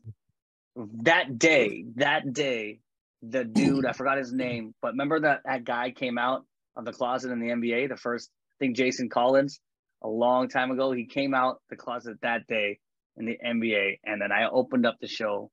that 1.03 1.39
day, 1.39 1.85
that 1.97 2.33
day, 2.33 2.81
the 3.23 3.45
dude 3.45 3.87
I 3.87 3.93
forgot 3.93 4.19
his 4.19 4.33
name, 4.33 4.75
but 4.81 4.93
remember 4.93 5.21
that 5.21 5.43
that 5.45 5.65
guy 5.65 5.91
came 5.91 6.19
out 6.19 6.45
of 6.77 6.85
the 6.85 6.93
closet 6.93 7.31
in 7.31 7.41
the 7.41 7.49
NBA. 7.49 7.89
The 7.89 7.97
first 7.97 8.31
thing, 8.59 8.75
Jason 8.75 9.09
Collins, 9.09 9.61
a 10.03 10.09
long 10.09 10.49
time 10.49 10.71
ago, 10.71 10.93
he 10.93 11.07
came 11.07 11.35
out 11.35 11.61
the 11.71 11.77
closet 11.77 12.19
that 12.23 12.47
day 12.47 12.79
in 13.17 13.27
the 13.27 13.39
NBA, 13.45 14.01
and 14.05 14.21
then 14.21 14.33
I 14.33 14.49
opened 14.49 14.87
up 14.87 14.97
the 15.01 15.09
show 15.09 15.51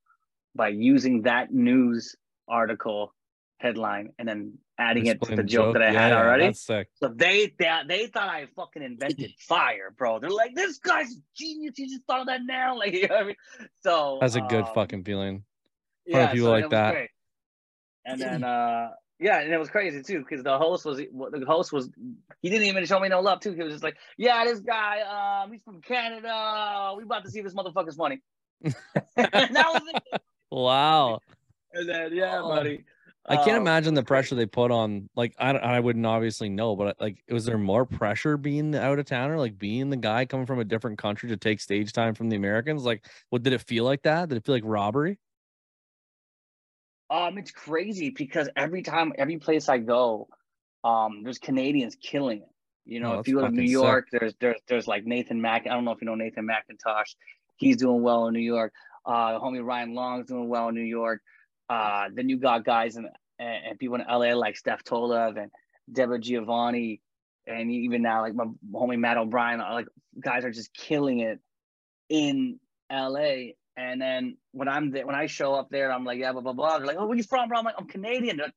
by 0.56 0.70
using 0.70 1.24
that 1.24 1.52
news 1.54 2.16
article 2.48 3.14
headline 3.60 4.10
and 4.18 4.28
then 4.28 4.58
adding 4.80 5.06
it 5.08 5.22
to 5.22 5.36
the 5.36 5.44
joke, 5.44 5.74
that 5.74 5.84
I 5.84 5.92
Yeah, 5.92 6.02
had 6.02 6.12
already. 6.14 6.46
That's 6.46 6.62
sick. 6.62 6.88
So 6.96 7.10
they, 7.10 7.54
they 7.60 7.70
they 7.88 8.08
thought 8.08 8.30
I 8.30 8.48
fucking 8.56 8.82
invented 8.82 9.34
fire, 9.40 9.94
bro. 9.96 10.20
They're 10.20 10.30
like, 10.30 10.56
this 10.56 10.78
guy's 10.80 11.12
a 11.12 11.20
genius. 11.36 11.74
He 11.76 11.88
just 11.88 12.04
thought 12.08 12.22
of 12.22 12.28
that 12.28 12.42
now. 12.46 12.76
Like, 12.80 12.94
you 12.94 13.08
know 13.08 13.16
what 13.16 13.24
I 13.24 13.28
mean? 13.28 13.36
So 13.84 14.18
That's 14.22 14.36
a 14.36 14.42
good 14.42 14.64
um, 14.66 14.74
fucking 14.74 15.04
feeling. 15.04 15.44
yeah, 16.06 16.32
people 16.32 16.48
so 16.48 16.52
like 16.52 16.70
that. 16.70 16.94
great. 16.94 17.10
And 18.06 18.20
then 18.22 18.44
uh 18.44 18.92
yeah, 19.22 19.42
and 19.42 19.52
it 19.54 19.58
was 19.58 19.70
crazy 19.70 20.02
too 20.02 20.20
because 20.20 20.44
the 20.44 20.58
host 20.58 20.86
was 20.86 20.98
the 20.98 21.44
host 21.46 21.74
was 21.74 21.90
he 22.42 22.50
didn't 22.50 22.68
even 22.68 22.86
show 22.86 23.02
me 23.02 23.10
no 23.10 23.20
love 23.20 23.42
too. 23.42 23.52
He 23.52 23.62
was 23.62 23.74
just 23.74 23.84
like, 23.84 23.98
yeah, 24.18 24.46
this 24.46 24.62
guy, 24.62 25.42
um, 25.44 25.52
he's 25.52 25.62
from 25.62 25.82
Canada. 25.82 26.94
We 26.96 27.04
about 27.04 27.26
to 27.26 27.30
see 27.32 27.42
this 27.42 27.54
motherfucker's 27.54 27.98
money. 27.98 28.22
that 28.64 29.52
was 29.54 29.82
it. 29.94 30.22
Wow. 30.50 31.20
And 31.74 31.90
then 31.90 32.16
yeah, 32.16 32.40
Oh. 32.42 32.48
buddy. 32.48 32.86
I 33.30 33.38
can't 33.38 33.58
Um, 33.58 33.62
imagine 33.62 33.94
the 33.94 34.04
pressure 34.04 34.36
they 34.36 34.48
put 34.48 34.72
on. 34.72 35.10
Like, 35.16 35.36
I, 35.40 35.52
I 35.52 35.80
wouldn't 35.80 36.06
obviously 36.06 36.50
know, 36.50 36.76
but 36.76 37.00
like, 37.00 37.24
was 37.30 37.46
there 37.46 37.60
more 37.60 37.86
pressure 37.86 38.38
being 38.38 38.76
out 38.76 39.00
of 39.00 39.06
town 39.06 39.30
or 39.32 39.38
like 39.38 39.58
being 39.60 39.90
the 39.92 39.98
guy 39.98 40.26
coming 40.26 40.48
from 40.48 40.60
a 40.60 40.66
different 40.66 40.98
country 40.98 41.30
to 41.30 41.38
take 41.38 41.62
stage 41.62 41.94
time 41.94 42.16
from 42.16 42.30
the 42.30 42.36
Americans? 42.38 42.86
Like, 42.86 43.06
what 43.30 43.44
did 43.44 43.54
it 43.54 43.62
feel 43.62 43.86
like 43.86 44.02
that? 44.04 44.30
Did 44.30 44.38
it 44.40 44.46
feel 44.46 44.56
like 44.56 44.64
robbery? 44.66 45.20
Um, 47.10 47.38
it's 47.38 47.52
crazy 47.52 48.12
because 48.12 48.50
every 48.56 48.84
time, 48.84 49.14
every 49.18 49.38
place 49.38 49.68
I 49.70 49.80
go, 49.80 50.28
um, 50.84 51.24
there's 51.24 51.40
Canadians 51.40 51.96
killing 52.02 52.40
it. 52.40 52.50
You 52.86 53.00
know, 53.00 53.14
Oh, 53.16 53.20
if 53.20 53.28
you 53.28 53.36
go 53.36 53.42
to 53.48 53.52
New 53.52 53.68
sick. 53.68 53.72
York, 53.72 54.08
there's 54.12 54.34
there's 54.40 54.60
there's 54.68 54.88
like 54.88 55.06
Nathan 55.06 55.42
Mac. 55.42 55.66
I 55.68 55.70
don't 55.72 55.86
know 55.86 55.92
if 55.92 56.02
you 56.02 56.08
know 56.08 56.16
Nathan 56.16 56.46
Macintosh. 56.46 57.14
He's 57.58 57.78
doing 57.78 58.02
well 58.02 58.28
in 58.28 58.34
New 58.34 58.40
York. 58.40 58.74
Uh, 59.06 59.40
homie 59.40 59.64
Ryan 59.64 59.94
Long's 59.94 60.28
doing 60.28 60.50
well 60.50 60.70
in 60.70 60.76
New 60.76 60.82
York. 60.82 61.22
Uh, 61.70 62.10
then 62.14 62.30
you 62.30 62.38
got 62.38 62.66
guys 62.66 62.96
and 62.96 63.08
and 63.38 63.80
people 63.80 63.96
in 63.96 64.02
LA 64.02 64.34
like 64.34 64.58
Steph 64.58 64.84
Tolev 64.84 65.42
and 65.42 65.52
Debra 65.92 66.20
DiGiovanni, 66.20 67.00
and 67.48 67.72
even 67.72 68.02
now 68.02 68.22
like 68.22 68.34
my 68.34 68.46
homie 68.74 68.98
Matt 68.98 69.18
O'Brien. 69.18 69.60
Like 69.60 69.88
guys 70.20 70.44
are 70.46 70.52
just 70.52 70.74
killing 70.74 71.20
it 71.20 71.40
in 72.10 72.60
LA. 72.92 73.54
And 73.78 74.02
then 74.02 74.38
when 74.52 74.68
I'm 74.68 74.92
there, 74.92 75.06
when 75.06 75.16
I 75.16 75.28
show 75.28 75.54
up 75.54 75.70
there, 75.70 75.92
I'm 75.92 76.04
like, 76.04 76.20
yeah, 76.20 76.34
blah 76.34 76.42
blah 76.42 76.54
blah. 76.54 76.78
They're 76.78 76.88
like, 76.88 76.98
oh, 77.00 77.08
where 77.08 77.18
you 77.18 77.24
from, 77.24 77.48
bro? 77.48 77.60
I'm 77.60 77.66
like, 77.66 77.76
I'm 77.78 77.88
Canadian. 77.88 78.38
Like, 78.38 78.54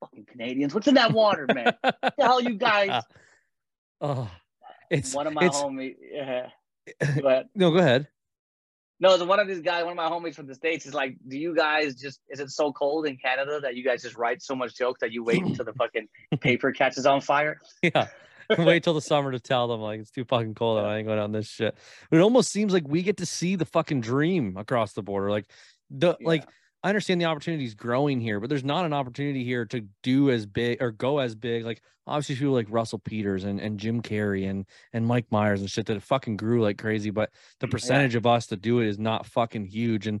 Fucking 0.00 0.26
Canadians. 0.26 0.74
What's 0.74 0.88
in 0.88 0.94
that 0.94 1.12
water, 1.12 1.46
man? 1.52 1.74
what 1.80 2.14
the 2.16 2.24
hell, 2.24 2.40
you 2.40 2.54
guys? 2.54 3.02
oh, 4.00 4.30
it's 4.90 5.14
one 5.14 5.26
of 5.26 5.32
my 5.32 5.46
it's, 5.46 5.56
homies. 5.56 5.96
Yeah. 6.00 6.48
But 7.22 7.46
no, 7.54 7.70
go 7.70 7.78
ahead. 7.78 8.08
No, 9.00 9.16
so 9.16 9.24
one 9.24 9.40
of 9.40 9.46
these 9.48 9.60
guys, 9.60 9.84
one 9.84 9.92
of 9.92 9.96
my 9.96 10.08
homies 10.08 10.34
from 10.34 10.46
the 10.46 10.54
states, 10.54 10.86
is 10.86 10.94
like, 10.94 11.16
do 11.28 11.38
you 11.38 11.54
guys 11.54 11.94
just? 11.94 12.20
Is 12.28 12.40
it 12.40 12.50
so 12.50 12.72
cold 12.72 13.06
in 13.06 13.16
Canada 13.16 13.60
that 13.60 13.74
you 13.76 13.84
guys 13.84 14.02
just 14.02 14.16
write 14.16 14.42
so 14.42 14.54
much 14.54 14.76
jokes 14.76 15.00
that 15.00 15.12
you 15.12 15.22
wait 15.22 15.42
until 15.42 15.64
the 15.64 15.74
fucking 15.74 16.08
paper 16.40 16.72
catches 16.72 17.06
on 17.06 17.20
fire? 17.20 17.60
Yeah. 17.82 18.08
Wait 18.58 18.84
till 18.84 18.94
the 18.94 19.00
summer 19.00 19.32
to 19.32 19.40
tell 19.40 19.66
them 19.66 19.80
like 19.80 19.98
it's 19.98 20.12
too 20.12 20.24
fucking 20.24 20.54
cold 20.54 20.78
and 20.78 20.86
I 20.86 20.98
ain't 20.98 21.06
going 21.08 21.18
on 21.18 21.32
this 21.32 21.48
shit. 21.48 21.76
But 22.08 22.18
it 22.18 22.22
almost 22.22 22.52
seems 22.52 22.72
like 22.72 22.86
we 22.86 23.02
get 23.02 23.16
to 23.16 23.26
see 23.26 23.56
the 23.56 23.64
fucking 23.64 24.02
dream 24.02 24.56
across 24.56 24.92
the 24.92 25.02
border. 25.02 25.32
Like 25.32 25.46
the 25.90 26.16
Yeah. 26.20 26.28
like 26.28 26.44
I 26.86 26.90
understand 26.90 27.20
the 27.20 27.24
opportunity 27.24 27.64
is 27.64 27.74
growing 27.74 28.20
here, 28.20 28.38
but 28.38 28.48
there's 28.48 28.62
not 28.62 28.84
an 28.84 28.92
opportunity 28.92 29.42
here 29.42 29.64
to 29.64 29.84
do 30.04 30.30
as 30.30 30.46
big 30.46 30.80
or 30.80 30.92
go 30.92 31.18
as 31.18 31.34
big. 31.34 31.64
Like 31.64 31.82
obviously 32.06 32.36
people 32.36 32.52
like 32.52 32.68
Russell 32.70 33.00
Peters 33.00 33.42
and, 33.42 33.58
and 33.58 33.76
Jim 33.76 34.00
Carrey 34.00 34.48
and 34.48 34.64
and 34.92 35.04
Mike 35.04 35.26
Myers 35.32 35.60
and 35.60 35.68
shit 35.68 35.86
that 35.86 36.00
fucking 36.00 36.36
grew 36.36 36.62
like 36.62 36.78
crazy, 36.78 37.10
but 37.10 37.30
the 37.58 37.66
mm, 37.66 37.72
percentage 37.72 38.14
of 38.14 38.24
us 38.24 38.46
to 38.46 38.56
do 38.56 38.78
it 38.78 38.86
is 38.86 39.00
not 39.00 39.26
fucking 39.26 39.66
huge. 39.66 40.06
And 40.06 40.20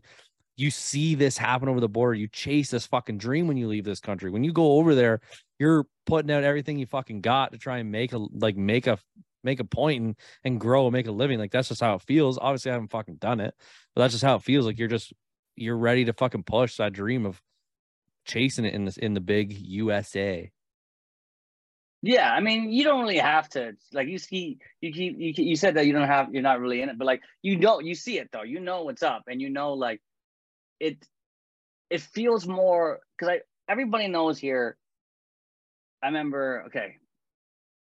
you 0.56 0.72
see 0.72 1.14
this 1.14 1.38
happen 1.38 1.68
over 1.68 1.78
the 1.78 1.88
border. 1.88 2.14
You 2.14 2.26
chase 2.26 2.72
this 2.72 2.84
fucking 2.84 3.18
dream 3.18 3.46
when 3.46 3.56
you 3.56 3.68
leave 3.68 3.84
this 3.84 4.00
country. 4.00 4.32
When 4.32 4.42
you 4.42 4.52
go 4.52 4.72
over 4.72 4.96
there, 4.96 5.20
you're 5.60 5.86
putting 6.04 6.32
out 6.32 6.42
everything 6.42 6.80
you 6.80 6.86
fucking 6.86 7.20
got 7.20 7.52
to 7.52 7.58
try 7.58 7.78
and 7.78 7.92
make 7.92 8.12
a 8.12 8.18
like 8.18 8.56
make 8.56 8.88
a 8.88 8.98
make 9.44 9.60
a 9.60 9.64
point 9.64 10.02
and 10.02 10.16
and 10.42 10.60
grow 10.60 10.86
and 10.86 10.92
make 10.92 11.06
a 11.06 11.12
living. 11.12 11.38
Like 11.38 11.52
that's 11.52 11.68
just 11.68 11.80
how 11.80 11.94
it 11.94 12.02
feels. 12.02 12.38
Obviously, 12.38 12.72
I 12.72 12.74
haven't 12.74 12.90
fucking 12.90 13.18
done 13.18 13.38
it, 13.38 13.54
but 13.94 14.02
that's 14.02 14.14
just 14.14 14.24
how 14.24 14.34
it 14.34 14.42
feels. 14.42 14.66
Like 14.66 14.80
you're 14.80 14.88
just 14.88 15.12
you're 15.56 15.76
ready 15.76 16.04
to 16.04 16.12
fucking 16.12 16.44
push 16.44 16.76
that 16.76 16.92
dream 16.92 17.26
of 17.26 17.40
chasing 18.24 18.64
it 18.64 18.74
in 18.74 18.84
this 18.84 18.96
in 18.96 19.14
the 19.14 19.20
big 19.20 19.52
USA. 19.52 20.50
Yeah, 22.02 22.30
I 22.30 22.40
mean, 22.40 22.70
you 22.70 22.84
don't 22.84 23.00
really 23.00 23.18
have 23.18 23.48
to 23.50 23.72
like 23.92 24.08
you 24.08 24.18
see 24.18 24.58
you 24.80 24.92
keep 24.92 25.18
you 25.18 25.32
you 25.36 25.56
said 25.56 25.74
that 25.74 25.86
you 25.86 25.92
don't 25.92 26.06
have 26.06 26.32
you're 26.32 26.42
not 26.42 26.60
really 26.60 26.82
in 26.82 26.88
it, 26.88 26.98
but 26.98 27.06
like 27.06 27.22
you 27.42 27.56
don't 27.56 27.84
you 27.84 27.94
see 27.94 28.18
it 28.18 28.28
though. 28.32 28.42
You 28.42 28.60
know 28.60 28.82
what's 28.82 29.02
up, 29.02 29.24
and 29.28 29.40
you 29.40 29.50
know 29.50 29.72
like 29.72 30.00
it 30.78 30.98
it 31.90 32.00
feels 32.00 32.46
more 32.46 33.00
because 33.18 33.32
I 33.32 33.40
everybody 33.70 34.08
knows 34.08 34.38
here. 34.38 34.76
I 36.02 36.06
remember. 36.06 36.64
Okay, 36.66 36.98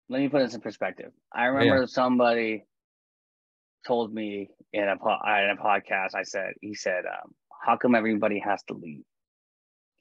let 0.09 0.19
me 0.19 0.29
put 0.29 0.39
this 0.39 0.53
in 0.53 0.61
perspective. 0.61 1.11
I 1.33 1.45
remember 1.45 1.87
somebody 1.87 2.65
told 3.85 4.13
me 4.13 4.49
in 4.71 4.87
a 4.87 4.95
po- 4.95 5.19
in 5.25 5.57
a 5.57 5.61
podcast. 5.61 6.15
I 6.15 6.23
said 6.23 6.53
he 6.61 6.75
said, 6.75 7.05
um, 7.05 7.33
"How 7.65 7.77
come 7.77 7.95
everybody 7.95 8.39
has 8.39 8.61
to 8.63 8.73
leave?" 8.73 9.03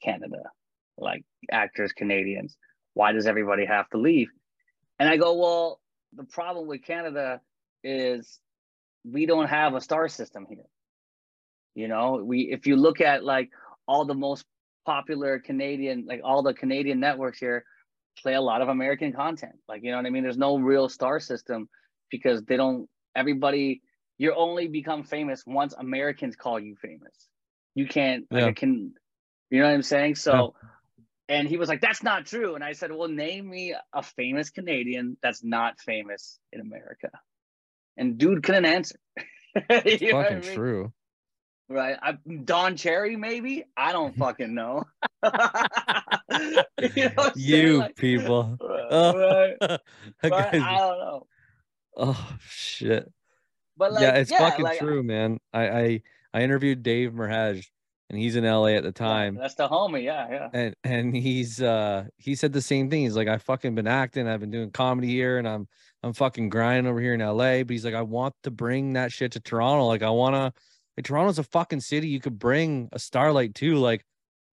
Canada, 0.03 0.43
like 0.97 1.23
actors, 1.51 1.91
Canadians. 1.93 2.57
Why 2.93 3.11
does 3.11 3.25
everybody 3.25 3.65
have 3.65 3.89
to 3.89 3.97
leave? 3.97 4.29
And 4.99 5.09
I 5.09 5.17
go, 5.17 5.33
well, 5.33 5.79
the 6.15 6.23
problem 6.25 6.67
with 6.67 6.83
Canada 6.83 7.41
is 7.83 8.39
we 9.03 9.25
don't 9.25 9.47
have 9.47 9.73
a 9.73 9.81
star 9.81 10.07
system 10.07 10.45
here. 10.47 10.65
You 11.75 11.87
know, 11.87 12.21
we 12.23 12.51
if 12.51 12.67
you 12.67 12.75
look 12.75 13.01
at 13.01 13.23
like 13.23 13.49
all 13.87 14.05
the 14.05 14.13
most 14.13 14.45
popular 14.85 15.39
Canadian, 15.39 16.05
like 16.07 16.21
all 16.23 16.43
the 16.43 16.53
Canadian 16.53 16.99
networks 16.99 17.39
here, 17.39 17.65
play 18.21 18.35
a 18.35 18.41
lot 18.41 18.61
of 18.61 18.69
American 18.69 19.11
content. 19.11 19.55
Like, 19.67 19.83
you 19.83 19.91
know 19.91 19.97
what 19.97 20.05
I 20.05 20.11
mean? 20.11 20.23
There's 20.23 20.37
no 20.37 20.57
real 20.57 20.87
star 20.87 21.19
system 21.19 21.67
because 22.11 22.43
they 22.43 22.57
don't 22.57 22.87
everybody 23.15 23.81
you 24.19 24.33
only 24.35 24.67
become 24.67 25.03
famous 25.03 25.43
once 25.47 25.73
Americans 25.77 26.35
call 26.35 26.59
you 26.59 26.75
famous. 26.75 27.27
You 27.75 27.87
can't 27.87 28.25
like 28.31 28.41
yeah. 28.41 28.51
can 28.51 28.93
you 29.49 29.59
know 29.59 29.67
what 29.67 29.75
I'm 29.75 29.83
saying? 29.83 30.15
So 30.15 30.55
yeah. 31.29 31.37
and 31.37 31.47
he 31.47 31.57
was 31.57 31.69
like, 31.69 31.81
That's 31.81 32.03
not 32.03 32.25
true. 32.25 32.55
And 32.55 32.63
I 32.63 32.73
said, 32.73 32.91
Well, 32.91 33.07
name 33.07 33.49
me 33.49 33.75
a 33.93 34.03
famous 34.03 34.49
Canadian 34.49 35.17
that's 35.21 35.43
not 35.43 35.79
famous 35.79 36.39
in 36.51 36.59
America. 36.59 37.09
And 37.97 38.17
dude 38.17 38.43
couldn't 38.43 38.65
answer. 38.65 38.97
you 39.69 40.11
fucking 40.11 40.13
I 40.13 40.39
mean? 40.39 40.55
true. 40.55 40.93
Right. 41.69 41.97
I, 42.01 42.17
Don 42.43 42.77
Cherry, 42.77 43.15
maybe. 43.15 43.65
I 43.77 43.91
don't 43.91 44.15
fucking 44.17 44.53
know. 44.53 44.83
you, 45.23 47.09
know 47.15 47.31
you 47.35 47.77
like, 47.77 47.95
people. 47.95 48.57
Right. 48.59 49.55
right. 49.61 49.83
I 50.23 50.77
don't 50.77 50.99
know. 50.99 51.27
Oh 51.95 52.37
shit. 52.39 53.11
But 53.77 53.93
like, 53.93 54.01
yeah, 54.01 54.15
it's 54.15 54.31
yeah, 54.31 54.37
fucking 54.37 54.65
like, 54.65 54.79
true, 54.79 55.03
man. 55.03 55.39
I, 55.53 55.69
I 55.69 56.01
I 56.33 56.41
interviewed 56.41 56.83
Dave 56.83 57.11
Merheje 57.11 57.65
and 58.09 58.21
he's 58.21 58.35
in 58.35 58.43
LA 58.43 58.67
at 58.67 58.83
the 58.83 58.91
time. 58.91 59.35
That's 59.35 59.55
the 59.55 59.67
homie, 59.67 60.03
yeah, 60.03 60.27
yeah. 60.29 60.49
And 60.53 60.75
and 60.83 61.15
he's 61.15 61.61
uh 61.61 62.05
he 62.17 62.35
said 62.35 62.53
the 62.53 62.61
same 62.61 62.89
thing. 62.89 63.01
He's 63.01 63.15
like, 63.15 63.27
I 63.27 63.37
fucking 63.37 63.75
been 63.75 63.87
acting, 63.87 64.27
I've 64.27 64.39
been 64.39 64.51
doing 64.51 64.71
comedy 64.71 65.07
here, 65.07 65.37
and 65.37 65.47
I'm 65.47 65.67
I'm 66.03 66.13
fucking 66.13 66.49
grinding 66.49 66.89
over 66.89 66.99
here 66.99 67.13
in 67.13 67.21
LA. 67.21 67.63
But 67.63 67.71
he's 67.71 67.85
like, 67.85 67.95
I 67.95 68.01
want 68.01 68.35
to 68.43 68.51
bring 68.51 68.93
that 68.93 69.11
shit 69.11 69.31
to 69.33 69.39
Toronto. 69.39 69.85
Like, 69.85 70.03
I 70.03 70.09
wanna 70.09 70.53
like 70.95 71.05
Toronto's 71.05 71.39
a 71.39 71.43
fucking 71.43 71.79
city. 71.79 72.07
You 72.07 72.19
could 72.19 72.37
bring 72.37 72.89
a 72.91 72.99
starlight 72.99 73.55
too. 73.55 73.77
Like, 73.77 74.05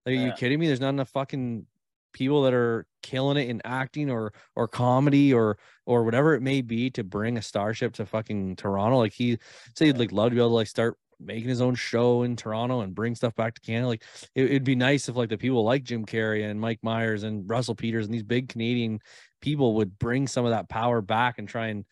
are 0.06 0.12
yeah. 0.12 0.26
you 0.26 0.32
kidding 0.32 0.58
me? 0.58 0.66
There's 0.66 0.80
not 0.80 0.90
enough 0.90 1.10
fucking 1.10 1.66
people 2.12 2.42
that 2.42 2.54
are 2.54 2.86
killing 3.02 3.36
it 3.36 3.48
in 3.48 3.60
acting 3.64 4.10
or 4.10 4.32
or 4.56 4.68
comedy 4.68 5.34
or 5.34 5.58
or 5.86 6.04
whatever 6.04 6.34
it 6.34 6.40
may 6.40 6.62
be 6.62 6.90
to 6.90 7.04
bring 7.04 7.36
a 7.36 7.42
starship 7.42 7.94
to 7.94 8.06
fucking 8.06 8.56
Toronto. 8.56 8.98
Like 8.98 9.12
he 9.12 9.38
said 9.76 9.86
he'd 9.86 9.98
like 9.98 10.12
love 10.12 10.30
to 10.30 10.34
be 10.34 10.40
able 10.40 10.50
to 10.50 10.54
like 10.54 10.66
start 10.66 10.96
making 11.20 11.48
his 11.48 11.60
own 11.60 11.74
show 11.74 12.22
in 12.22 12.36
Toronto 12.36 12.80
and 12.80 12.94
bring 12.94 13.14
stuff 13.14 13.34
back 13.34 13.54
to 13.54 13.60
Canada. 13.60 13.88
Like 13.88 14.04
it, 14.34 14.50
would 14.50 14.64
be 14.64 14.74
nice 14.74 15.08
if 15.08 15.16
like 15.16 15.28
the 15.28 15.38
people 15.38 15.64
like 15.64 15.84
Jim 15.84 16.06
Carrey 16.06 16.48
and 16.48 16.60
Mike 16.60 16.80
Myers 16.82 17.22
and 17.22 17.48
Russell 17.48 17.74
Peters 17.74 18.06
and 18.06 18.14
these 18.14 18.22
big 18.22 18.48
Canadian 18.48 19.00
people 19.40 19.76
would 19.76 19.98
bring 19.98 20.26
some 20.26 20.44
of 20.44 20.50
that 20.50 20.68
power 20.68 21.00
back 21.00 21.38
and 21.38 21.48
try 21.48 21.68
and 21.68 21.84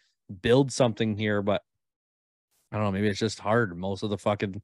build 0.43 0.73
something 0.73 1.17
here. 1.17 1.43
But 1.43 1.63
I 2.73 2.77
don't 2.77 2.87
know, 2.87 2.93
maybe 2.93 3.09
it's 3.09 3.19
just 3.19 3.39
hard. 3.39 3.77
Most 3.77 4.03
of 4.03 4.11
the 4.11 4.19
fucking 4.19 4.63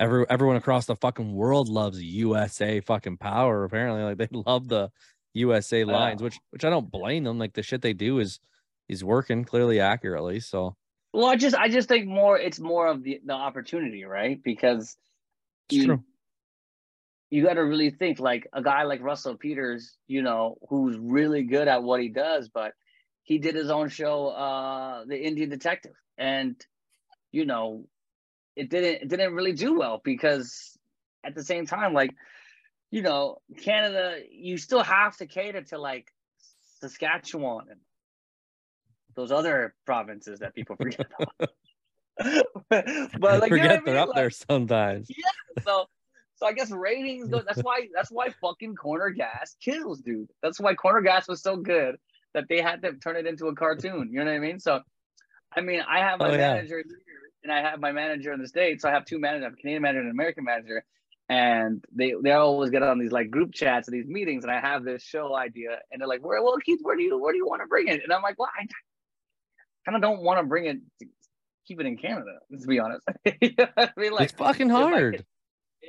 every 0.00 0.24
everyone 0.28 0.56
across 0.56 0.86
the 0.86 0.96
fucking 0.96 1.32
world 1.32 1.68
loves 1.68 2.02
USA 2.02 2.80
fucking 2.80 3.18
power. 3.18 3.64
Apparently, 3.64 4.02
like 4.02 4.18
they 4.18 4.28
love 4.32 4.68
the 4.68 4.90
USA 5.34 5.84
lines, 5.84 6.22
which 6.22 6.38
which 6.50 6.64
I 6.64 6.70
don't 6.70 6.90
blame 6.90 7.24
them. 7.24 7.38
Like 7.38 7.54
the 7.54 7.62
shit 7.62 7.82
they 7.82 7.92
do 7.92 8.18
is 8.18 8.40
is 8.88 9.04
working 9.04 9.44
clearly 9.44 9.80
accurately. 9.80 10.40
So 10.40 10.76
well, 11.18 11.26
I 11.26 11.34
just 11.34 11.56
I 11.56 11.68
just 11.68 11.88
think 11.88 12.06
more 12.06 12.38
it's 12.38 12.60
more 12.60 12.86
of 12.86 13.02
the 13.02 13.20
the 13.24 13.32
opportunity, 13.32 14.04
right? 14.04 14.40
Because 14.40 14.96
you 15.68 15.84
true. 15.84 16.04
you 17.28 17.44
got 17.44 17.54
to 17.54 17.64
really 17.64 17.90
think 17.90 18.20
like 18.20 18.46
a 18.52 18.62
guy 18.62 18.84
like 18.84 19.02
Russell 19.02 19.34
Peters, 19.34 19.96
you 20.06 20.22
know, 20.22 20.58
who's 20.68 20.96
really 20.96 21.42
good 21.42 21.66
at 21.66 21.82
what 21.82 22.00
he 22.00 22.08
does, 22.08 22.48
but 22.48 22.72
he 23.24 23.38
did 23.38 23.56
his 23.56 23.68
own 23.68 23.88
show, 23.88 24.28
uh, 24.28 25.06
The 25.06 25.20
Indian 25.20 25.50
Detective, 25.50 25.96
and 26.16 26.54
you 27.32 27.46
know, 27.46 27.88
it 28.54 28.70
didn't 28.70 29.02
it 29.02 29.08
didn't 29.08 29.34
really 29.34 29.54
do 29.54 29.76
well 29.76 30.00
because 30.04 30.78
at 31.24 31.34
the 31.34 31.42
same 31.42 31.66
time, 31.66 31.94
like, 31.94 32.14
you 32.92 33.02
know, 33.02 33.38
Canada, 33.64 34.18
you 34.30 34.56
still 34.56 34.84
have 34.84 35.16
to 35.16 35.26
cater 35.26 35.62
to 35.62 35.78
like 35.78 36.12
Saskatchewan 36.80 37.66
and 37.70 37.80
those 39.18 39.32
other 39.32 39.74
provinces 39.84 40.38
that 40.38 40.54
people 40.54 40.76
forget 40.76 41.06
about. 41.18 41.50
but 42.70 43.40
like, 43.40 43.48
forget 43.48 43.50
you 43.50 43.56
know 43.56 43.68
they're 43.68 43.78
I 43.78 43.80
mean? 43.80 43.96
up 43.96 44.08
like, 44.08 44.16
there 44.16 44.30
sometimes. 44.30 45.08
Yeah. 45.10 45.62
So 45.64 45.86
so 46.36 46.46
I 46.46 46.52
guess 46.52 46.70
ratings 46.70 47.28
go. 47.28 47.42
That's 47.46 47.62
why 47.62 47.88
that's 47.94 48.10
why 48.10 48.30
fucking 48.40 48.76
corner 48.76 49.10
gas 49.10 49.56
kills, 49.60 50.00
dude. 50.00 50.30
That's 50.42 50.60
why 50.60 50.74
corner 50.74 51.00
gas 51.00 51.28
was 51.28 51.42
so 51.42 51.56
good 51.56 51.96
that 52.34 52.44
they 52.48 52.60
had 52.60 52.82
to 52.82 52.92
turn 52.94 53.16
it 53.16 53.26
into 53.26 53.46
a 53.48 53.54
cartoon. 53.54 54.08
You 54.12 54.20
know 54.20 54.30
what 54.30 54.36
I 54.36 54.38
mean? 54.38 54.60
So 54.60 54.80
I 55.56 55.60
mean, 55.60 55.80
I 55.88 55.98
have 55.98 56.18
my 56.20 56.28
oh, 56.28 56.32
yeah. 56.32 56.54
manager 56.54 56.82
here 56.86 57.18
and 57.42 57.52
I 57.52 57.60
have 57.60 57.80
my 57.80 57.92
manager 57.92 58.32
in 58.32 58.40
the 58.40 58.48
States. 58.48 58.82
So 58.82 58.88
I 58.88 58.92
have 58.92 59.04
two 59.04 59.18
managers, 59.18 59.42
I 59.42 59.46
have 59.46 59.54
a 59.54 59.56
Canadian 59.56 59.82
manager 59.82 60.00
and 60.00 60.08
an 60.08 60.14
American 60.14 60.44
manager. 60.44 60.84
And 61.28 61.84
they 61.92 62.14
they 62.22 62.32
always 62.32 62.70
get 62.70 62.82
on 62.82 62.98
these 62.98 63.12
like 63.12 63.30
group 63.30 63.52
chats 63.52 63.86
and 63.86 63.94
these 63.94 64.06
meetings, 64.06 64.44
and 64.44 64.52
I 64.52 64.60
have 64.60 64.82
this 64.82 65.02
show 65.02 65.36
idea, 65.36 65.78
and 65.92 66.00
they're 66.00 66.08
like, 66.08 66.24
"Where, 66.24 66.42
well, 66.42 66.56
Keith, 66.56 66.78
where 66.80 66.96
do 66.96 67.02
you 67.02 67.18
where 67.18 67.34
do 67.34 67.36
you 67.36 67.46
want 67.46 67.60
to 67.60 67.66
bring 67.66 67.88
it?" 67.88 68.02
And 68.02 68.10
I'm 68.14 68.22
like, 68.22 68.38
"Well, 68.38 68.48
I 68.58 68.66
kind 69.88 69.96
of 69.96 70.02
don't 70.02 70.22
want 70.22 70.38
to 70.40 70.46
bring 70.46 70.66
it, 70.66 70.78
to 71.00 71.06
keep 71.66 71.80
it 71.80 71.86
in 71.86 71.96
Canada, 71.96 72.38
to 72.50 72.66
be 72.66 72.78
honest." 72.78 73.06
you 73.40 73.52
know 73.58 73.66
I 73.76 73.90
mean, 73.96 74.12
like 74.12 74.24
it's 74.24 74.32
fucking 74.32 74.68
hard. 74.68 75.14
It's, 75.14 75.22
like, 75.22 75.26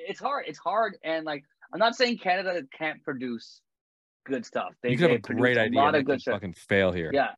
it's 0.07 0.19
hard. 0.19 0.45
It's 0.47 0.59
hard, 0.59 0.97
and 1.03 1.25
like 1.25 1.43
I'm 1.73 1.79
not 1.79 1.95
saying 1.95 2.19
Canada 2.19 2.61
can't 2.77 3.03
produce 3.03 3.61
good 4.25 4.45
stuff. 4.45 4.73
They, 4.81 4.91
you 4.91 4.97
could 4.97 5.11
have 5.11 5.19
a 5.19 5.33
great 5.33 5.57
idea. 5.57 5.79
A 5.79 5.81
lot 5.81 5.95
of 5.95 6.05
good 6.05 6.21
stuff. 6.21 6.35
Fucking 6.35 6.53
fail 6.53 6.91
here. 6.91 7.11
Yeah, 7.13 7.31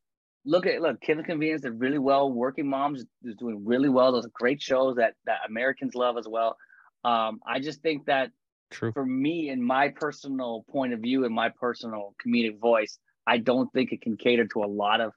look 0.45 0.65
at 0.65 0.81
look 0.81 1.01
Kim's 1.01 1.25
Convenience 1.25 1.61
did 1.61 1.79
really 1.79 1.99
well. 1.99 2.31
Working 2.31 2.67
Moms 2.67 3.05
is 3.23 3.35
doing 3.35 3.65
really 3.65 3.89
well. 3.89 4.11
Those 4.11 4.25
are 4.25 4.31
great 4.33 4.61
shows 4.61 4.97
that 4.97 5.13
that 5.25 5.39
Americans 5.47 5.95
love 5.95 6.17
as 6.17 6.27
well. 6.27 6.57
Um, 7.03 7.39
I 7.47 7.59
just 7.59 7.81
think 7.81 8.05
that 8.05 8.29
True. 8.69 8.91
for 8.91 9.05
me, 9.05 9.49
in 9.49 9.63
my 9.63 9.89
personal 9.89 10.65
point 10.69 10.93
of 10.93 10.99
view, 10.99 11.25
and 11.25 11.33
my 11.33 11.49
personal 11.49 12.15
comedic 12.23 12.59
voice, 12.59 12.99
I 13.25 13.37
don't 13.37 13.71
think 13.73 13.91
it 13.91 14.01
can 14.01 14.17
cater 14.17 14.45
to 14.47 14.63
a 14.63 14.67
lot 14.67 15.01
of 15.01 15.13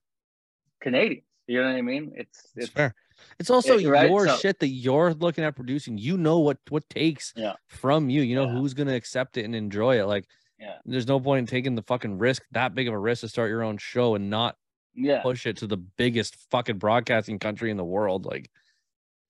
Canadians. 0.82 1.24
You 1.47 1.62
know 1.62 1.68
what 1.68 1.76
I 1.76 1.82
mean? 1.82 2.12
It's 2.16 2.53
it's, 2.57 2.66
it's 2.66 2.68
fair. 2.68 2.95
It's 3.38 3.51
also 3.51 3.78
it, 3.78 3.86
right? 3.86 4.11
your 4.11 4.26
so, 4.26 4.36
shit 4.36 4.59
that 4.61 4.68
you're 4.68 5.14
looking 5.14 5.45
at 5.45 5.57
producing. 5.57 5.99
You 5.99 6.16
know 6.16 6.38
what 6.38 6.59
what 6.70 6.88
takes 6.88 7.32
yeah. 7.36 7.55
from 7.68 8.11
you. 8.11 8.22
You 8.22 8.36
know 8.36 8.47
yeah. 8.47 8.53
who's 8.53 8.74
gonna 8.74 8.95
accept 8.95 9.36
it 9.36 9.45
and 9.45 9.55
enjoy 9.55 10.01
it. 10.01 10.05
Like, 10.05 10.26
yeah. 10.59 10.76
there's 10.84 11.07
no 11.07 11.20
point 11.20 11.40
in 11.40 11.47
taking 11.47 11.74
the 11.74 11.82
fucking 11.82 12.18
risk 12.18 12.42
that 12.53 12.74
big 12.74 12.88
of 12.88 12.95
a 12.95 12.99
risk 12.99 13.20
to 13.22 13.28
start 13.28 13.51
your 13.51 13.62
own 13.62 13.78
show 13.78 14.14
and 14.14 14.30
not 14.30 14.57
yeah 14.95 15.22
push 15.22 15.47
it 15.47 15.57
to 15.59 15.66
the 15.66 15.76
biggest 15.76 16.36
fucking 16.51 16.78
broadcasting 16.78 17.38
country 17.38 17.70
in 17.70 17.76
the 17.76 17.84
world 17.84 18.24
like 18.24 18.51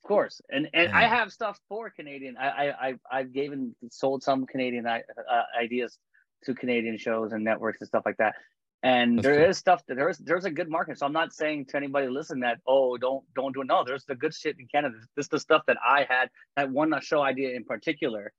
of 0.03 0.09
course 0.09 0.41
and 0.51 0.69
and 0.75 0.93
i 0.93 1.03
have 1.03 1.33
stuff 1.33 1.59
for 1.69 1.91
canadian 1.91 2.37
i 2.37 2.71
i 2.71 2.95
i've 3.11 3.33
given 3.33 3.75
sold 3.91 4.23
some 4.23 4.47
canadian 4.47 4.87
uh, 4.87 5.01
ideas 5.59 5.99
to 6.45 6.55
canadian 6.55 6.99
shows 6.99 7.33
and 7.33 7.43
networks 7.43 7.81
and 7.81 7.89
stuff 7.89 8.03
like 8.05 8.17
that 8.19 8.35
and 8.85 9.19
That's 9.19 9.25
there 9.25 9.41
cool. 9.41 9.51
is 9.51 9.59
stuff 9.59 9.83
that 9.89 9.97
there's 9.97 10.19
there's 10.19 10.45
a 10.45 10.51
good 10.51 10.69
market 10.69 10.99
so 10.99 11.07
i'm 11.07 11.13
not 11.13 11.33
saying 11.33 11.67
to 11.67 11.77
anybody 11.77 12.07
listen 12.09 12.41
that 12.41 12.59
oh 12.67 12.97
don't 12.97 13.25
don't 13.35 13.53
do 13.53 13.63
it 13.63 13.67
no 13.67 13.83
there's 13.85 14.05
the 14.05 14.15
good 14.15 14.35
shit 14.35 14.57
in 14.61 14.69
canada 14.69 14.95
this 15.17 15.25
is 15.25 15.31
the 15.31 15.41
stuff 15.41 15.63
that 15.67 15.79
i 15.85 16.07
had 16.09 16.29
that 16.57 16.71
one 16.71 16.95
show 17.01 17.23
idea 17.23 17.57
in 17.57 17.65
particular 17.65 18.33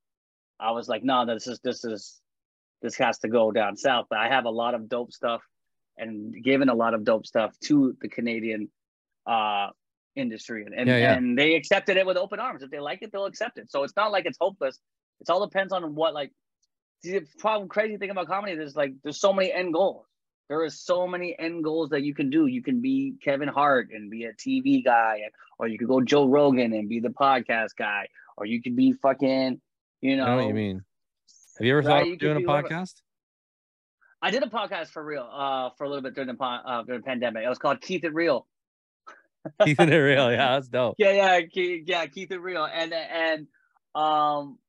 i 0.59 0.71
was 0.71 0.87
like 0.87 1.03
no 1.03 1.25
this 1.25 1.47
is 1.47 1.59
this 1.63 1.83
is 1.83 2.21
this 2.81 2.95
has 2.95 3.17
to 3.19 3.27
go 3.27 3.51
down 3.51 3.75
south 3.75 4.05
but 4.09 4.19
i 4.19 4.29
have 4.29 4.45
a 4.45 4.49
lot 4.49 4.73
of 4.75 4.87
dope 4.87 5.11
stuff 5.11 5.41
and 5.97 6.43
given 6.43 6.69
a 6.69 6.73
lot 6.73 6.93
of 6.93 7.03
dope 7.03 7.25
stuff 7.25 7.57
to 7.61 7.95
the 8.01 8.07
Canadian 8.07 8.69
uh, 9.25 9.67
industry, 10.15 10.63
and 10.65 10.73
and, 10.73 10.87
yeah, 10.87 10.97
yeah. 10.97 11.13
and 11.13 11.37
they 11.37 11.55
accepted 11.55 11.97
it 11.97 12.05
with 12.05 12.17
open 12.17 12.39
arms. 12.39 12.63
If 12.63 12.71
they 12.71 12.79
like 12.79 12.99
it, 13.01 13.11
they'll 13.11 13.25
accept 13.25 13.57
it. 13.57 13.71
So 13.71 13.83
it's 13.83 13.95
not 13.95 14.11
like 14.11 14.25
it's 14.25 14.37
hopeless. 14.39 14.79
It 15.21 15.29
all 15.29 15.45
depends 15.45 15.73
on 15.73 15.95
what 15.95 16.13
like. 16.13 16.31
The 17.03 17.21
problem, 17.37 17.69
crazy 17.69 17.97
thing 17.97 18.09
about 18.09 18.27
comedy 18.27 18.53
is 18.53 18.75
like 18.75 18.93
there's 19.03 19.19
so 19.19 19.31
many 19.31 19.51
end 19.51 19.73
goals. 19.73 20.05
There 20.47 20.63
is 20.63 20.79
so 20.79 21.07
many 21.07 21.35
end 21.37 21.63
goals 21.63 21.89
that 21.89 22.03
you 22.03 22.13
can 22.13 22.29
do. 22.29 22.45
You 22.45 22.61
can 22.61 22.81
be 22.81 23.15
Kevin 23.23 23.47
Hart 23.47 23.89
and 23.91 24.11
be 24.11 24.25
a 24.25 24.33
TV 24.33 24.83
guy, 24.83 25.21
or 25.57 25.67
you 25.67 25.77
could 25.77 25.87
go 25.87 26.01
Joe 26.01 26.27
Rogan 26.27 26.73
and 26.73 26.87
be 26.87 26.99
the 26.99 27.09
podcast 27.09 27.75
guy, 27.77 28.09
or 28.37 28.45
you 28.45 28.61
could 28.61 28.75
be 28.75 28.93
fucking, 28.93 29.59
you 30.01 30.17
know. 30.17 30.23
I 30.23 30.29
know 30.29 30.35
what 30.37 30.47
you 30.47 30.53
mean. 30.53 30.83
Have 31.57 31.65
you 31.65 31.77
ever 31.77 31.87
right? 31.87 32.03
thought 32.03 32.11
of 32.13 32.19
doing 32.19 32.37
a 32.37 32.47
podcast? 32.47 32.93
I 34.21 34.31
did 34.31 34.43
a 34.43 34.47
podcast 34.47 34.87
for 34.87 35.03
real 35.03 35.27
uh, 35.31 35.69
for 35.77 35.83
a 35.83 35.89
little 35.89 36.03
bit 36.03 36.13
during 36.15 36.35
the 36.35 36.43
uh, 36.43 36.83
during 36.83 37.01
the 37.01 37.05
pandemic. 37.05 37.43
It 37.43 37.49
was 37.49 37.57
called 37.57 37.81
Keith 37.81 38.03
It 38.03 38.13
Real. 38.13 38.45
Keith 39.63 39.79
It 39.79 39.89
Real, 39.89 40.31
yeah, 40.31 40.55
that's 40.55 40.67
dope. 40.67 40.95
Yeah, 40.97 41.11
yeah, 41.11 41.41
Keith, 41.41 41.83
yeah, 41.87 42.05
Keith 42.05 42.31
It 42.31 42.41
Real, 42.41 42.65
and 42.65 42.93
and 42.93 43.47
um, 43.95 44.59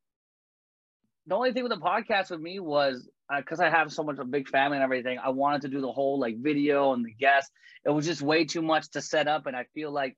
the 1.26 1.34
only 1.34 1.52
thing 1.52 1.64
with 1.64 1.72
the 1.72 1.78
podcast 1.78 2.30
with 2.30 2.40
me 2.40 2.60
was 2.60 3.08
because 3.34 3.60
uh, 3.60 3.64
I 3.64 3.70
have 3.70 3.92
so 3.92 4.02
much 4.02 4.14
of 4.14 4.20
a 4.20 4.30
big 4.30 4.48
family 4.48 4.76
and 4.76 4.84
everything. 4.84 5.18
I 5.18 5.30
wanted 5.30 5.62
to 5.62 5.68
do 5.68 5.80
the 5.80 5.92
whole 5.92 6.18
like 6.18 6.38
video 6.38 6.92
and 6.92 7.04
the 7.04 7.12
guests. 7.12 7.50
It 7.84 7.90
was 7.90 8.06
just 8.06 8.22
way 8.22 8.44
too 8.44 8.62
much 8.62 8.90
to 8.90 9.00
set 9.00 9.28
up, 9.28 9.46
and 9.46 9.56
I 9.56 9.64
feel 9.74 9.90
like 9.90 10.16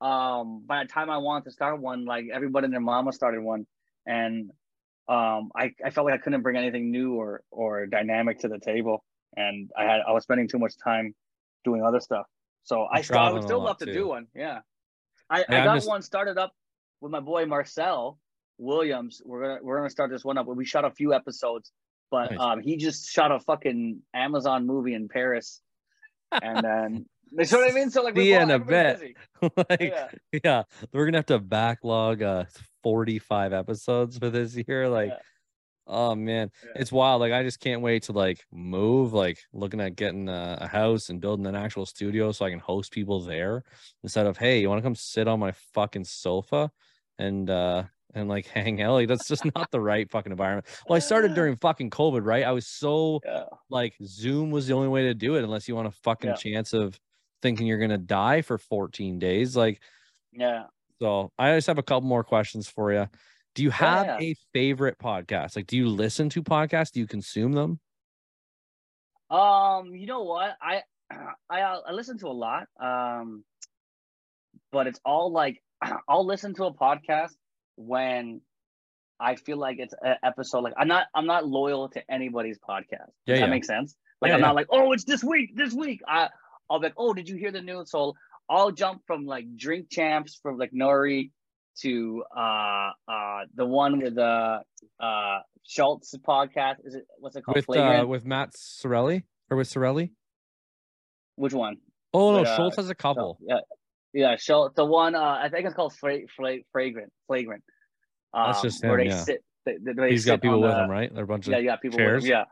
um 0.00 0.62
by 0.64 0.84
the 0.84 0.88
time 0.88 1.10
I 1.10 1.18
wanted 1.18 1.44
to 1.44 1.50
start 1.50 1.80
one, 1.80 2.04
like 2.04 2.26
everybody 2.32 2.66
and 2.66 2.72
their 2.72 2.80
mama 2.80 3.12
started 3.12 3.42
one, 3.42 3.66
and 4.06 4.50
um, 5.08 5.50
I, 5.56 5.72
I 5.84 5.90
felt 5.90 6.04
like 6.04 6.14
I 6.14 6.18
couldn't 6.18 6.42
bring 6.42 6.56
anything 6.56 6.90
new 6.90 7.14
or 7.14 7.42
or 7.50 7.86
dynamic 7.86 8.40
to 8.40 8.48
the 8.48 8.58
table, 8.58 9.02
and 9.36 9.70
I 9.76 9.84
had 9.84 10.00
I 10.06 10.12
was 10.12 10.22
spending 10.24 10.48
too 10.48 10.58
much 10.58 10.74
time 10.82 11.14
doing 11.64 11.82
other 11.82 12.00
stuff. 12.00 12.26
So 12.64 12.86
I, 12.92 13.00
still, 13.00 13.18
I 13.18 13.30
would 13.30 13.42
still 13.42 13.62
love 13.62 13.78
to 13.78 13.86
do 13.86 14.08
one. 14.08 14.26
Yeah, 14.34 14.60
I, 15.30 15.38
yeah, 15.48 15.62
I 15.62 15.64
got 15.64 15.76
just... 15.76 15.88
one 15.88 16.02
started 16.02 16.36
up 16.36 16.52
with 17.00 17.10
my 17.10 17.20
boy 17.20 17.46
Marcel 17.46 18.18
Williams. 18.58 19.22
We're 19.24 19.40
gonna 19.40 19.58
we're 19.62 19.78
gonna 19.78 19.88
start 19.88 20.10
this 20.10 20.24
one 20.24 20.36
up. 20.36 20.46
We 20.46 20.66
shot 20.66 20.84
a 20.84 20.90
few 20.90 21.14
episodes, 21.14 21.72
but 22.10 22.30
nice. 22.30 22.40
um, 22.40 22.60
he 22.60 22.76
just 22.76 23.10
shot 23.10 23.32
a 23.32 23.40
fucking 23.40 24.00
Amazon 24.14 24.66
movie 24.66 24.94
in 24.94 25.08
Paris, 25.08 25.60
and 26.32 26.64
then. 26.64 27.06
You 27.30 27.44
know 27.52 27.58
what 27.58 27.70
I 27.70 27.74
mean? 27.74 27.90
So 27.90 28.02
like, 28.02 28.16
yeah, 28.16 28.40
and 28.40 28.50
a 28.50 28.58
bet. 28.58 29.02
like, 29.68 29.80
yeah. 29.82 30.08
yeah. 30.42 30.62
we're 30.94 31.04
gonna 31.04 31.18
have 31.18 31.26
to 31.26 31.38
backlog 31.38 32.22
uh 32.22 32.44
45 32.82 33.52
episodes 33.52 34.16
for 34.16 34.30
this 34.30 34.56
year. 34.56 34.88
Like, 34.88 35.10
yeah. 35.10 35.18
oh 35.86 36.14
man, 36.14 36.50
yeah. 36.64 36.80
it's 36.80 36.90
wild. 36.90 37.20
Like, 37.20 37.34
I 37.34 37.42
just 37.42 37.60
can't 37.60 37.82
wait 37.82 38.04
to 38.04 38.12
like 38.12 38.46
move. 38.50 39.12
Like, 39.12 39.40
looking 39.52 39.82
at 39.82 39.94
getting 39.94 40.30
a, 40.30 40.56
a, 40.62 40.66
house 40.66 41.10
and 41.10 41.20
building 41.20 41.44
an 41.44 41.54
actual 41.54 41.84
studio 41.84 42.32
so 42.32 42.46
I 42.46 42.50
can 42.50 42.60
host 42.60 42.92
people 42.92 43.20
there 43.20 43.62
instead 44.02 44.24
of 44.24 44.38
hey, 44.38 44.62
you 44.62 44.70
want 44.70 44.78
to 44.78 44.86
come 44.86 44.94
sit 44.94 45.28
on 45.28 45.38
my 45.38 45.52
fucking 45.74 46.04
sofa 46.04 46.70
and 47.18 47.50
uh 47.50 47.82
and 48.14 48.28
like 48.28 48.46
hang 48.46 48.80
out. 48.82 48.94
Like 48.94 49.08
that's 49.08 49.28
just 49.28 49.44
not 49.54 49.70
the 49.70 49.80
right 49.80 50.10
fucking 50.10 50.32
environment. 50.32 50.66
Well, 50.88 50.96
I 50.96 51.00
started 51.00 51.34
during 51.36 51.56
fucking 51.56 51.90
COVID, 51.90 52.24
right? 52.24 52.44
I 52.44 52.52
was 52.52 52.66
so 52.66 53.20
yeah. 53.24 53.44
like 53.70 53.94
Zoom 54.04 54.50
was 54.50 54.66
the 54.66 54.74
only 54.74 54.88
way 54.88 55.04
to 55.04 55.14
do 55.14 55.36
it 55.36 55.44
unless 55.44 55.68
you 55.68 55.74
want 55.74 55.88
a 55.88 55.92
fucking 56.02 56.30
yeah. 56.30 56.36
chance 56.36 56.72
of 56.72 56.98
thinking 57.42 57.66
you're 57.66 57.78
gonna 57.78 57.98
die 57.98 58.42
for 58.42 58.58
14 58.58 59.18
days. 59.18 59.56
Like, 59.56 59.80
yeah. 60.32 60.64
So 61.00 61.30
I 61.38 61.54
just 61.54 61.68
have 61.68 61.78
a 61.78 61.82
couple 61.82 62.08
more 62.08 62.24
questions 62.24 62.68
for 62.68 62.92
you. 62.92 63.08
Do 63.54 63.62
you 63.62 63.70
have 63.70 64.06
yeah. 64.06 64.18
a 64.20 64.34
favorite 64.52 64.98
podcast? 64.98 65.56
Like, 65.56 65.66
do 65.66 65.76
you 65.76 65.88
listen 65.88 66.28
to 66.30 66.42
podcasts? 66.42 66.92
Do 66.92 67.00
you 67.00 67.06
consume 67.06 67.52
them? 67.52 67.80
Um, 69.30 69.94
you 69.94 70.06
know 70.06 70.22
what? 70.22 70.56
I 70.60 70.82
I 71.50 71.60
I 71.60 71.92
listen 71.92 72.18
to 72.18 72.28
a 72.28 72.30
lot. 72.30 72.66
Um, 72.80 73.44
but 74.70 74.86
it's 74.86 75.00
all 75.04 75.32
like 75.32 75.62
I'll 76.08 76.26
listen 76.26 76.54
to 76.54 76.64
a 76.64 76.74
podcast 76.74 77.32
when 77.78 78.40
I 79.20 79.36
feel 79.36 79.56
like 79.56 79.78
it's 79.78 79.94
an 80.02 80.16
episode. 80.22 80.60
Like 80.60 80.74
I'm 80.76 80.88
not 80.88 81.06
I'm 81.14 81.26
not 81.26 81.46
loyal 81.46 81.88
to 81.90 82.10
anybody's 82.10 82.58
podcast. 82.58 82.88
Does 82.90 83.12
yeah, 83.26 83.34
that 83.36 83.40
yeah. 83.42 83.46
make 83.46 83.64
sense? 83.64 83.94
Like 84.20 84.30
yeah, 84.30 84.36
I'm 84.36 84.40
not 84.40 84.54
like, 84.54 84.66
oh, 84.70 84.92
it's 84.92 85.04
this 85.04 85.22
week, 85.22 85.56
this 85.56 85.72
week. 85.72 86.00
I 86.06 86.28
I'll 86.68 86.80
be 86.80 86.86
like, 86.86 86.94
oh, 86.96 87.14
did 87.14 87.28
you 87.28 87.36
hear 87.36 87.50
the 87.50 87.62
news? 87.62 87.90
So 87.90 88.14
I'll 88.48 88.72
jump 88.72 89.02
from 89.06 89.26
like 89.26 89.56
drink 89.56 89.88
champs 89.90 90.38
from 90.42 90.58
like 90.58 90.70
N.O.R.E. 90.74 91.30
to 91.82 92.24
uh 92.36 92.90
uh 93.08 93.40
the 93.54 93.64
one 93.64 94.00
with 94.00 94.16
the 94.16 94.62
uh 95.00 95.38
Schulz 95.66 96.14
podcast. 96.26 96.76
Is 96.84 96.94
it 96.94 97.06
what's 97.18 97.36
it 97.36 97.44
called? 97.44 97.56
With 97.66 97.78
uh, 97.78 98.04
with 98.06 98.24
Matt 98.24 98.54
Sorelli 98.54 99.24
or 99.50 99.56
with 99.56 99.68
Sorelli? 99.68 100.12
Which 101.36 101.52
one? 101.52 101.76
Oh 102.12 102.32
no, 102.32 102.42
uh, 102.42 102.56
Schulz 102.56 102.76
has 102.76 102.90
a 102.90 102.94
couple. 102.94 103.38
yeah, 103.40 103.60
yeah, 104.12 104.36
Schulz. 104.36 104.74
The 104.74 104.84
one 104.84 105.14
uh 105.14 105.38
I 105.42 105.48
think 105.50 105.66
it's 105.66 105.74
called 105.74 105.94
fra- 105.94 106.26
fra- 106.34 106.62
Fragrant. 106.72 107.12
Flagrant. 107.26 107.62
Um, 108.32 108.46
That's 108.46 108.62
just 108.62 108.82
him. 108.82 108.90
Where 108.90 108.98
they 108.98 109.10
yeah. 109.10 109.22
sit. 109.22 109.44
They, 109.64 109.76
they 109.80 110.10
He's 110.10 110.24
got 110.24 110.40
people 110.40 110.60
with 110.60 110.70
the, 110.70 110.84
him, 110.84 110.90
right? 110.90 111.14
They're 111.14 111.24
a 111.24 111.26
bunch 111.26 111.46
of 111.46 111.52
yeah, 111.52 111.58
yeah, 111.58 111.76
people 111.76 111.98
chairs. 111.98 112.22
With 112.22 112.30
yeah, 112.30 112.44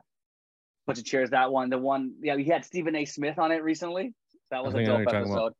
bunch 0.87 0.99
of 0.99 1.05
chairs. 1.05 1.31
That 1.31 1.51
one, 1.51 1.71
the 1.71 1.79
one, 1.79 2.15
yeah, 2.21 2.37
he 2.37 2.45
had 2.45 2.65
Stephen 2.65 2.95
A. 2.97 3.05
Smith 3.05 3.39
on 3.39 3.53
it 3.53 3.63
recently. 3.63 4.15
That 4.51 4.65
was 4.65 4.75
a 4.75 4.85
dope 4.85 5.09
episode. 5.09 5.53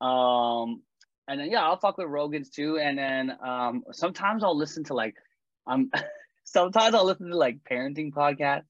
Um, 0.00 0.82
and 1.26 1.40
then 1.40 1.50
yeah, 1.50 1.62
I'll 1.62 1.78
fuck 1.78 1.98
with 1.98 2.08
Rogan's 2.08 2.50
too. 2.50 2.78
And 2.78 2.98
then 2.98 3.32
um, 3.44 3.82
sometimes 3.92 4.44
I'll 4.44 4.56
listen 4.56 4.84
to 4.84 4.94
like, 4.94 5.14
um, 5.66 5.90
sometimes 6.44 6.94
I'll 6.94 7.04
listen 7.06 7.30
to 7.30 7.36
like 7.36 7.58
parenting 7.70 8.12
podcasts 8.12 8.64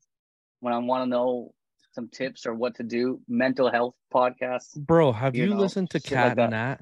when 0.61 0.73
I 0.73 0.79
want 0.79 1.05
to 1.05 1.11
know 1.11 1.53
some 1.99 2.09
tips 2.09 2.47
or 2.47 2.55
what 2.55 2.77
to 2.77 2.85
do. 2.85 3.21
Mental 3.27 3.71
health 3.71 3.97
podcasts. 4.15 4.77
Bro, 4.77 5.13
have 5.13 5.35
you, 5.35 5.45
you 5.45 5.51
know, 5.51 5.57
listened 5.57 5.91
to 5.91 6.01
Cat 6.01 6.37
like 6.37 6.39
and 6.39 6.51
Nat? 6.53 6.77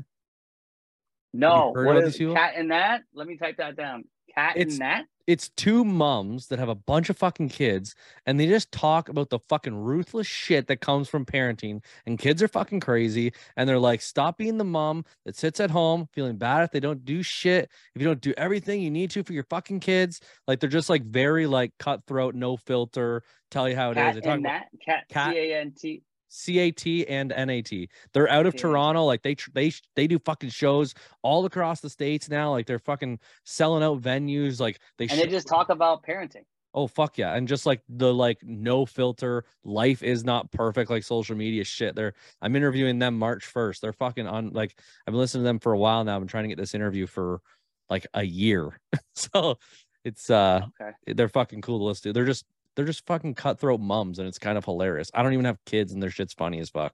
No, 1.33 1.73
what 1.75 1.97
is 2.05 2.19
Cat 2.19 2.53
and 2.57 2.69
Nat? 2.69 2.99
Let 3.15 3.27
me 3.27 3.39
type 3.39 3.57
that 3.57 3.77
down. 3.77 4.05
Cat 4.35 4.55
it's, 4.57 4.75
and 4.75 4.81
Nat 4.81 5.05
it's 5.27 5.49
two 5.51 5.85
mums 5.85 6.47
that 6.49 6.59
have 6.59 6.69
a 6.69 6.75
bunch 6.75 7.11
of 7.11 7.17
fucking 7.17 7.49
kids 7.49 7.95
and 8.27 8.39
they 8.39 8.47
just 8.47 8.71
talk 8.71 9.09
about 9.09 9.31
the 9.31 9.39
fucking 9.39 9.77
ruthless 9.77 10.27
shit 10.27 10.67
that 10.67 10.81
comes 10.81 11.09
from 11.09 11.25
parenting 11.25 11.83
and 12.07 12.19
kids 12.19 12.43
are 12.43 12.49
fucking 12.49 12.81
crazy 12.81 13.33
and 13.57 13.69
they're 13.69 13.79
like 13.79 14.01
stop 14.01 14.39
being 14.39 14.59
the 14.59 14.65
mom 14.65 15.05
that 15.25 15.37
sits 15.37 15.61
at 15.61 15.71
home 15.71 16.09
feeling 16.13 16.37
bad 16.37 16.63
if 16.63 16.71
they 16.71 16.81
don't 16.81 17.05
do 17.05 17.23
shit 17.23 17.71
if 17.95 18.03
you 18.03 18.07
don't 18.07 18.21
do 18.21 18.35
everything 18.37 18.81
you 18.81 18.91
need 18.91 19.11
to 19.11 19.23
for 19.23 19.33
your 19.33 19.45
fucking 19.45 19.81
kids 19.81 20.21
like 20.47 20.61
they're 20.61 20.71
just 20.71 20.91
like 20.91 21.05
very 21.05 21.47
like 21.47 21.73
cutthroat 21.79 22.35
no 22.35 22.57
filter 22.57 23.23
tell 23.51 23.69
you 23.69 23.77
how 23.77 23.91
it 23.91 23.95
cat 23.95 24.17
is. 24.17 24.23
They 24.23 24.29
talk 24.29 24.39
about 24.39 24.63
cat, 24.85 25.05
cat 25.09 25.33
C-A-N-T 25.33 26.03
CAT 26.31 26.87
and 27.09 27.29
NAT. 27.37 27.71
They're 28.13 28.29
out 28.29 28.47
of 28.47 28.55
CAT. 28.55 28.61
Toronto. 28.61 29.05
Like 29.05 29.23
they 29.23 29.37
they 29.55 29.73
they 29.95 30.07
do 30.07 30.19
fucking 30.19 30.51
shows 30.51 30.95
all 31.23 31.45
across 31.45 31.81
the 31.81 31.91
states 31.91 32.29
now. 32.29 32.51
Like 32.51 32.67
they're 32.67 32.79
fucking 32.79 33.21
selling 33.45 33.83
out 33.83 34.01
venues. 34.01 34.61
Like 34.61 34.81
they 34.99 35.05
and 35.05 35.13
sh- 35.13 35.23
they 35.23 35.29
just 35.29 35.49
talk 35.49 35.69
about 35.71 36.03
parenting. 36.03 36.45
Oh 36.75 36.87
fuck 36.87 37.17
yeah! 37.17 37.35
And 37.35 37.49
just 37.49 37.65
like 37.65 37.81
the 37.89 38.13
like 38.13 38.39
no 38.43 38.85
filter, 38.85 39.45
life 39.65 40.03
is 40.03 40.25
not 40.25 40.53
perfect 40.53 40.91
like 40.91 41.05
social 41.05 41.35
media 41.35 41.65
shit. 41.65 41.95
They're 41.95 42.13
I'm 42.43 42.55
interviewing 42.55 42.99
them 42.99 43.19
March 43.19 43.47
first. 43.47 43.81
They're 43.81 43.95
fucking 43.95 44.27
on 44.27 44.51
like 44.51 44.79
I've 45.07 45.13
been 45.13 45.19
listening 45.19 45.45
to 45.45 45.49
them 45.49 45.59
for 45.59 45.73
a 45.73 45.79
while 45.79 46.05
now. 46.05 46.17
I've 46.17 46.21
been 46.21 46.29
trying 46.29 46.45
to 46.45 46.49
get 46.49 46.59
this 46.59 46.75
interview 46.75 47.07
for 47.07 47.41
like 47.89 48.07
a 48.13 48.25
year. 48.25 48.79
so 49.15 49.59
it's 50.05 50.29
uh 50.29 50.67
okay. 50.81 51.15
they're 51.15 51.29
fucking 51.29 51.63
cool 51.63 51.79
to 51.79 51.85
listen 51.85 52.11
to. 52.11 52.13
They're 52.13 52.27
just 52.27 52.45
they're 52.77 52.85
just 52.85 53.07
fucking 53.07 53.35
cutthroat 53.35 53.81
mums, 53.81 54.19
and 54.19 54.29
it's 54.29 54.39
kind 54.39 54.57
of 54.59 54.65
hilarious. 54.65 55.11
I 55.15 55.23
don't 55.23 55.33
even 55.33 55.47
have 55.47 55.59
kids, 55.65 55.93
and 55.93 56.03
their 56.03 56.11
shit's 56.11 56.35
funny 56.35 56.61
as 56.61 56.71
fuck. 56.71 56.93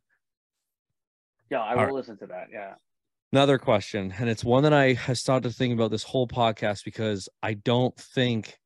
Yeah, 1.50 1.60
I 1.60 1.74
will 1.74 1.84
right. 1.84 1.92
listen 1.92 2.16
to 2.18 2.26
that. 2.28 2.46
Yeah. 2.50 2.74
Another 3.32 3.58
question, 3.58 4.14
and 4.18 4.28
it's 4.30 4.44
one 4.44 4.62
that 4.62 4.72
I 4.72 4.92
have 4.94 5.18
started 5.18 5.48
to 5.48 5.54
think 5.54 5.74
about 5.74 5.90
this 5.90 6.02
whole 6.02 6.28
podcast 6.28 6.84
because 6.84 7.28
I 7.42 7.54
don't 7.54 7.96
think 7.96 8.58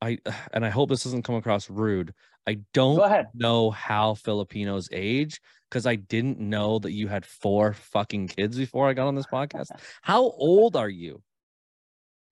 I, 0.00 0.18
and 0.52 0.64
I 0.64 0.70
hope 0.70 0.88
this 0.88 1.04
doesn't 1.04 1.22
come 1.22 1.36
across 1.36 1.70
rude. 1.70 2.12
I 2.46 2.58
don't 2.74 3.26
know 3.34 3.70
how 3.70 4.14
Filipinos 4.14 4.88
age 4.92 5.40
because 5.70 5.86
I 5.86 5.96
didn't 5.96 6.38
know 6.38 6.78
that 6.78 6.92
you 6.92 7.08
had 7.08 7.24
four 7.24 7.72
fucking 7.72 8.28
kids 8.28 8.58
before 8.58 8.86
I 8.86 8.92
got 8.92 9.06
on 9.06 9.14
this 9.14 9.26
podcast. 9.26 9.68
how 10.02 10.22
old 10.22 10.76
are 10.76 10.90
you? 10.90 11.22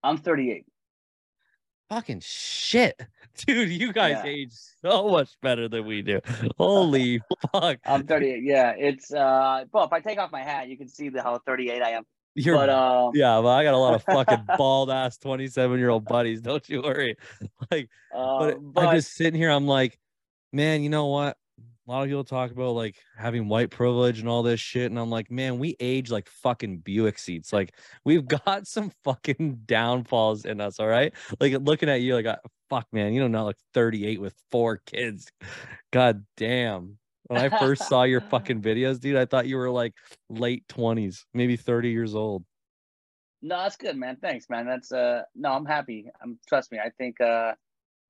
I'm 0.02 0.18
38 0.18 0.66
fucking 1.92 2.20
shit. 2.24 3.00
Dude, 3.46 3.70
you 3.70 3.92
guys 3.92 4.18
yeah. 4.24 4.30
age 4.30 4.52
so 4.82 5.08
much 5.08 5.30
better 5.40 5.68
than 5.68 5.86
we 5.86 6.02
do. 6.02 6.20
Holy 6.58 7.20
fuck. 7.52 7.78
I'm 7.84 8.06
38. 8.06 8.42
Yeah, 8.42 8.74
it's 8.76 9.12
uh 9.12 9.64
well, 9.72 9.84
if 9.84 9.92
I 9.92 10.00
take 10.00 10.18
off 10.18 10.32
my 10.32 10.42
hat, 10.42 10.68
you 10.68 10.76
can 10.76 10.88
see 10.88 11.08
the 11.08 11.22
how 11.22 11.38
38 11.46 11.82
I 11.82 11.90
am. 11.90 12.04
You're, 12.34 12.56
but 12.56 12.70
um, 12.70 13.12
yeah, 13.14 13.40
but 13.42 13.48
I 13.48 13.62
got 13.62 13.74
a 13.74 13.78
lot 13.78 13.94
of 13.94 14.02
fucking 14.04 14.46
bald 14.56 14.90
ass 14.90 15.18
27 15.18 15.78
year 15.78 15.90
old 15.90 16.06
buddies. 16.06 16.40
Don't 16.40 16.66
you 16.68 16.80
worry. 16.80 17.16
Like, 17.70 17.90
but, 18.10 18.56
but 18.60 18.86
I'm 18.86 18.96
just 18.96 19.12
sitting 19.12 19.38
here. 19.38 19.50
I'm 19.50 19.66
like, 19.66 19.98
man, 20.52 20.82
you 20.82 20.88
know 20.88 21.06
what? 21.06 21.36
Lot 21.92 22.02
of 22.02 22.08
people 22.08 22.24
talk 22.24 22.50
about 22.50 22.74
like 22.74 22.96
having 23.16 23.48
white 23.48 23.70
privilege 23.70 24.20
and 24.20 24.28
all 24.28 24.42
this 24.42 24.60
shit. 24.60 24.90
And 24.90 24.98
I'm 24.98 25.10
like, 25.10 25.30
man, 25.30 25.58
we 25.58 25.76
age 25.80 26.10
like 26.10 26.28
fucking 26.28 26.78
Buick 26.78 27.18
seats. 27.18 27.52
Like 27.52 27.74
we've 28.04 28.26
got 28.46 28.66
some 28.66 28.90
fucking 29.04 29.62
downfalls 29.66 30.44
in 30.44 30.60
us. 30.60 30.80
All 30.80 30.88
right. 30.88 31.12
Like 31.40 31.54
looking 31.60 31.88
at 31.88 32.00
you, 32.00 32.14
like, 32.14 32.26
uh, 32.26 32.36
fuck, 32.70 32.86
man, 32.92 33.12
you 33.12 33.20
know, 33.20 33.28
not 33.28 33.44
like 33.44 33.58
38 33.74 34.20
with 34.20 34.34
four 34.50 34.78
kids. 34.86 35.30
God 35.92 36.24
damn. 36.36 36.98
When 37.26 37.40
I 37.40 37.58
first 37.58 37.88
saw 37.88 38.02
your 38.02 38.20
fucking 38.20 38.60
videos, 38.62 39.00
dude, 39.00 39.16
I 39.16 39.24
thought 39.24 39.46
you 39.46 39.56
were 39.56 39.70
like 39.70 39.94
late 40.28 40.66
20s, 40.68 41.24
maybe 41.34 41.56
30 41.56 41.90
years 41.90 42.14
old. 42.14 42.44
No, 43.42 43.58
that's 43.58 43.76
good, 43.76 43.96
man. 43.96 44.16
Thanks, 44.20 44.48
man. 44.48 44.66
That's 44.66 44.92
uh 44.92 45.22
no, 45.34 45.52
I'm 45.52 45.66
happy. 45.66 46.06
I'm 46.22 46.38
trust 46.48 46.70
me. 46.70 46.78
I 46.78 46.90
think 46.90 47.20
uh 47.20 47.54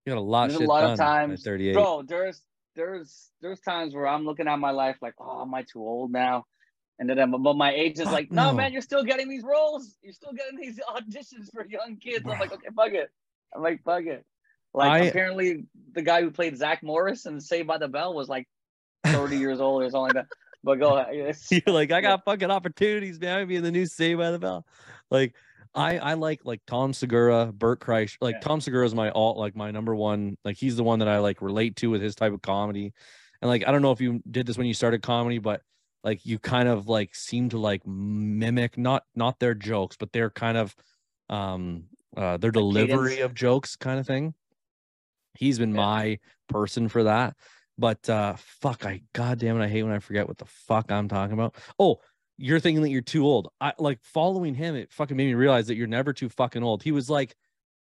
you 0.05 0.13
got 0.13 0.19
a 0.19 0.21
lot. 0.21 0.51
There's 0.51 0.61
a 0.61 0.65
lot 0.65 0.85
of 0.85 0.99
times, 0.99 1.43
38. 1.43 1.75
bro. 1.75 2.03
There's 2.03 2.43
there's 2.75 3.31
there's 3.41 3.61
times 3.61 3.95
where 3.95 4.07
I'm 4.07 4.25
looking 4.25 4.49
at 4.49 4.59
my 4.59 4.71
life 4.71 4.97
like, 5.03 5.15
oh, 5.19 5.43
am 5.43 5.55
I 5.55 5.63
too 5.63 5.81
old 5.81 6.13
now? 6.13 6.47
And 6.99 7.09
then, 7.09 7.19
I'm 7.19 7.43
but 7.43 7.57
my 7.57 7.73
age 7.73 7.99
is 7.99 8.07
like, 8.07 8.31
no, 8.31 8.53
man, 8.53 8.73
you're 8.73 8.83
still 8.83 9.03
getting 9.03 9.29
these 9.29 9.43
roles. 9.43 9.97
You're 10.03 10.13
still 10.13 10.33
getting 10.33 10.59
these 10.59 10.79
auditions 10.97 11.51
for 11.53 11.67
young 11.67 11.97
kids. 11.97 12.25
I'm 12.25 12.39
like, 12.39 12.53
okay, 12.53 12.69
fuck 12.77 12.93
it. 12.93 13.11
I'm 13.55 13.63
like, 13.63 13.83
fuck 13.83 14.05
it. 14.05 14.25
Like 14.75 14.91
I, 14.91 14.99
apparently, 15.07 15.65
the 15.93 16.03
guy 16.03 16.23
who 16.23 16.31
played 16.31 16.57
Zach 16.57 16.83
Morris 16.83 17.27
in 17.27 17.41
Saved 17.41 17.67
by 17.67 17.79
the 17.79 17.89
Bell 17.89 18.15
was 18.15 18.29
like 18.29 18.47
30 19.05 19.37
years 19.37 19.61
old 19.61 19.83
or 19.83 19.91
something 19.91 20.15
like 20.15 20.27
that. 20.27 20.27
But 20.65 20.79
go 20.79 20.97
ahead. 20.97 21.37
You're 21.51 21.75
like, 21.75 21.91
I 21.91 22.01
got 22.01 22.25
fucking 22.25 22.51
opportunities, 22.51 23.21
man. 23.21 23.39
i 23.39 23.45
be 23.45 23.57
in 23.57 23.65
the 23.65 23.73
new 23.73 23.87
Saved 23.87 24.19
by 24.19 24.31
the 24.31 24.39
Bell. 24.39 24.65
Like, 25.11 25.35
I 25.75 25.99
I 25.99 26.15
like 26.15 26.41
like 26.45 26.61
Tom 26.67 26.93
Segura, 26.93 27.53
Bert 27.53 27.81
Kreischer. 27.81 28.19
Like 28.21 28.37
yeah. 28.37 28.41
Tom 28.41 28.61
Segura 28.61 28.85
is 28.85 28.95
my 28.95 29.11
alt, 29.11 29.39
like 29.39 29.57
my 29.57 29.71
number 29.71 29.95
one. 29.95 30.37
Like 30.45 30.57
he's 30.57 30.77
the 30.77 30.85
one 30.85 30.99
that 30.99 31.09
I 31.09 31.19
like 31.19 31.41
relate 31.43 31.77
to 31.77 31.89
with 31.91 32.03
his 32.03 32.15
type 32.15 32.33
of 32.33 32.43
comedy. 32.43 32.93
And 33.41 33.49
like 33.49 33.67
I 33.67 33.73
don't 33.73 33.83
know 33.83 33.93
if 33.93 34.01
you 34.01 34.23
did 34.31 34.47
this 34.47 34.59
when 34.59 34.67
you 34.67 34.75
started 34.75 35.03
comedy, 35.03 35.39
but 35.39 35.63
like 36.05 36.27
you 36.27 36.39
kind 36.39 36.69
of 36.69 36.89
like 36.89 37.15
seem 37.15 37.49
to 37.51 37.59
like 37.59 37.87
mimic 37.87 38.77
not 38.77 39.05
not 39.15 39.39
their 39.39 39.55
jokes, 39.55 39.97
but 39.99 40.13
they're 40.13 40.31
kind 40.31 40.59
of 40.59 40.75
um 41.31 41.85
uh, 42.17 42.37
their 42.37 42.51
delivery 42.51 43.13
cadence. 43.15 43.25
of 43.25 43.35
jokes 43.35 43.77
kind 43.77 43.99
of 43.99 44.07
thing. 44.07 44.35
He's 45.35 45.59
been 45.59 45.71
Yeah. 45.71 45.77
my 45.77 46.19
person 46.49 46.89
for 46.89 47.05
that. 47.05 47.35
But 47.79 48.09
uh 48.11 48.35
fuck, 48.37 48.85
I 48.85 49.03
goddamn 49.15 49.59
it, 49.61 49.65
I 49.65 49.69
hate 49.69 49.83
when 49.83 49.93
I 49.93 49.99
forget 49.99 50.29
what 50.29 50.37
the 50.39 50.45
fuck 50.45 50.93
I'm 50.93 51.09
talking 51.09 51.33
about. 51.33 51.57
Oh, 51.79 52.01
you're 52.39 52.61
thinking 52.61 52.83
that 52.83 52.91
you're 52.91 53.03
too 53.03 53.25
old. 53.27 53.49
I 53.61 53.73
like 53.79 54.01
following 54.03 54.55
him, 54.55 54.75
it 54.75 54.93
fucking 54.93 55.17
made 55.17 55.27
me 55.27 55.35
realize 55.35 55.67
that 55.69 55.77
you're 55.77 55.87
never 55.87 56.13
too 56.13 56.29
fucking 56.29 56.63
old. 56.63 56.83
He 56.83 56.93
was 56.93 57.11
like, 57.11 57.37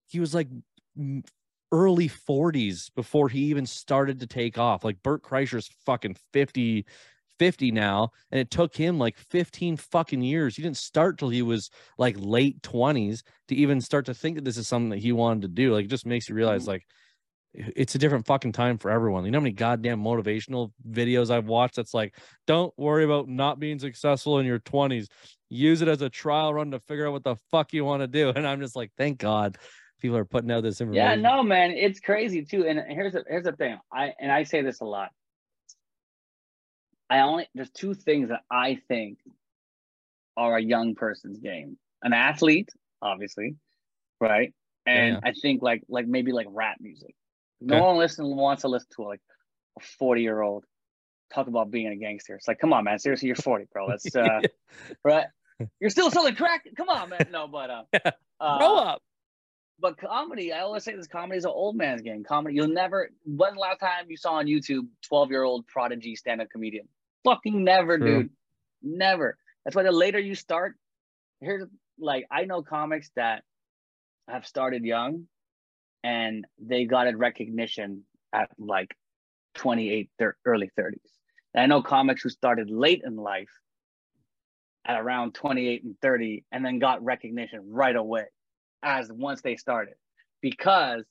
he 0.08 0.20
was 0.20 0.34
like 0.34 0.48
early 1.72 2.08
40s 2.08 2.90
before 2.90 3.28
he 3.28 3.40
even 3.46 3.66
started 3.66 4.20
to 4.20 4.26
take 4.26 4.58
off. 4.58 4.84
Like 4.84 5.02
Bert 5.02 5.22
Kreischer's 5.22 5.68
fucking 5.84 6.16
50, 6.32 6.86
50 7.38 7.70
now, 7.72 8.10
and 8.30 8.40
it 8.40 8.50
took 8.50 8.74
him 8.76 8.98
like 8.98 9.16
15 9.18 9.76
fucking 9.76 10.22
years. 10.22 10.56
He 10.56 10.62
didn't 10.62 10.76
start 10.76 11.18
till 11.18 11.28
he 11.28 11.42
was 11.42 11.70
like 11.98 12.16
late 12.18 12.62
20s 12.62 13.22
to 13.48 13.54
even 13.54 13.80
start 13.80 14.06
to 14.06 14.14
think 14.14 14.36
that 14.36 14.44
this 14.44 14.56
is 14.56 14.68
something 14.68 14.90
that 14.90 14.98
he 15.00 15.12
wanted 15.12 15.42
to 15.42 15.48
do. 15.48 15.72
Like 15.74 15.86
it 15.86 15.88
just 15.90 16.06
makes 16.06 16.28
you 16.28 16.34
realize 16.34 16.66
Mhm. 16.66 16.68
like 16.68 16.86
it's 17.54 17.94
a 17.94 17.98
different 17.98 18.26
fucking 18.26 18.52
time 18.52 18.78
for 18.78 18.90
everyone. 18.90 19.24
You 19.24 19.30
know 19.30 19.38
how 19.38 19.44
many 19.44 19.54
goddamn 19.54 20.02
motivational 20.02 20.72
videos 20.90 21.30
I've 21.30 21.46
watched 21.46 21.76
that's 21.76 21.94
like, 21.94 22.14
don't 22.46 22.72
worry 22.76 23.04
about 23.04 23.28
not 23.28 23.58
being 23.58 23.78
successful 23.78 24.38
in 24.38 24.46
your 24.46 24.58
20s. 24.60 25.06
Use 25.48 25.80
it 25.80 25.88
as 25.88 26.02
a 26.02 26.10
trial 26.10 26.52
run 26.52 26.70
to 26.72 26.80
figure 26.80 27.06
out 27.06 27.12
what 27.12 27.24
the 27.24 27.36
fuck 27.50 27.72
you 27.72 27.84
want 27.84 28.02
to 28.02 28.06
do. 28.06 28.28
And 28.36 28.46
I'm 28.46 28.60
just 28.60 28.76
like, 28.76 28.90
thank 28.98 29.18
God 29.18 29.56
people 30.00 30.16
are 30.16 30.24
putting 30.24 30.50
out 30.50 30.62
this 30.62 30.80
information. 30.80 31.06
Yeah, 31.06 31.14
no, 31.14 31.42
man, 31.42 31.70
it's 31.70 32.00
crazy 32.00 32.44
too. 32.44 32.66
And 32.66 32.80
here's 32.88 33.12
the 33.12 33.24
here's 33.28 33.44
the 33.44 33.52
thing. 33.52 33.78
I 33.92 34.12
and 34.20 34.30
I 34.30 34.42
say 34.42 34.62
this 34.62 34.80
a 34.80 34.84
lot. 34.84 35.10
I 37.08 37.20
only 37.20 37.48
there's 37.54 37.70
two 37.70 37.94
things 37.94 38.28
that 38.28 38.40
I 38.50 38.80
think 38.88 39.18
are 40.36 40.56
a 40.56 40.62
young 40.62 40.94
person's 40.94 41.38
game. 41.38 41.78
An 42.02 42.12
athlete, 42.12 42.68
obviously, 43.00 43.56
right? 44.20 44.52
And 44.86 45.14
Yeah. 45.14 45.20
I 45.30 45.32
think 45.32 45.62
like 45.62 45.82
like 45.88 46.06
maybe 46.06 46.32
like 46.32 46.46
rap 46.50 46.76
music. 46.80 47.14
No 47.60 47.76
Okay. 47.76 47.84
one 47.84 47.96
listen 47.98 48.24
wants 48.36 48.62
to 48.62 48.68
listen 48.68 48.88
to 48.96 49.02
like 49.02 49.20
a 49.78 49.82
40 49.98 50.22
year 50.22 50.40
old 50.40 50.64
talk 51.32 51.46
about 51.48 51.70
being 51.70 51.88
a 51.88 51.96
gangster. 51.96 52.34
It's 52.36 52.46
like, 52.48 52.58
come 52.58 52.72
on, 52.72 52.84
man. 52.84 52.98
Seriously, 52.98 53.26
you're 53.28 53.36
40, 53.36 53.66
bro. 53.72 53.86
Let's 53.86 54.14
uh 54.14 54.40
right. 55.04 55.26
You're 55.80 55.90
still 55.90 56.10
selling 56.10 56.34
crack. 56.34 56.66
Come 56.76 56.88
on, 56.90 57.08
man. 57.08 57.28
No, 57.30 57.48
but 57.48 57.70
uh, 57.70 57.82
uh 58.40 58.58
Grow 58.58 58.76
up. 58.76 59.02
but 59.80 59.96
comedy, 59.96 60.52
I 60.52 60.60
always 60.60 60.84
say 60.84 60.94
this 60.94 61.06
comedy 61.06 61.38
is 61.38 61.44
an 61.46 61.52
old 61.54 61.76
man's 61.76 62.02
game. 62.02 62.24
Comedy, 62.24 62.54
you'll 62.56 62.68
never. 62.68 63.10
When's 63.24 63.54
the 63.54 63.60
last 63.60 63.80
time 63.80 64.04
you 64.10 64.16
saw 64.18 64.34
on 64.34 64.46
YouTube 64.46 64.86
12 65.08 65.30
year 65.30 65.42
old 65.42 65.66
prodigy 65.66 66.14
stand 66.14 66.40
up 66.42 66.48
comedian? 66.50 66.88
Fucking 67.24 67.64
never, 67.64 67.98
True. 67.98 68.22
dude. 68.24 68.30
Never. 68.82 69.38
That's 69.64 69.74
why 69.74 69.82
the 69.82 69.92
later 69.92 70.18
you 70.18 70.34
start, 70.34 70.76
here's 71.40 71.64
like, 71.98 72.26
I 72.30 72.44
know 72.44 72.62
comics 72.62 73.10
that 73.16 73.42
have 74.28 74.46
started 74.46 74.84
young 74.84 75.26
and 76.02 76.46
they 76.58 76.84
got 76.84 77.08
a 77.08 77.16
recognition 77.16 78.04
at 78.32 78.50
like 78.58 78.94
28, 79.54 80.10
thir- 80.18 80.36
early 80.44 80.70
30s. 80.78 81.00
And 81.54 81.62
I 81.62 81.66
know 81.66 81.82
comics 81.82 82.22
who 82.22 82.28
started 82.28 82.70
late 82.70 83.02
in 83.04 83.16
life 83.16 83.50
at 84.86 85.00
around 85.00 85.34
28 85.34 85.84
and 85.84 85.96
30 86.00 86.44
and 86.52 86.64
then 86.64 86.78
got 86.78 87.04
recognition 87.04 87.60
right 87.70 87.96
away 87.96 88.24
as 88.82 89.10
once 89.10 89.42
they 89.42 89.56
started 89.56 89.94
because 90.40 91.04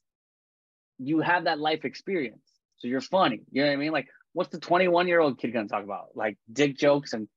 you 0.97 1.19
have 1.19 1.43
that 1.45 1.59
life 1.59 1.83
experience. 1.83 2.39
So 2.77 2.88
you're 2.88 3.01
funny. 3.01 3.41
You 3.51 3.63
know 3.63 3.67
what 3.69 3.73
I 3.73 3.77
mean? 3.77 3.91
Like, 3.91 4.07
what's 4.33 4.49
the 4.49 4.59
21 4.59 5.07
year 5.07 5.19
old 5.19 5.39
kid 5.39 5.51
gonna 5.51 5.67
talk 5.67 5.83
about? 5.83 6.09
Like 6.15 6.38
dick 6.51 6.77
jokes 6.77 7.13
and 7.13 7.27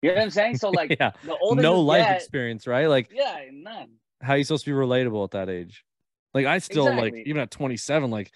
you 0.00 0.10
know 0.10 0.16
what 0.16 0.22
I'm 0.22 0.30
saying? 0.30 0.58
So 0.58 0.70
like 0.70 0.96
yeah. 1.00 1.10
the 1.24 1.36
older 1.36 1.60
No 1.60 1.80
life 1.80 2.06
get, 2.06 2.16
experience, 2.16 2.66
right? 2.66 2.86
Like 2.86 3.10
yeah, 3.12 3.40
none. 3.52 3.90
how 4.22 4.34
are 4.34 4.36
you 4.38 4.44
supposed 4.44 4.64
to 4.64 4.70
be 4.70 4.76
relatable 4.76 5.24
at 5.24 5.32
that 5.32 5.50
age? 5.50 5.84
Like 6.34 6.46
I 6.46 6.58
still 6.58 6.94
like 6.94 7.14
even 7.26 7.40
at 7.40 7.50
27, 7.50 8.10
like 8.10 8.32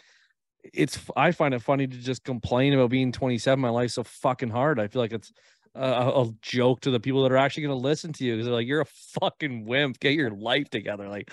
it's 0.73 0.99
I 1.17 1.33
find 1.33 1.55
it 1.55 1.63
funny 1.63 1.87
to 1.87 1.97
just 1.97 2.25
complain 2.25 2.73
about 2.73 2.91
being 2.91 3.13
27. 3.13 3.61
My 3.61 3.69
life's 3.69 3.95
so 3.95 4.05
fucking 4.05 4.51
hard. 4.51 4.81
I 4.81 4.89
feel 4.89 5.03
like 5.03 5.13
it's 5.13 5.33
a, 5.75 5.83
a 5.83 6.33
joke 6.43 6.81
to 6.83 6.91
the 6.91 7.01
people 7.01 7.23
that 7.23 7.33
are 7.33 7.37
actually 7.37 7.65
going 7.65 7.79
to 7.79 7.83
listen 7.83 8.13
to 8.15 8.25
you 8.25 8.35
because 8.35 8.47
they're 8.47 8.55
like, 8.55 8.67
"You're 8.67 8.83
a 8.83 8.87
fucking 9.21 9.65
wimp. 9.65 10.01
Get 10.01 10.15
your 10.15 10.31
life 10.31 10.71
together." 10.71 11.09
Like, 11.09 11.31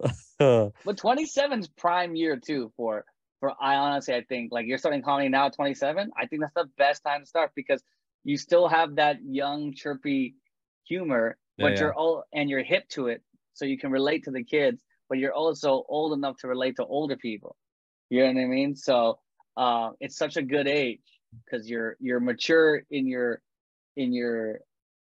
But 0.38 0.72
27's 0.84 1.68
prime 1.68 2.14
year 2.14 2.36
too 2.36 2.72
for 2.76 3.04
for 3.40 3.52
I 3.60 3.76
honestly 3.76 4.14
I 4.14 4.22
think 4.22 4.52
like 4.52 4.66
you're 4.66 4.78
starting 4.78 5.02
comedy 5.02 5.28
now 5.28 5.46
at 5.46 5.54
27. 5.54 6.10
I 6.16 6.26
think 6.26 6.42
that's 6.42 6.54
the 6.54 6.68
best 6.78 7.02
time 7.04 7.20
to 7.20 7.26
start 7.26 7.52
because 7.54 7.82
you 8.24 8.36
still 8.36 8.68
have 8.68 8.96
that 8.96 9.18
young 9.24 9.72
chirpy 9.72 10.34
humor, 10.84 11.36
Yeah, 11.56 11.64
but 11.66 11.72
yeah. 11.74 11.80
you're 11.80 11.94
all 11.94 12.24
and 12.32 12.50
you're 12.50 12.62
hip 12.64 12.88
to 12.90 13.08
it, 13.08 13.22
so 13.54 13.64
you 13.64 13.78
can 13.78 13.90
relate 13.90 14.24
to 14.24 14.30
the 14.30 14.42
kids, 14.44 14.82
but 15.08 15.18
you're 15.18 15.32
also 15.34 15.84
old 15.88 16.12
enough 16.12 16.36
to 16.38 16.48
relate 16.48 16.76
to 16.76 16.84
older 16.84 17.16
people. 17.16 17.56
You 18.10 18.20
know 18.20 18.32
what 18.32 18.40
I 18.42 18.46
mean? 18.46 18.76
So 18.76 19.18
uh, 19.56 19.90
it's 20.00 20.16
such 20.16 20.36
a 20.36 20.42
good 20.42 20.66
age 20.68 21.00
because 21.44 21.68
you're 21.68 21.96
you're 22.00 22.20
mature 22.20 22.82
in 22.90 23.06
your 23.06 23.40
in 23.96 24.12
your 24.12 24.60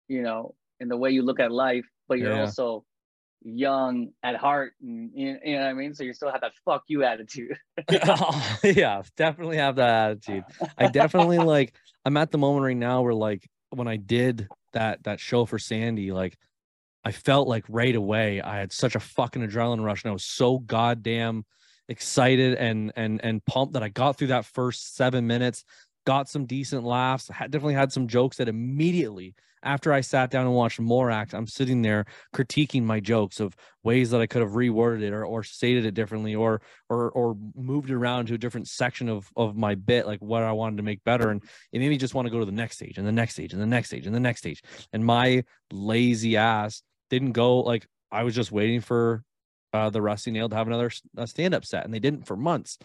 you 0.08 0.22
know 0.22 0.54
in 0.80 0.88
the 0.88 0.96
way 0.96 1.10
you 1.10 1.22
look 1.22 1.40
at 1.40 1.50
life, 1.52 1.86
but 2.08 2.18
you're 2.18 2.32
Yeah. 2.32 2.42
also 2.42 2.84
young 3.42 4.08
at 4.22 4.34
heart 4.36 4.72
and 4.82 5.10
you 5.14 5.38
you 5.44 5.56
know 5.56 5.62
what 5.62 5.68
I 5.68 5.72
mean? 5.74 5.94
So 5.94 6.04
you 6.04 6.12
still 6.12 6.30
have 6.30 6.40
that 6.40 6.52
fuck 6.64 6.82
you 6.88 7.04
attitude. 7.04 7.56
yeah, 8.64 9.02
definitely 9.16 9.56
have 9.58 9.76
that 9.76 10.10
attitude. 10.10 10.44
I 10.78 10.86
definitely 10.86 11.38
like 11.38 11.74
I'm 12.04 12.16
at 12.16 12.30
the 12.30 12.38
moment 12.38 12.64
right 12.64 12.76
now 12.76 13.02
where 13.02 13.14
like 13.14 13.48
when 13.70 13.88
I 13.88 13.96
did 13.96 14.48
that 14.72 15.04
that 15.04 15.20
show 15.20 15.44
for 15.44 15.58
Sandy, 15.58 16.12
like 16.12 16.36
I 17.06 17.12
felt 17.12 17.46
like 17.46 17.62
right 17.68 17.94
away 17.94 18.40
I 18.40 18.56
had 18.58 18.72
such 18.72 18.96
a 18.96 19.00
fucking 19.00 19.46
adrenaline 19.46 19.84
rush 19.84 20.02
and 20.02 20.10
I 20.10 20.12
was 20.12 20.24
so 20.24 20.58
goddamn 20.58 21.44
excited 21.88 22.54
and 22.54 22.92
and 22.96 23.20
and 23.22 23.44
pumped 23.46 23.74
that 23.74 23.84
I 23.84 23.90
got 23.90 24.16
through 24.16 24.26
that 24.28 24.44
first 24.44 24.96
seven 24.96 25.24
minutes, 25.24 25.62
got 26.04 26.28
some 26.28 26.46
decent 26.46 26.82
laughs, 26.82 27.28
had, 27.28 27.52
definitely 27.52 27.74
had 27.74 27.92
some 27.92 28.08
jokes 28.08 28.38
that 28.38 28.48
immediately 28.48 29.36
after 29.62 29.92
I 29.92 30.00
sat 30.00 30.32
down 30.32 30.46
and 30.46 30.54
watched 30.54 30.80
more 30.80 31.12
acts, 31.12 31.32
I'm 31.32 31.46
sitting 31.46 31.80
there 31.82 32.06
critiquing 32.34 32.82
my 32.82 32.98
jokes 32.98 33.38
of 33.38 33.54
ways 33.84 34.10
that 34.10 34.20
I 34.20 34.26
could 34.26 34.42
have 34.42 34.52
reworded 34.52 35.02
it 35.02 35.12
or, 35.12 35.24
or 35.24 35.44
stated 35.44 35.86
it 35.86 35.94
differently 35.94 36.34
or 36.34 36.60
or 36.88 37.12
or 37.12 37.36
moved 37.54 37.92
around 37.92 38.26
to 38.26 38.34
a 38.34 38.38
different 38.38 38.66
section 38.66 39.08
of 39.08 39.30
of 39.36 39.56
my 39.56 39.76
bit, 39.76 40.08
like 40.08 40.18
what 40.18 40.42
I 40.42 40.50
wanted 40.50 40.78
to 40.78 40.82
make 40.82 41.04
better. 41.04 41.30
And 41.30 41.40
it 41.70 41.78
made 41.78 41.88
me 41.88 41.98
just 41.98 42.14
want 42.14 42.26
to 42.26 42.32
go 42.32 42.40
to 42.40 42.46
the 42.46 42.50
next 42.50 42.78
stage 42.78 42.98
and 42.98 43.06
the 43.06 43.12
next 43.12 43.34
stage 43.34 43.52
and 43.52 43.62
the 43.62 43.66
next 43.66 43.90
stage 43.90 44.06
and 44.06 44.14
the 44.14 44.18
next 44.18 44.40
stage. 44.40 44.60
And 44.92 45.06
my 45.06 45.44
lazy 45.70 46.36
ass 46.36 46.82
didn't 47.10 47.32
go 47.32 47.60
like 47.60 47.86
I 48.10 48.22
was 48.22 48.34
just 48.34 48.52
waiting 48.52 48.80
for 48.80 49.24
uh, 49.72 49.90
the 49.90 50.00
Rusty 50.02 50.30
Nail 50.30 50.48
to 50.48 50.56
have 50.56 50.66
another 50.66 50.86
s- 50.86 51.02
uh, 51.16 51.26
stand-up 51.26 51.64
set, 51.64 51.84
and 51.84 51.92
they 51.92 51.98
didn't 51.98 52.26
for 52.26 52.36
months. 52.36 52.78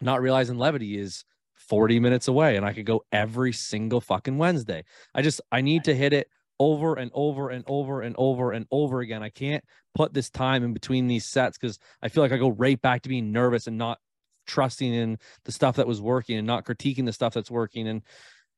Not 0.00 0.20
realizing 0.22 0.58
levity 0.58 0.98
is 0.98 1.24
40 1.68 2.00
minutes 2.00 2.28
away, 2.28 2.56
and 2.56 2.66
I 2.66 2.72
could 2.72 2.86
go 2.86 3.04
every 3.12 3.52
single 3.52 4.00
fucking 4.00 4.38
Wednesday. 4.38 4.84
I 5.14 5.22
just 5.22 5.40
I 5.52 5.60
need 5.60 5.84
to 5.84 5.94
hit 5.94 6.12
it 6.12 6.28
over 6.58 6.94
and 6.94 7.10
over 7.14 7.48
and 7.50 7.64
over 7.66 8.02
and 8.02 8.14
over 8.18 8.52
and 8.52 8.66
over 8.70 9.00
again. 9.00 9.22
I 9.22 9.30
can't 9.30 9.64
put 9.94 10.12
this 10.12 10.30
time 10.30 10.62
in 10.62 10.72
between 10.72 11.06
these 11.06 11.26
sets 11.26 11.56
because 11.56 11.78
I 12.02 12.08
feel 12.08 12.22
like 12.22 12.32
I 12.32 12.36
go 12.36 12.50
right 12.50 12.80
back 12.80 13.02
to 13.02 13.08
being 13.08 13.32
nervous 13.32 13.66
and 13.66 13.78
not 13.78 13.98
trusting 14.46 14.92
in 14.92 15.18
the 15.44 15.52
stuff 15.52 15.76
that 15.76 15.86
was 15.86 16.00
working 16.00 16.36
and 16.36 16.46
not 16.46 16.64
critiquing 16.64 17.06
the 17.06 17.12
stuff 17.12 17.32
that's 17.32 17.50
working. 17.50 17.88
And 17.88 18.02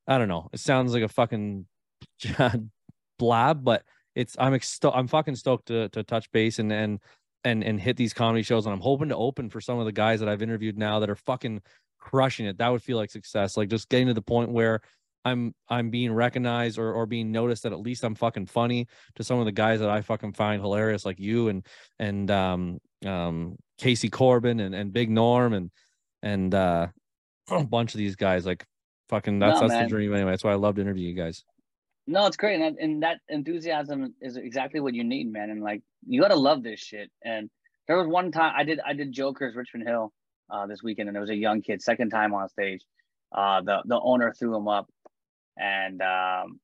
I 0.08 0.18
don't 0.18 0.28
know. 0.28 0.48
It 0.52 0.60
sounds 0.60 0.92
like 0.92 1.02
a 1.02 1.08
fucking 1.08 1.66
blab, 3.18 3.62
but 3.62 3.84
it's 4.14 4.36
I'm 4.38 4.54
ex- 4.54 4.78
I'm 4.82 5.06
fucking 5.08 5.36
stoked 5.36 5.66
to 5.68 5.88
to 5.90 6.02
touch 6.02 6.30
base 6.32 6.58
and 6.58 6.72
and 6.72 7.00
and 7.44 7.64
and 7.64 7.80
hit 7.80 7.96
these 7.96 8.12
comedy 8.12 8.42
shows. 8.42 8.66
And 8.66 8.72
I'm 8.72 8.80
hoping 8.80 9.08
to 9.08 9.16
open 9.16 9.50
for 9.50 9.60
some 9.60 9.78
of 9.78 9.86
the 9.86 9.92
guys 9.92 10.20
that 10.20 10.28
I've 10.28 10.42
interviewed 10.42 10.78
now 10.78 10.98
that 11.00 11.10
are 11.10 11.16
fucking 11.16 11.60
crushing 11.98 12.46
it. 12.46 12.58
That 12.58 12.68
would 12.68 12.82
feel 12.82 12.96
like 12.96 13.10
success. 13.10 13.56
Like 13.56 13.68
just 13.68 13.88
getting 13.88 14.08
to 14.08 14.14
the 14.14 14.22
point 14.22 14.50
where 14.50 14.80
I'm 15.24 15.54
I'm 15.68 15.90
being 15.90 16.12
recognized 16.12 16.78
or 16.78 16.92
or 16.92 17.06
being 17.06 17.30
noticed 17.32 17.62
that 17.62 17.72
at 17.72 17.80
least 17.80 18.04
I'm 18.04 18.14
fucking 18.14 18.46
funny 18.46 18.86
to 19.14 19.24
some 19.24 19.38
of 19.38 19.44
the 19.44 19.52
guys 19.52 19.80
that 19.80 19.88
I 19.88 20.02
fucking 20.02 20.32
find 20.32 20.60
hilarious, 20.60 21.04
like 21.06 21.20
you 21.20 21.48
and 21.48 21.66
and 21.98 22.30
um 22.30 22.78
um 23.06 23.56
Casey 23.78 24.08
Corbin 24.10 24.60
and 24.60 24.74
and 24.74 24.92
Big 24.92 25.10
Norm 25.10 25.52
and 25.52 25.70
and 26.22 26.54
uh 26.54 26.88
a 27.50 27.64
bunch 27.64 27.94
of 27.94 27.98
these 27.98 28.16
guys. 28.16 28.44
Like 28.44 28.64
fucking 29.08 29.38
that's 29.38 29.60
No, 29.60 29.68
that's 29.68 29.72
man. 29.78 29.84
the 29.84 29.88
dream 29.88 30.14
anyway. 30.14 30.32
That's 30.32 30.44
why 30.44 30.52
I 30.52 30.56
love 30.56 30.74
to 30.76 30.80
interview 30.80 31.08
you 31.08 31.14
guys. 31.14 31.44
No, 32.06 32.26
it's 32.26 32.36
great, 32.36 32.60
and 32.60 32.76
that, 32.76 32.82
and 32.82 33.02
that 33.04 33.20
enthusiasm 33.28 34.14
is 34.20 34.36
exactly 34.36 34.80
what 34.80 34.94
you 34.94 35.04
need, 35.04 35.32
man. 35.32 35.50
And 35.50 35.62
like, 35.62 35.82
you 36.06 36.20
gotta 36.20 36.34
love 36.36 36.62
this 36.62 36.80
shit. 36.80 37.10
And 37.24 37.48
there 37.86 37.96
was 37.96 38.08
one 38.08 38.32
time 38.32 38.54
I 38.56 38.64
did 38.64 38.80
I 38.84 38.92
did 38.94 39.12
Joker's 39.12 39.54
Richmond 39.54 39.86
Hill 39.86 40.12
uh, 40.50 40.66
this 40.66 40.82
weekend, 40.82 41.08
and 41.08 41.14
there 41.14 41.20
was 41.20 41.30
a 41.30 41.36
young 41.36 41.62
kid, 41.62 41.80
second 41.80 42.10
time 42.10 42.34
on 42.34 42.48
stage. 42.48 42.82
Uh, 43.30 43.60
the 43.62 43.82
the 43.84 44.00
owner 44.00 44.32
threw 44.36 44.56
him 44.56 44.66
up, 44.66 44.88
and 45.56 46.02
um, 46.02 46.60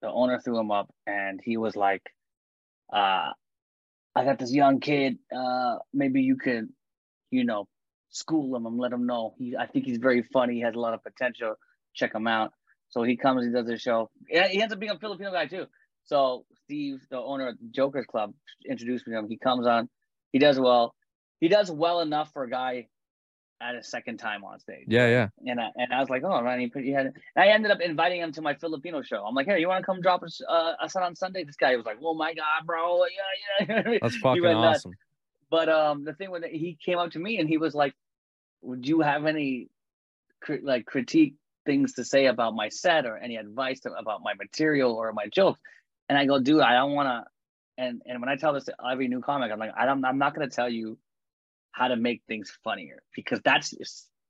the 0.00 0.08
owner 0.10 0.38
threw 0.38 0.58
him 0.58 0.70
up, 0.70 0.92
and 1.06 1.40
he 1.42 1.56
was 1.56 1.74
like, 1.74 2.02
uh, 2.92 3.30
"I 4.14 4.24
got 4.24 4.38
this 4.38 4.52
young 4.52 4.78
kid. 4.78 5.18
Uh, 5.34 5.76
maybe 5.92 6.22
you 6.22 6.36
could, 6.36 6.68
you 7.32 7.44
know, 7.44 7.66
school 8.10 8.54
him 8.54 8.66
and 8.66 8.78
let 8.78 8.92
him 8.92 9.06
know. 9.06 9.34
He, 9.38 9.56
I 9.56 9.66
think 9.66 9.86
he's 9.86 9.98
very 9.98 10.22
funny. 10.22 10.54
He 10.54 10.60
has 10.60 10.74
a 10.76 10.80
lot 10.80 10.94
of 10.94 11.02
potential. 11.02 11.56
Check 11.94 12.14
him 12.14 12.28
out." 12.28 12.52
So 12.94 13.02
he 13.02 13.16
comes, 13.16 13.44
he 13.44 13.50
does 13.50 13.68
his 13.68 13.82
show. 13.82 14.08
Yeah, 14.30 14.46
he 14.46 14.62
ends 14.62 14.72
up 14.72 14.78
being 14.78 14.92
a 14.92 14.98
Filipino 14.98 15.32
guy 15.32 15.46
too. 15.46 15.66
So 16.04 16.44
Steve, 16.62 17.00
the 17.10 17.18
owner 17.18 17.48
of 17.48 17.56
Joker's 17.72 18.06
Club, 18.06 18.32
introduced 18.70 19.04
me 19.06 19.14
to 19.14 19.18
him. 19.18 19.28
He 19.28 19.36
comes 19.36 19.66
on, 19.66 19.88
he 20.30 20.38
does 20.38 20.60
well. 20.60 20.94
He 21.40 21.48
does 21.48 21.72
well 21.72 22.00
enough 22.00 22.32
for 22.32 22.44
a 22.44 22.48
guy 22.48 22.86
at 23.60 23.74
a 23.74 23.82
second 23.82 24.18
time 24.18 24.44
on 24.44 24.60
stage. 24.60 24.84
Yeah, 24.86 25.08
yeah. 25.08 25.28
And 25.44 25.60
I, 25.60 25.70
and 25.74 25.92
I 25.92 25.98
was 25.98 26.08
like, 26.08 26.22
oh 26.22 26.40
man, 26.40 26.60
he, 26.60 26.70
he 26.80 26.92
had. 26.92 27.14
I 27.36 27.48
ended 27.48 27.72
up 27.72 27.80
inviting 27.80 28.20
him 28.20 28.30
to 28.32 28.42
my 28.42 28.54
Filipino 28.54 29.02
show. 29.02 29.24
I'm 29.24 29.34
like, 29.34 29.46
hey, 29.46 29.58
you 29.58 29.66
want 29.66 29.82
to 29.82 29.86
come 29.86 30.00
drop 30.00 30.22
a, 30.22 30.52
uh, 30.52 30.74
a 30.80 30.88
set 30.88 31.02
on 31.02 31.16
Sunday? 31.16 31.42
This 31.42 31.56
guy 31.56 31.74
was 31.74 31.84
like, 31.84 31.98
oh 32.00 32.14
my 32.14 32.32
god, 32.32 32.64
bro, 32.64 33.02
yeah, 33.60 33.66
yeah. 33.68 33.98
That's 34.00 34.16
fucking 34.22 34.44
awesome. 34.44 34.92
Nuts. 34.92 34.98
But 35.50 35.68
um, 35.68 36.04
the 36.04 36.12
thing 36.12 36.30
with 36.30 36.44
it, 36.44 36.52
he 36.52 36.78
came 36.84 36.98
up 36.98 37.10
to 37.12 37.18
me 37.18 37.38
and 37.38 37.48
he 37.48 37.58
was 37.58 37.74
like, 37.74 37.94
would 38.62 38.86
you 38.86 39.00
have 39.00 39.26
any 39.26 39.68
like 40.62 40.86
critique 40.86 41.34
things 41.64 41.94
to 41.94 42.04
say 42.04 42.26
about 42.26 42.54
my 42.54 42.68
set 42.68 43.06
or 43.06 43.16
any 43.16 43.36
advice 43.36 43.80
to, 43.80 43.92
about 43.92 44.22
my 44.22 44.34
material 44.34 44.92
or 44.92 45.12
my 45.12 45.26
jokes? 45.26 45.60
And 46.08 46.18
I 46.18 46.26
go, 46.26 46.40
dude, 46.40 46.60
I 46.60 46.74
don't 46.74 46.92
want 46.92 47.08
to. 47.08 47.24
And 47.76 48.02
and 48.06 48.20
when 48.20 48.28
I 48.28 48.36
tell 48.36 48.52
this 48.52 48.64
to 48.64 48.74
every 48.88 49.08
new 49.08 49.20
comic, 49.20 49.50
I'm 49.50 49.58
like, 49.58 49.72
I 49.76 49.84
don't, 49.84 50.04
I'm 50.04 50.18
not 50.18 50.34
going 50.34 50.48
to 50.48 50.54
tell 50.54 50.68
you 50.68 50.98
how 51.72 51.88
to 51.88 51.96
make 51.96 52.22
things 52.28 52.56
funnier 52.62 53.02
because 53.16 53.40
that's 53.44 53.74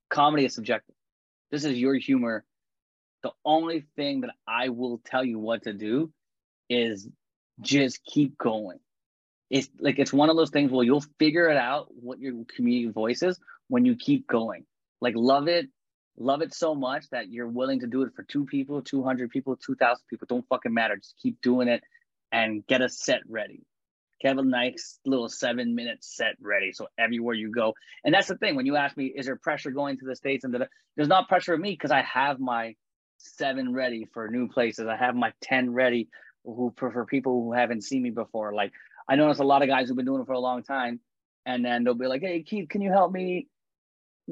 comedy 0.08 0.46
is 0.46 0.54
subjective. 0.54 0.94
This 1.50 1.64
is 1.64 1.78
your 1.78 1.94
humor. 1.94 2.44
The 3.22 3.32
only 3.44 3.84
thing 3.96 4.22
that 4.22 4.30
I 4.48 4.70
will 4.70 5.00
tell 5.04 5.24
you 5.24 5.38
what 5.38 5.64
to 5.64 5.72
do 5.72 6.10
is 6.68 7.08
just 7.60 8.04
keep 8.04 8.38
going. 8.38 8.78
It's 9.50 9.68
like 9.78 9.98
it's 9.98 10.12
one 10.12 10.30
of 10.30 10.36
those 10.36 10.50
things 10.50 10.72
where 10.72 10.84
you'll 10.84 11.04
figure 11.18 11.48
it 11.48 11.56
out 11.56 11.88
what 11.90 12.18
your 12.18 12.32
community 12.56 12.90
voice 12.90 13.22
is 13.22 13.38
when 13.68 13.84
you 13.84 13.94
keep 13.96 14.26
going. 14.26 14.64
Like 15.00 15.14
love 15.16 15.48
it, 15.48 15.68
love 16.16 16.42
it 16.42 16.54
so 16.54 16.74
much 16.74 17.08
that 17.10 17.30
you're 17.30 17.48
willing 17.48 17.80
to 17.80 17.86
do 17.86 18.02
it 18.02 18.12
for 18.14 18.22
two 18.22 18.44
people, 18.44 18.82
200 18.82 19.30
people, 19.30 19.56
2,000 19.56 20.02
people. 20.08 20.26
Don't 20.28 20.46
fucking 20.48 20.72
matter. 20.72 20.96
Just 20.96 21.16
keep 21.22 21.40
doing 21.40 21.68
it 21.68 21.82
and 22.32 22.66
get 22.66 22.82
a 22.82 22.88
set 22.88 23.20
ready 23.28 23.64
have 24.28 24.38
a 24.38 24.44
nice 24.44 24.98
little 25.04 25.28
seven 25.28 25.74
minute 25.74 25.98
set 26.00 26.36
ready. 26.40 26.72
So 26.72 26.88
everywhere 26.98 27.34
you 27.34 27.50
go, 27.50 27.74
and 28.04 28.14
that's 28.14 28.28
the 28.28 28.36
thing. 28.36 28.56
When 28.56 28.66
you 28.66 28.76
ask 28.76 28.96
me, 28.96 29.06
is 29.06 29.26
there 29.26 29.36
pressure 29.36 29.70
going 29.70 29.98
to 29.98 30.04
the 30.06 30.16
states? 30.16 30.44
And 30.44 30.54
there's 30.96 31.08
not 31.08 31.28
pressure 31.28 31.54
of 31.54 31.60
me 31.60 31.72
because 31.72 31.90
I 31.90 32.02
have 32.02 32.40
my 32.40 32.74
seven 33.18 33.72
ready 33.72 34.06
for 34.12 34.28
new 34.28 34.48
places. 34.48 34.86
I 34.86 34.96
have 34.96 35.14
my 35.14 35.32
ten 35.40 35.72
ready 35.72 36.08
who 36.44 36.72
for, 36.76 36.90
for 36.90 37.06
people 37.06 37.42
who 37.42 37.52
haven't 37.52 37.82
seen 37.82 38.02
me 38.02 38.10
before. 38.10 38.54
Like 38.54 38.72
I 39.08 39.16
notice 39.16 39.38
a 39.38 39.44
lot 39.44 39.62
of 39.62 39.68
guys 39.68 39.88
who've 39.88 39.96
been 39.96 40.06
doing 40.06 40.22
it 40.22 40.26
for 40.26 40.32
a 40.32 40.40
long 40.40 40.62
time, 40.62 41.00
and 41.46 41.64
then 41.64 41.84
they'll 41.84 41.94
be 41.94 42.06
like, 42.06 42.22
"Hey 42.22 42.42
Keith, 42.42 42.68
can 42.68 42.80
you 42.80 42.90
help 42.90 43.12
me 43.12 43.48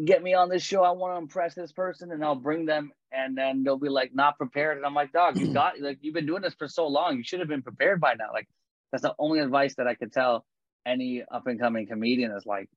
get 0.05 0.22
me 0.22 0.34
on 0.34 0.49
this 0.49 0.62
show? 0.62 0.82
I 0.82 0.90
want 0.90 1.14
to 1.14 1.18
impress 1.18 1.55
this 1.55 1.72
person," 1.72 2.12
and 2.12 2.24
I'll 2.24 2.34
bring 2.34 2.66
them, 2.66 2.93
and 3.11 3.36
then 3.36 3.62
they'll 3.62 3.78
be 3.78 3.88
like, 3.88 4.14
"Not 4.14 4.38
prepared," 4.38 4.76
and 4.76 4.86
I'm 4.86 4.95
like, 4.95 5.12
"Dog, 5.12 5.38
you 5.38 5.53
got 5.53 5.80
like 5.80 5.99
you've 6.03 6.14
been 6.14 6.26
doing 6.26 6.43
this 6.43 6.55
for 6.55 6.68
so 6.68 6.86
long. 6.88 7.16
You 7.16 7.24
should 7.24 7.40
have 7.40 7.49
been 7.49 7.62
prepared 7.62 8.01
by 8.01 8.14
now." 8.14 8.32
Like 8.32 8.49
that's 8.90 9.03
the 9.03 9.14
only 9.18 9.40
advice 9.40 9.74
that 9.76 9.86
I 9.86 9.95
could 9.95 10.12
tell 10.12 10.45
any 10.86 11.22
up 11.30 11.47
and 11.47 11.61
coming 11.61 11.86
comedian 11.86 12.32
is 12.32 12.45
like 12.47 12.68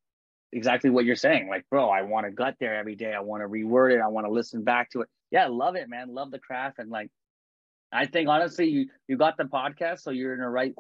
exactly 0.52 0.90
what 0.90 1.06
you're 1.06 1.16
saying. 1.16 1.50
Like, 1.50 1.66
bro, 1.70 1.90
I 1.90 2.04
want 2.04 2.26
to 2.26 2.32
gut 2.32 2.56
there 2.60 2.76
every 2.76 2.96
day. 2.96 3.14
I 3.14 3.22
want 3.22 3.44
to 3.44 3.48
reword 3.48 3.94
it. 3.94 4.02
I 4.02 4.08
want 4.08 4.26
to 4.26 4.32
listen 4.32 4.64
back 4.64 4.92
to 4.92 5.02
it. 5.02 5.10
Yeah, 5.32 5.48
love 5.48 5.76
it, 5.76 5.90
man. 5.90 6.14
Love 6.14 6.32
the 6.32 6.40
craft. 6.40 6.80
And 6.80 6.90
like, 6.90 7.10
I 7.92 8.06
think 8.06 8.30
honestly, 8.30 8.68
you 8.68 8.90
you 9.08 9.18
got 9.18 9.38
the 9.38 9.44
podcast, 9.44 10.00
so 10.00 10.12
you're 10.12 10.34
in 10.34 10.40
the 10.40 10.48
right 10.48 10.74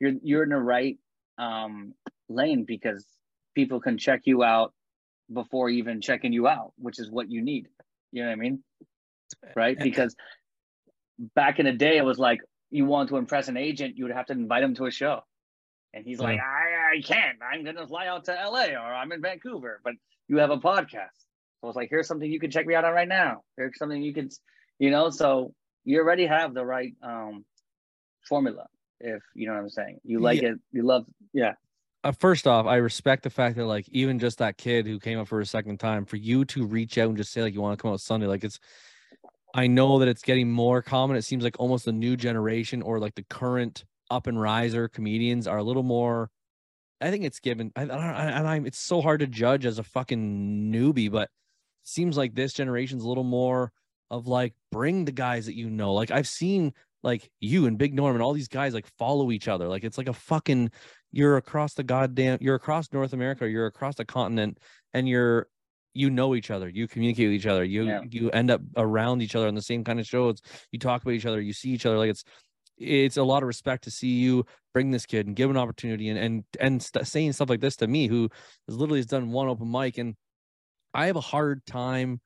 you're 0.00 0.12
you're 0.22 0.42
in 0.42 0.50
the 0.50 0.56
right 0.56 0.98
um 1.38 1.94
lane 2.28 2.64
because 2.64 3.06
people 3.54 3.80
can 3.80 3.98
check 3.98 4.22
you 4.24 4.42
out 4.42 4.74
before 5.32 5.68
even 5.68 6.00
checking 6.00 6.32
you 6.32 6.48
out, 6.48 6.72
which 6.76 6.98
is 6.98 7.10
what 7.10 7.30
you 7.30 7.42
need. 7.42 7.68
You 8.10 8.22
know 8.22 8.28
what 8.28 8.34
I 8.34 8.36
mean? 8.36 8.62
Right? 9.54 9.78
Because 9.78 10.14
back 11.34 11.58
in 11.58 11.66
the 11.66 11.72
day, 11.72 11.96
it 11.96 12.04
was 12.04 12.18
like, 12.18 12.40
you 12.70 12.86
want 12.86 13.10
to 13.10 13.16
impress 13.16 13.48
an 13.48 13.56
agent, 13.56 13.96
you 13.96 14.04
would 14.04 14.14
have 14.14 14.26
to 14.26 14.32
invite 14.32 14.62
him 14.62 14.74
to 14.76 14.86
a 14.86 14.90
show. 14.90 15.20
And 15.94 16.06
he's 16.06 16.18
like, 16.18 16.40
I, 16.40 16.96
I 16.96 17.00
can't. 17.02 17.38
I'm 17.42 17.64
going 17.64 17.76
to 17.76 17.86
fly 17.86 18.06
out 18.06 18.24
to 18.24 18.32
LA 18.32 18.68
or 18.68 18.94
I'm 18.94 19.12
in 19.12 19.20
Vancouver, 19.20 19.80
but 19.84 19.92
you 20.26 20.38
have 20.38 20.50
a 20.50 20.56
podcast. 20.56 21.18
So 21.60 21.68
it's 21.68 21.76
like, 21.76 21.90
here's 21.90 22.08
something 22.08 22.30
you 22.30 22.40
can 22.40 22.50
check 22.50 22.66
me 22.66 22.74
out 22.74 22.84
on 22.84 22.94
right 22.94 23.08
now. 23.08 23.42
Here's 23.58 23.76
something 23.78 24.02
you 24.02 24.14
can, 24.14 24.30
you 24.78 24.90
know, 24.90 25.10
so 25.10 25.52
you 25.84 25.98
already 25.98 26.26
have 26.26 26.54
the 26.54 26.64
right 26.64 26.94
um, 27.02 27.44
formula, 28.26 28.66
if 29.00 29.22
you 29.34 29.46
know 29.46 29.52
what 29.52 29.60
I'm 29.60 29.70
saying. 29.70 29.98
You 30.02 30.20
like 30.20 30.40
yeah. 30.40 30.50
it, 30.50 30.60
you 30.72 30.82
love, 30.82 31.04
yeah. 31.34 31.52
Uh, 32.04 32.12
first 32.12 32.48
off, 32.48 32.66
I 32.66 32.76
respect 32.76 33.22
the 33.22 33.30
fact 33.30 33.56
that 33.56 33.66
like 33.66 33.88
even 33.90 34.18
just 34.18 34.38
that 34.38 34.58
kid 34.58 34.86
who 34.86 34.98
came 34.98 35.18
up 35.18 35.28
for 35.28 35.40
a 35.40 35.46
second 35.46 35.78
time, 35.78 36.04
for 36.04 36.16
you 36.16 36.44
to 36.46 36.66
reach 36.66 36.98
out 36.98 37.08
and 37.08 37.16
just 37.16 37.32
say 37.32 37.42
like 37.42 37.54
you 37.54 37.60
want 37.60 37.78
to 37.78 37.82
come 37.82 37.92
out 37.92 38.00
Sunday, 38.00 38.26
like 38.26 38.42
it's 38.42 38.58
I 39.54 39.66
know 39.66 39.98
that 39.98 40.08
it's 40.08 40.22
getting 40.22 40.50
more 40.50 40.82
common. 40.82 41.16
It 41.16 41.22
seems 41.22 41.44
like 41.44 41.56
almost 41.58 41.84
the 41.84 41.92
new 41.92 42.16
generation 42.16 42.82
or 42.82 42.98
like 42.98 43.14
the 43.14 43.24
current 43.24 43.84
up 44.10 44.26
and 44.26 44.40
riser 44.40 44.88
comedians 44.88 45.46
are 45.46 45.58
a 45.58 45.62
little 45.62 45.82
more. 45.82 46.30
I 47.00 47.10
think 47.10 47.24
it's 47.24 47.40
given. 47.40 47.72
I, 47.76 47.82
I 47.82 47.86
don't. 47.86 48.00
And 48.00 48.48
I'm. 48.48 48.66
It's 48.66 48.78
so 48.78 49.00
hard 49.00 49.20
to 49.20 49.26
judge 49.26 49.66
as 49.66 49.78
a 49.78 49.82
fucking 49.82 50.72
newbie, 50.72 51.10
but 51.10 51.28
seems 51.82 52.16
like 52.16 52.34
this 52.34 52.52
generation's 52.52 53.02
a 53.04 53.08
little 53.08 53.24
more 53.24 53.72
of 54.10 54.26
like 54.26 54.54
bring 54.70 55.04
the 55.04 55.12
guys 55.12 55.46
that 55.46 55.56
you 55.56 55.68
know. 55.68 55.92
Like 55.92 56.10
I've 56.10 56.28
seen 56.28 56.72
like 57.02 57.30
you 57.40 57.66
and 57.66 57.76
Big 57.76 57.94
Norm 57.94 58.14
and 58.14 58.22
all 58.22 58.32
these 58.32 58.48
guys 58.48 58.72
like 58.72 58.86
follow 58.98 59.32
each 59.32 59.48
other. 59.48 59.68
Like 59.68 59.84
it's 59.84 59.98
like 59.98 60.08
a 60.08 60.14
fucking. 60.14 60.70
You're 61.12 61.36
across 61.36 61.74
the 61.74 61.84
goddamn. 61.84 62.38
You're 62.40 62.56
across 62.56 62.92
North 62.92 63.12
America. 63.12 63.48
You're 63.48 63.66
across 63.66 63.94
the 63.94 64.04
continent, 64.04 64.58
and 64.92 65.08
you're 65.08 65.48
you 65.94 66.10
know 66.10 66.34
each 66.34 66.50
other 66.50 66.68
you 66.68 66.88
communicate 66.88 67.28
with 67.28 67.34
each 67.34 67.46
other 67.46 67.62
you 67.64 67.84
yeah. 67.84 68.00
you 68.10 68.30
end 68.30 68.50
up 68.50 68.60
around 68.76 69.20
each 69.20 69.36
other 69.36 69.46
on 69.46 69.54
the 69.54 69.62
same 69.62 69.84
kind 69.84 70.00
of 70.00 70.06
shows 70.06 70.40
you 70.70 70.78
talk 70.78 71.02
about 71.02 71.12
each 71.12 71.26
other 71.26 71.40
you 71.40 71.52
see 71.52 71.70
each 71.70 71.86
other 71.86 71.98
like 71.98 72.10
it's 72.10 72.24
it's 72.78 73.16
a 73.16 73.22
lot 73.22 73.42
of 73.42 73.46
respect 73.46 73.84
to 73.84 73.90
see 73.90 74.08
you 74.08 74.44
bring 74.72 74.90
this 74.90 75.06
kid 75.06 75.26
and 75.26 75.36
give 75.36 75.50
an 75.50 75.56
opportunity 75.56 76.08
and 76.08 76.18
and 76.18 76.44
and 76.60 76.82
st- 76.82 77.06
saying 77.06 77.32
stuff 77.32 77.50
like 77.50 77.60
this 77.60 77.76
to 77.76 77.86
me 77.86 78.06
who 78.06 78.28
has 78.66 78.76
literally 78.76 78.98
has 78.98 79.06
done 79.06 79.30
one 79.30 79.48
open 79.48 79.70
mic 79.70 79.98
and 79.98 80.16
i 80.94 81.06
have 81.06 81.16
a 81.16 81.20
hard 81.20 81.64
time 81.66 82.20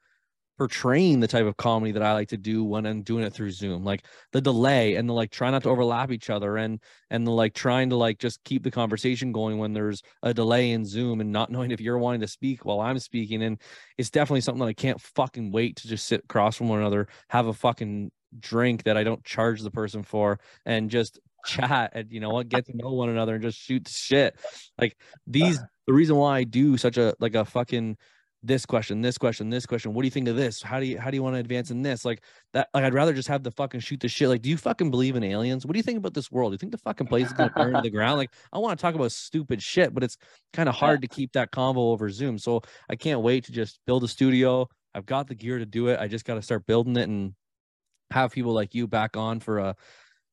portraying 0.59 1.21
the 1.21 1.29
type 1.29 1.47
of 1.47 1.57
comedy 1.57 1.93
that 1.93 2.03
I 2.03 2.13
like 2.13 2.29
to 2.29 2.37
do 2.37 2.65
when 2.65 2.87
I'm 2.87 3.03
doing 3.03 3.25
it 3.25 3.33
through 3.33 3.51
Zoom. 3.51 3.85
Like 3.85 4.05
the 4.33 4.41
delay 4.41 4.97
and 4.97 5.09
the 5.09 5.13
like 5.13 5.31
try 5.31 5.51
not 5.51 5.63
to 5.65 5.69
overlap 5.69 6.11
each 6.11 6.31
other 6.31 6.57
and 6.57 6.81
and 7.11 7.27
the 7.27 7.31
like 7.31 7.55
trying 7.55 7.91
to 7.91 7.97
like 7.97 8.19
just 8.19 8.43
keep 8.45 8.63
the 8.63 8.71
conversation 8.71 9.33
going 9.33 9.59
when 9.59 9.73
there's 9.73 10.03
a 10.23 10.33
delay 10.33 10.71
in 10.71 10.85
Zoom 10.85 11.21
and 11.21 11.31
not 11.33 11.51
knowing 11.53 11.71
if 11.71 11.81
you're 11.81 11.99
wanting 11.99 12.21
to 12.23 12.29
speak 12.29 12.65
while 12.65 12.81
I'm 12.81 12.99
speaking. 12.99 13.43
And 13.43 13.61
it's 13.99 14.11
definitely 14.11 14.41
something 14.41 14.61
that 14.61 14.71
I 14.71 14.75
can't 14.75 15.01
fucking 15.01 15.53
wait 15.53 15.77
to 15.77 15.89
just 15.89 16.07
sit 16.07 16.25
across 16.25 16.57
from 16.57 16.69
one 16.69 16.81
another, 16.81 17.09
have 17.29 17.47
a 17.47 17.53
fucking 17.53 18.11
drink 18.39 18.85
that 18.85 18.97
I 18.97 19.05
don't 19.05 19.25
charge 19.25 19.63
the 19.63 19.71
person 19.71 20.03
for 20.03 20.39
and 20.65 20.91
just 20.91 21.19
chat 21.47 21.93
and 21.95 22.11
you 22.11 22.19
know 22.19 22.31
what 22.31 22.49
get 22.49 22.67
to 22.67 22.77
know 22.77 22.91
one 22.91 23.09
another 23.09 23.35
and 23.35 23.43
just 23.43 23.59
shoot 23.59 23.89
shit. 23.89 24.37
Like 24.79 24.97
uh, 25.01 25.17
these 25.27 25.59
the 25.87 25.93
reason 25.93 26.17
why 26.17 26.39
I 26.39 26.45
do 26.45 26.77
such 26.77 26.97
a 26.97 27.15
like 27.21 27.35
a 27.35 27.45
fucking 27.45 27.97
this 28.47 28.65
question, 28.65 29.01
this 29.01 29.19
question, 29.19 29.51
this 29.51 29.67
question. 29.67 29.93
What 29.93 30.03
do 30.03 30.07
you 30.07 30.11
think 30.11 30.29
of 30.29 30.37
this? 30.37 30.63
How 30.63 30.79
do 30.79 30.87
you 30.87 30.99
how 30.99 31.11
do 31.11 31.17
you 31.17 31.23
want 31.23 31.35
to 31.35 31.41
advance 31.41 31.71
in 31.71 31.83
this? 31.83 32.05
Like 32.05 32.23
that. 32.53 32.69
Like 32.73 32.85
I'd 32.85 32.95
rather 32.95 33.13
just 33.13 33.29
have 33.29 33.43
the 33.43 33.51
fucking 33.51 33.81
shoot 33.81 34.01
the 34.01 34.09
shit. 34.09 34.29
Like, 34.29 34.43
do 34.43 34.49
you 34.49 34.57
fucking 34.57 34.91
believe 34.91 35.17
in 35.17 35.25
aliens? 35.25 35.67
What 35.67 35.73
do 35.73 35.79
you 35.79 35.83
think 35.83 35.99
about 35.99 36.15
this 36.15 36.31
world? 36.31 36.53
Do 36.53 36.55
you 36.55 36.59
think 36.59 36.73
the 36.73 36.79
fucking 36.79 37.07
place 37.09 37.27
is 37.27 37.33
gonna 37.33 37.53
burn 37.57 37.75
to 37.75 37.81
the 37.81 37.91
ground? 37.91 38.19
Like, 38.19 38.31
I 38.53 38.59
want 38.59 38.79
to 38.79 38.83
talk 38.83 38.95
about 38.95 39.13
stupid 39.13 39.63
shit, 39.63 39.93
but 39.93 40.05
it's 40.05 40.17
kind 40.53 40.69
of 40.69 40.75
hard 40.75 41.03
to 41.03 41.09
keep 41.09 41.33
that 41.33 41.51
convo 41.51 41.79
over 41.79 42.09
Zoom. 42.11 42.39
So 42.39 42.63
I 42.89 42.97
can't 42.97 43.21
wait 43.21 43.45
to 43.45 43.53
just 43.53 43.81
build 43.87 44.05
a 44.05 44.09
studio. 44.09 44.69
I've 44.95 45.07
got 45.07 45.29
the 45.29 45.35
gear 45.35 45.59
to 45.59 45.67
do 45.67 45.89
it. 45.89 45.99
I 46.01 46.09
just 46.09 46.25
got 46.25 46.35
to 46.35 46.43
start 46.43 46.67
building 46.67 46.97
it 46.97 47.09
and 47.09 47.35
have 48.11 48.33
people 48.33 48.53
like 48.53 48.75
you 48.75 48.87
back 48.87 49.17
on 49.17 49.41
for 49.41 49.59
a 49.59 49.77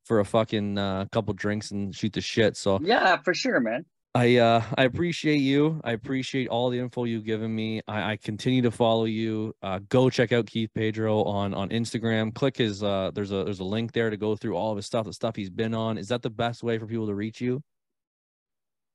for 0.06 0.20
a 0.20 0.26
fucking 0.26 0.78
uh, 0.78 1.06
couple 1.12 1.34
drinks 1.34 1.72
and 1.72 1.96
shoot 1.96 2.14
the 2.14 2.22
shit. 2.22 2.58
So 2.58 2.80
yeah, 2.84 3.18
for 3.18 3.34
sure, 3.34 3.60
man. 3.60 3.86
I 4.16 4.38
uh 4.38 4.62
I 4.78 4.84
appreciate 4.84 5.38
you. 5.38 5.82
I 5.84 5.94
appreciate 5.94 6.48
all 6.48 6.70
the 6.70 6.78
info 6.78 7.06
you've 7.06 7.26
given 7.26 7.54
me. 7.54 7.82
I, 7.88 8.12
I 8.12 8.18
continue 8.18 8.62
to 8.62 8.70
follow 8.70 9.06
you. 9.06 9.56
Uh, 9.64 9.80
go 9.90 10.08
check 10.10 10.32
out 10.32 10.46
Keith 10.46 10.70
Pedro 10.76 11.24
on 11.24 11.54
on 11.56 11.70
Instagram. 11.70 12.34
Click 12.34 12.58
his 12.58 12.84
uh 12.84 13.10
there's 13.16 13.32
a 13.32 13.44
there's 13.44 13.60
a 13.60 13.64
link 13.64 13.92
there 13.92 14.12
to 14.12 14.18
go 14.18 14.36
through 14.36 14.56
all 14.56 14.72
of 14.72 14.78
his 14.78 14.86
stuff, 14.86 15.06
the 15.06 15.14
stuff 15.14 15.36
he's 15.36 15.50
been 15.50 15.74
on. 15.74 15.98
Is 15.98 16.10
that 16.10 16.22
the 16.22 16.30
best 16.30 16.62
way 16.62 16.78
for 16.78 16.86
people 16.86 17.08
to 17.08 17.16
reach 17.16 17.42
you? 17.42 17.64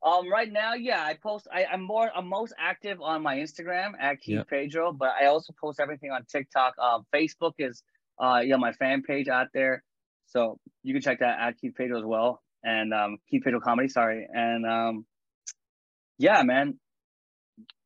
Um, 0.04 0.30
right 0.30 0.52
now, 0.52 0.74
yeah, 0.74 1.02
I 1.04 1.14
post. 1.14 1.48
I, 1.52 1.64
I'm 1.64 1.82
more. 1.82 2.12
I'm 2.14 2.28
most 2.28 2.54
active 2.56 3.00
on 3.02 3.20
my 3.20 3.38
Instagram 3.38 3.94
at 3.98 4.20
Keith 4.20 4.36
yep. 4.36 4.48
Pedro, 4.48 4.92
but 4.92 5.10
I 5.20 5.26
also 5.26 5.52
post 5.60 5.80
everything 5.80 6.12
on 6.12 6.24
TikTok. 6.30 6.74
Um, 6.78 7.04
Facebook 7.12 7.54
is 7.58 7.82
uh 8.20 8.40
yeah 8.44 8.56
my 8.56 8.70
fan 8.70 9.02
page 9.02 9.26
out 9.26 9.48
there, 9.52 9.82
so 10.26 10.60
you 10.84 10.94
can 10.94 11.02
check 11.02 11.18
that 11.18 11.40
at 11.40 11.58
Keith 11.60 11.74
Pedro 11.76 11.98
as 11.98 12.04
well 12.04 12.40
and 12.64 12.92
um, 12.92 13.18
Keith 13.30 13.42
Pedro 13.44 13.60
Comedy. 13.60 13.88
Sorry, 13.88 14.26
and 14.32 14.66
um, 14.66 15.06
yeah, 16.18 16.42
man, 16.42 16.78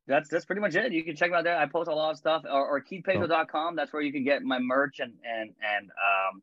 that's 0.07 0.29
that's 0.29 0.45
pretty 0.45 0.61
much 0.61 0.75
it. 0.75 0.91
You 0.91 1.03
can 1.03 1.15
check 1.15 1.31
me 1.31 1.37
out 1.37 1.43
there. 1.43 1.57
I 1.57 1.65
post 1.67 1.89
a 1.89 1.95
lot 1.95 2.11
of 2.11 2.17
stuff, 2.17 2.43
or, 2.45 2.67
or 2.67 2.83
KeithPedro.com. 2.83 3.75
That's 3.75 3.93
where 3.93 4.01
you 4.01 4.11
can 4.11 4.23
get 4.23 4.41
my 4.41 4.59
merch 4.59 4.99
and 4.99 5.13
and 5.23 5.51
and 5.61 5.89
um, 5.91 6.41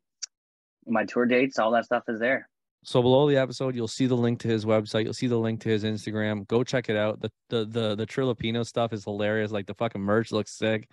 my 0.87 1.05
tour 1.05 1.27
dates. 1.27 1.59
All 1.59 1.73
that 1.73 1.85
stuff 1.85 2.05
is 2.09 2.21
there. 2.21 2.49
So 2.83 3.03
below 3.03 3.29
the 3.29 3.37
episode, 3.37 3.75
you'll 3.77 3.89
see 3.89 4.07
the 4.07 4.17
link 4.17 4.41
to 4.41 4.49
his 4.49 4.65
website. 4.65 5.05
You'll 5.05 5.13
see 5.13 5.27
the 5.27 5.37
link 5.37 5.61
to 5.63 5.69
his 5.69 5.85
Instagram. 5.85 6.47
Go 6.49 6.65
check 6.65 6.89
it 6.89 6.97
out. 6.97 7.21
The 7.21 7.31
the 7.51 7.67
the 7.67 7.95
the 7.97 8.07
Trilipino 8.07 8.65
stuff 8.65 8.93
is 8.93 9.05
hilarious. 9.05 9.51
Like 9.51 9.67
the 9.67 9.75
fucking 9.75 10.01
merch 10.01 10.33
looks 10.33 10.57
sick. 10.57 10.89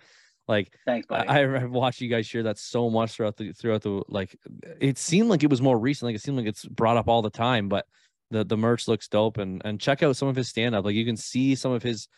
Like 0.46 0.74
Thanks, 0.84 1.06
buddy. 1.06 1.28
I, 1.28 1.42
I've 1.42 1.70
watched 1.70 2.00
you 2.00 2.08
guys 2.08 2.26
share 2.26 2.42
that 2.44 2.58
so 2.58 2.90
much 2.90 3.12
throughout 3.12 3.36
the 3.36 3.52
throughout 3.52 3.82
the 3.82 4.02
like. 4.08 4.36
It 4.80 4.98
seemed 4.98 5.30
like 5.30 5.42
it 5.42 5.50
was 5.50 5.62
more 5.62 5.78
recent. 5.78 6.08
Like 6.08 6.16
it 6.16 6.22
seemed 6.22 6.36
like 6.36 6.46
it's 6.46 6.66
brought 6.66 6.98
up 6.98 7.08
all 7.08 7.22
the 7.22 7.30
time, 7.30 7.68
but 7.68 7.86
the 8.30 8.44
the 8.44 8.56
merch 8.56 8.88
looks 8.88 9.08
dope. 9.08 9.38
And 9.38 9.62
and 9.64 9.80
check 9.80 10.02
out 10.02 10.16
some 10.16 10.28
of 10.28 10.36
his 10.36 10.48
stand 10.48 10.74
up. 10.74 10.84
Like 10.84 10.94
you 10.94 11.04
can 11.04 11.16
see 11.16 11.54
some 11.54 11.72
of 11.72 11.82
his. 11.82 12.08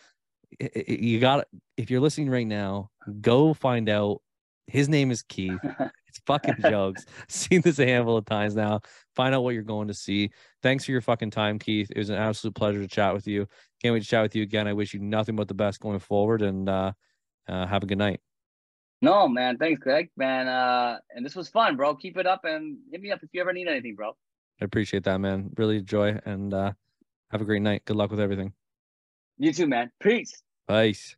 You 0.59 1.21
got 1.21 1.47
if 1.77 1.91
you're 1.91 2.01
listening 2.01 2.31
right 2.31 2.47
now, 2.47 2.91
go 3.21 3.55
find 3.55 3.89
out. 3.89 4.21
His 4.67 4.89
name 4.89 5.11
is 5.11 5.23
Keith. 5.23 5.59
It's 6.11 6.21
fucking 6.27 6.57
jokes. 6.61 7.07
Seen 7.29 7.61
this 7.61 7.79
a 7.79 7.87
handful 7.87 8.17
of 8.17 8.25
times 8.25 8.57
now. 8.57 8.81
Find 9.15 9.33
out 9.33 9.45
what 9.45 9.55
you're 9.55 9.63
going 9.63 9.87
to 9.89 9.95
see. 9.95 10.31
Thanks 10.61 10.85
for 10.85 10.91
your 10.91 11.01
fucking 11.01 11.31
time, 11.31 11.59
Keith. 11.59 11.89
It 11.91 11.99
was 11.99 12.11
an 12.11 12.17
absolute 12.17 12.55
pleasure 12.57 12.81
to 12.81 12.89
chat 12.89 13.15
with 13.15 13.29
you. 13.29 13.47
Can't 13.81 13.93
wait 13.93 14.03
to 14.03 14.09
chat 14.09 14.23
with 14.23 14.35
you 14.35 14.43
again. 14.43 14.67
I 14.67 14.73
wish 14.73 14.93
you 14.93 14.99
nothing 14.99 15.37
but 15.37 15.47
the 15.47 15.55
best 15.55 15.79
going 15.79 16.01
forward 16.01 16.43
and 16.43 16.69
uh, 16.69 16.93
uh, 17.49 17.67
have 17.67 17.85
a 17.85 17.87
good 17.87 17.99
night. 17.99 18.21
no, 19.01 19.29
man. 19.29 19.57
Thanks, 19.57 19.81
Greg. 19.81 20.11
Man, 20.17 20.49
uh, 20.49 20.99
and 21.15 21.25
this 21.25 21.37
was 21.37 21.49
fun, 21.49 21.77
bro. 21.77 21.95
Keep 21.95 22.17
it 22.17 22.27
up 22.27 22.45
and 22.45 22.79
hit 22.91 23.01
me 23.01 23.13
up 23.13 23.23
if 23.23 23.31
you 23.33 23.41
ever 23.41 23.53
need 23.53 23.69
anything, 23.69 23.95
bro. 23.95 24.17
I 24.61 24.65
appreciate 24.65 25.05
that, 25.05 25.19
man. 25.19 25.51
Really 25.57 25.79
enjoy 25.79 26.19
and 26.25 26.53
uh, 26.53 26.73
have 27.31 27.41
a 27.41 27.45
great 27.45 27.63
night. 27.63 27.85
Good 27.85 27.97
luck 27.97 28.11
with 28.11 28.21
everything. 28.21 28.53
You 29.39 29.53
too, 29.53 29.67
man. 29.67 29.91
Peace. 30.01 30.43
Peace. 30.69 31.17